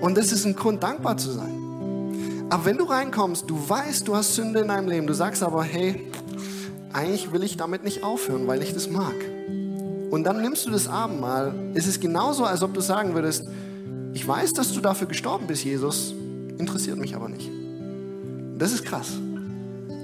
Und 0.00 0.16
das 0.16 0.30
ist 0.32 0.44
ein 0.44 0.54
Grund, 0.54 0.82
dankbar 0.82 1.16
zu 1.16 1.32
sein. 1.32 2.46
Aber 2.48 2.64
wenn 2.64 2.76
du 2.76 2.84
reinkommst, 2.84 3.50
du 3.50 3.58
weißt, 3.68 4.06
du 4.06 4.14
hast 4.14 4.34
Sünde 4.34 4.60
in 4.60 4.68
deinem 4.68 4.88
Leben, 4.88 5.06
du 5.06 5.14
sagst 5.14 5.42
aber, 5.42 5.64
hey, 5.64 6.06
eigentlich 6.92 7.32
will 7.32 7.42
ich 7.42 7.56
damit 7.56 7.82
nicht 7.82 8.04
aufhören, 8.04 8.46
weil 8.46 8.62
ich 8.62 8.72
das 8.72 8.88
mag. 8.88 9.14
Und 10.10 10.24
dann 10.24 10.40
nimmst 10.40 10.64
du 10.66 10.70
das 10.70 10.86
Abendmahl. 10.86 11.54
Es 11.74 11.86
ist 11.86 12.00
genauso, 12.00 12.44
als 12.44 12.62
ob 12.62 12.72
du 12.72 12.80
sagen 12.80 13.14
würdest, 13.14 13.48
ich 14.14 14.26
weiß, 14.26 14.52
dass 14.52 14.72
du 14.72 14.80
dafür 14.80 15.08
gestorben 15.08 15.46
bist, 15.46 15.64
Jesus, 15.64 16.14
interessiert 16.58 16.98
mich 16.98 17.14
aber 17.14 17.28
nicht. 17.28 17.50
Das 18.58 18.72
ist 18.72 18.84
krass. 18.84 19.12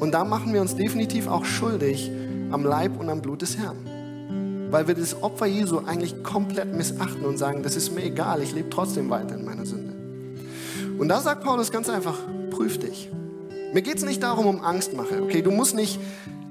Und 0.00 0.12
da 0.12 0.24
machen 0.24 0.53
wir 0.53 0.61
uns 0.61 0.76
definitiv 0.76 1.26
auch 1.26 1.44
schuldig 1.44 2.11
am 2.50 2.64
Leib 2.64 2.98
und 2.98 3.09
am 3.09 3.22
Blut 3.22 3.42
des 3.42 3.57
Herrn. 3.57 3.76
Weil 4.70 4.88
wir 4.88 4.94
das 4.94 5.22
Opfer 5.22 5.46
Jesu 5.46 5.78
eigentlich 5.78 6.22
komplett 6.22 6.74
missachten 6.74 7.24
und 7.24 7.38
sagen, 7.38 7.62
das 7.62 7.76
ist 7.76 7.94
mir 7.94 8.05
egal, 8.05 8.42
ich 8.42 8.53
lebe 8.53 8.70
trotzdem 8.70 9.11
weiter 9.11 9.36
in 9.36 9.44
meiner 9.44 9.66
Sünde. 9.66 9.92
Und 10.98 11.09
da 11.09 11.20
sagt 11.20 11.44
Paulus 11.44 11.70
ganz 11.70 11.88
einfach, 11.88 12.18
prüf 12.50 12.78
dich. 12.78 13.11
Mir 13.72 13.82
geht 13.82 13.96
es 13.96 14.05
nicht 14.05 14.22
darum, 14.22 14.46
um 14.46 14.61
Angstmache. 14.62 15.22
Okay, 15.22 15.40
du 15.42 15.50
musst 15.50 15.74
nicht 15.74 15.98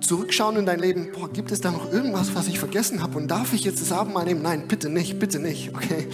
zurückschauen 0.02 0.58
in 0.58 0.66
dein 0.66 0.80
Leben, 0.80 1.10
boah, 1.14 1.30
gibt 1.30 1.52
es 1.52 1.62
da 1.62 1.72
noch 1.72 1.92
irgendwas, 1.92 2.34
was 2.36 2.48
ich 2.48 2.60
vergessen 2.60 3.04
habe 3.04 3.18
und 3.18 3.30
darf 3.30 3.54
ich 3.54 3.64
jetzt 3.64 3.82
das 3.82 3.92
Abendmahl 3.92 4.26
nehmen? 4.26 4.42
Nein, 4.42 4.68
bitte 4.68 4.90
nicht, 4.90 5.20
bitte 5.20 5.40
nicht, 5.40 5.76
okay? 5.76 6.08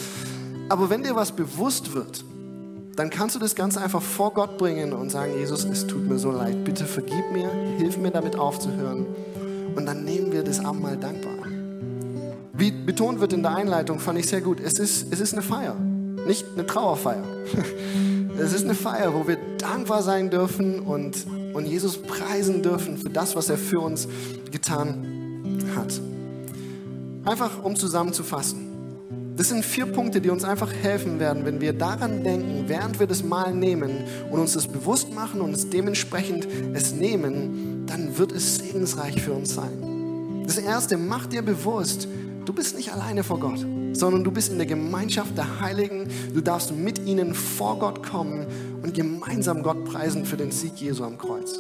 Aber 0.70 0.90
wenn 0.90 1.04
dir 1.04 1.16
was 1.16 1.32
bewusst 1.32 1.94
wird, 1.94 2.26
dann 2.98 3.12
kannst 3.12 3.36
du 3.36 3.40
das 3.40 3.54
Ganze 3.54 3.80
einfach 3.80 4.02
vor 4.02 4.34
Gott 4.34 4.58
bringen 4.58 4.92
und 4.92 5.12
sagen, 5.12 5.32
Jesus, 5.38 5.64
es 5.66 5.86
tut 5.86 6.08
mir 6.08 6.18
so 6.18 6.32
leid, 6.32 6.64
bitte 6.64 6.84
vergib 6.84 7.32
mir, 7.32 7.48
hilf 7.78 7.96
mir 7.98 8.10
damit 8.10 8.36
aufzuhören. 8.36 9.06
Und 9.76 9.86
dann 9.86 10.04
nehmen 10.04 10.32
wir 10.32 10.44
das 10.44 10.66
Abendmahl 10.66 10.98
dankbar 10.98 11.34
an. 11.44 12.34
Wie 12.54 12.72
betont 12.72 13.20
wird 13.20 13.34
in 13.34 13.44
der 13.44 13.56
Einleitung, 13.56 14.00
fand 14.00 14.18
ich 14.18 14.28
sehr 14.28 14.42
gut, 14.42 14.60
es 14.60 14.80
ist, 14.80 15.14
es 15.14 15.20
ist 15.20 15.34
eine 15.34 15.44
Feier, 15.44 15.76
nicht 16.26 16.44
eine 16.54 16.66
Trauerfeier. 16.66 17.24
Es 18.40 18.54
ist 18.54 18.66
eine 18.66 18.76
Feier, 18.76 19.16
wo 19.16 19.28
wir 19.28 19.40
dankbar 19.58 20.04
sein 20.04 20.30
dürfen 20.30 20.82
und, 20.82 21.26
und 21.56 21.66
Jesus 21.66 22.00
preisen 22.00 22.62
dürfen 22.62 22.96
für 22.96 23.10
das, 23.10 23.36
was 23.36 23.50
er 23.50 23.58
für 23.58 23.80
uns 23.80 24.08
getan 24.52 25.58
hat. 25.76 26.00
Einfach 27.26 27.64
um 27.64 27.76
zusammenzufassen. 27.76 28.67
Das 29.38 29.50
sind 29.50 29.64
vier 29.64 29.86
Punkte, 29.86 30.20
die 30.20 30.30
uns 30.30 30.44
einfach 30.44 30.74
helfen 30.74 31.20
werden, 31.20 31.46
wenn 31.46 31.62
wir 31.62 31.72
daran 31.72 32.24
denken, 32.24 32.66
während 32.68 33.00
wir 33.00 33.08
das 33.08 33.24
Mal 33.24 33.54
nehmen 33.54 34.04
und 34.32 34.40
uns 34.40 34.54
das 34.54 34.68
bewusst 34.68 35.14
machen 35.14 35.42
und 35.42 35.54
es 35.54 35.70
dementsprechend 35.70 36.48
es 36.74 36.92
nehmen, 36.92 37.86
dann 37.86 38.18
wird 38.18 38.32
es 38.32 38.58
segensreich 38.58 39.22
für 39.22 39.34
uns 39.34 39.54
sein. 39.54 40.44
Das 40.46 40.58
erste, 40.58 40.98
mach 40.98 41.28
dir 41.28 41.44
bewusst, 41.44 42.08
du 42.46 42.52
bist 42.52 42.76
nicht 42.76 42.92
alleine 42.92 43.24
vor 43.24 43.40
Gott 43.40 43.66
sondern 43.98 44.24
du 44.24 44.32
bist 44.32 44.52
in 44.52 44.58
der 44.58 44.68
Gemeinschaft 44.68 45.38
der 45.38 45.60
Heiligen. 45.60 46.08
Du 46.34 46.42
darfst 46.42 46.72
mit 46.72 47.00
ihnen 47.00 47.34
vor 47.34 47.80
Gott 47.80 48.04
kommen 48.08 48.46
und 48.84 48.94
gemeinsam 48.94 49.64
Gott 49.64 49.86
preisen 49.86 50.26
für 50.26 50.38
den 50.38 50.52
Sieg 50.52 50.80
Jesu 50.80 51.04
am 51.04 51.18
Kreuz. 51.18 51.60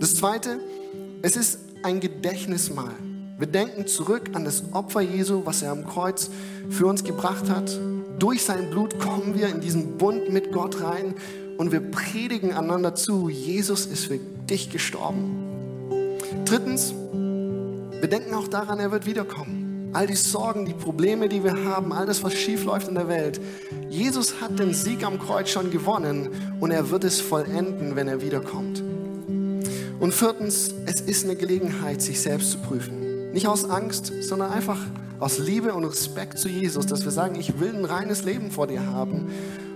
Das 0.00 0.14
Zweite, 0.14 0.60
es 1.22 1.36
ist 1.36 1.60
ein 1.82 2.00
Gedächtnismal. 2.00 2.94
Wir 3.38 3.46
denken 3.46 3.86
zurück 3.86 4.30
an 4.32 4.44
das 4.44 4.64
Opfer 4.72 5.00
Jesu, 5.00 5.42
was 5.44 5.62
er 5.62 5.70
am 5.70 5.86
Kreuz 5.86 6.28
für 6.68 6.86
uns 6.86 7.04
gebracht 7.04 7.48
hat. 7.48 7.70
Durch 8.18 8.42
sein 8.42 8.68
Blut 8.70 8.98
kommen 8.98 9.38
wir 9.38 9.48
in 9.48 9.60
diesen 9.60 9.96
Bund 9.96 10.32
mit 10.32 10.50
Gott 10.50 10.82
rein 10.82 11.14
und 11.56 11.70
wir 11.70 11.80
predigen 11.80 12.52
einander 12.52 12.96
zu, 12.96 13.28
Jesus 13.28 13.86
ist 13.86 14.06
für 14.06 14.18
dich 14.18 14.70
gestorben. 14.70 15.88
Drittens, 16.44 16.92
wir 16.92 18.08
denken 18.08 18.34
auch 18.34 18.48
daran, 18.48 18.80
er 18.80 18.90
wird 18.90 19.06
wiederkommen 19.06 19.68
all 19.92 20.06
die 20.06 20.16
Sorgen, 20.16 20.66
die 20.66 20.74
Probleme, 20.74 21.28
die 21.28 21.42
wir 21.42 21.64
haben, 21.64 21.92
all 21.92 22.06
das, 22.06 22.22
was 22.22 22.34
schief 22.34 22.64
läuft 22.64 22.88
in 22.88 22.94
der 22.94 23.08
Welt. 23.08 23.40
Jesus 23.88 24.40
hat 24.40 24.58
den 24.58 24.74
Sieg 24.74 25.02
am 25.02 25.18
Kreuz 25.18 25.48
schon 25.48 25.70
gewonnen 25.70 26.28
und 26.60 26.70
er 26.70 26.90
wird 26.90 27.04
es 27.04 27.20
vollenden, 27.20 27.96
wenn 27.96 28.08
er 28.08 28.20
wiederkommt. 28.20 28.82
Und 29.98 30.12
viertens, 30.12 30.74
es 30.86 31.00
ist 31.00 31.24
eine 31.24 31.36
Gelegenheit, 31.36 32.02
sich 32.02 32.20
selbst 32.20 32.52
zu 32.52 32.58
prüfen. 32.58 33.07
Nicht 33.32 33.46
aus 33.46 33.68
Angst, 33.68 34.12
sondern 34.20 34.52
einfach 34.52 34.78
aus 35.20 35.38
Liebe 35.38 35.74
und 35.74 35.84
Respekt 35.84 36.38
zu 36.38 36.48
Jesus, 36.48 36.86
dass 36.86 37.04
wir 37.04 37.10
sagen, 37.10 37.34
ich 37.34 37.60
will 37.60 37.74
ein 37.74 37.84
reines 37.84 38.24
Leben 38.24 38.50
vor 38.50 38.66
dir 38.66 38.86
haben 38.86 39.30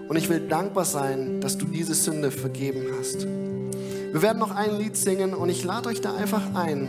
und 0.08 0.16
ich 0.16 0.28
will 0.28 0.40
dankbar 0.48 0.84
sein, 0.84 1.40
dass 1.40 1.58
du 1.58 1.66
diese 1.66 1.94
Sünde 1.94 2.30
vergeben 2.30 2.86
hast. 2.98 3.26
Wir 3.26 4.22
werden 4.22 4.38
noch 4.38 4.50
ein 4.50 4.78
Lied 4.78 4.96
singen 4.96 5.34
und 5.34 5.48
ich 5.48 5.64
lade 5.64 5.88
euch 5.88 6.00
da 6.00 6.14
einfach 6.14 6.54
ein, 6.54 6.88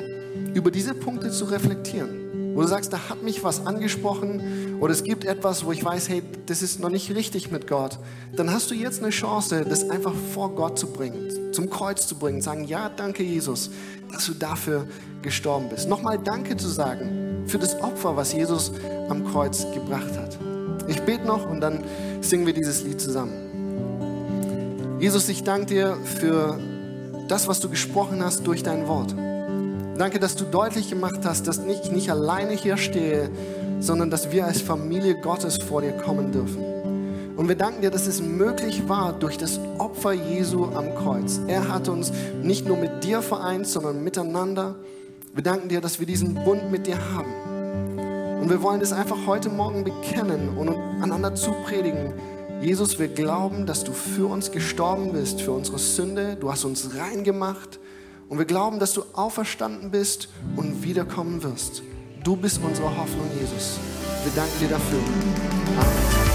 über 0.54 0.72
diese 0.72 0.94
Punkte 0.94 1.32
zu 1.32 1.46
reflektieren 1.46 2.24
wo 2.54 2.62
du 2.62 2.68
sagst, 2.68 2.94
da 2.94 3.10
hat 3.10 3.24
mich 3.24 3.44
was 3.44 3.66
angesprochen 3.66 4.63
oder 4.80 4.94
es 4.94 5.04
gibt 5.04 5.26
etwas, 5.26 5.66
wo 5.66 5.72
ich 5.72 5.84
weiß, 5.84 6.10
hey, 6.10 6.24
das 6.46 6.62
ist 6.62 6.80
noch 6.80 6.90
nicht 6.90 7.14
richtig 7.14 7.52
mit 7.52 7.68
Gott, 7.68 8.00
dann 8.36 8.52
hast 8.52 8.72
du 8.72 8.76
jetzt 8.76 9.02
eine 9.02 9.12
Chance, 9.12 9.66
das 9.68 9.90
einfach 9.90 10.14
vor 10.34 10.56
Gott 10.56 10.78
zu 10.78 10.88
bringen, 10.88 11.54
zum 11.54 11.70
Kreuz 11.70 12.08
zu 12.08 12.16
bringen, 12.16 12.42
sagen, 12.42 12.66
ja, 12.66 12.90
danke 12.90 13.24
Jesus, 13.24 13.70
dass 14.12 14.26
du 14.26 14.34
dafür 14.34 14.88
gestorben 15.22 15.70
bist. 15.70 15.90
Nochmal 15.90 16.20
Danke 16.20 16.58
zu 16.58 16.68
sagen 16.68 17.44
für 17.48 17.58
das 17.58 17.80
Opfer, 17.82 18.16
was 18.16 18.34
Jesus 18.34 18.72
am 19.10 19.26
Kreuz 19.26 19.66
gebracht 19.74 20.18
hat. 20.18 20.38
Ich 20.88 21.02
bete 21.02 21.26
noch 21.26 21.50
und 21.50 21.62
dann 21.62 21.84
singen 22.22 22.46
wir 22.46 22.54
dieses 22.54 22.84
Lied 22.84 23.00
zusammen. 23.02 24.98
Jesus, 25.00 25.28
ich 25.30 25.44
danke 25.44 25.66
dir 25.66 25.98
für 26.04 26.60
das, 27.28 27.48
was 27.48 27.60
du 27.60 27.70
gesprochen 27.70 28.24
hast 28.24 28.46
durch 28.48 28.64
dein 28.64 28.88
Wort. 28.88 29.16
Danke, 29.98 30.20
dass 30.20 30.36
du 30.36 30.46
deutlich 30.46 30.90
gemacht 30.90 31.22
hast, 31.24 31.48
dass 31.48 31.60
ich 31.60 31.92
nicht 31.92 32.10
alleine 32.10 32.54
hier 32.54 32.78
stehe, 32.78 33.30
sondern 33.84 34.10
dass 34.10 34.32
wir 34.32 34.46
als 34.46 34.62
Familie 34.62 35.20
Gottes 35.20 35.58
vor 35.58 35.82
dir 35.82 35.92
kommen 35.92 36.32
dürfen. 36.32 36.64
Und 37.36 37.50
wir 37.50 37.56
danken 37.56 37.82
dir, 37.82 37.92
dass 37.92 38.08
es 38.08 38.22
möglich 38.22 38.88
war 38.88 39.12
durch 39.12 39.38
das 39.38 39.60
Opfer 39.78 40.14
Jesu 40.14 40.66
am 40.68 40.96
Kreuz. 40.96 41.42
Er 41.48 41.68
hat 41.68 41.90
uns 41.90 42.14
nicht 42.42 42.66
nur 42.66 42.78
mit 42.78 43.04
dir 43.04 43.22
vereint, 43.22 43.68
sondern 43.68 44.04
miteinander. 44.04 44.76
Wir 45.34 45.44
danken 45.44 45.68
dir, 45.68 45.82
dass 45.82 46.00
wir 46.00 46.06
diesen 46.06 46.36
Bund 46.46 46.72
mit 46.72 46.88
dir 46.88 46.98
haben. 47.14 48.40
Und 48.42 48.50
wir 48.50 48.62
wollen 48.62 48.80
das 48.80 48.94
einfach 48.94 49.18
heute 49.26 49.50
Morgen 49.50 49.84
bekennen 49.84 50.58
und 50.58 50.70
einander 51.02 51.36
zupredigen. 51.36 52.14
Jesus, 52.62 53.00
wir 53.00 53.10
glauben, 53.10 53.66
dass 53.66 53.84
du 53.84 53.92
für 53.92 54.28
uns 54.28 54.52
gestorben 54.52 55.12
bist, 55.12 55.42
für 55.42 55.52
unsere 55.52 55.80
Sünde. 55.80 56.38
Du 56.40 56.50
hast 56.50 56.64
uns 56.64 56.92
rein 56.96 57.26
gemacht. 57.26 57.80
Und 58.30 58.38
wir 58.38 58.46
glauben, 58.46 58.80
dass 58.80 58.94
du 58.94 59.04
auferstanden 59.12 59.92
bist 59.92 60.30
und 60.56 60.84
wiederkommen 60.84 61.44
wirst. 61.44 61.84
Du 62.24 62.38
bist 62.38 62.62
unsere 62.64 62.88
Hoffnung, 62.88 63.30
Jesus. 63.38 63.80
Wir 64.24 64.32
danken 64.34 64.60
dir 64.62 64.70
dafür. 64.70 65.00
Amen. 65.78 66.33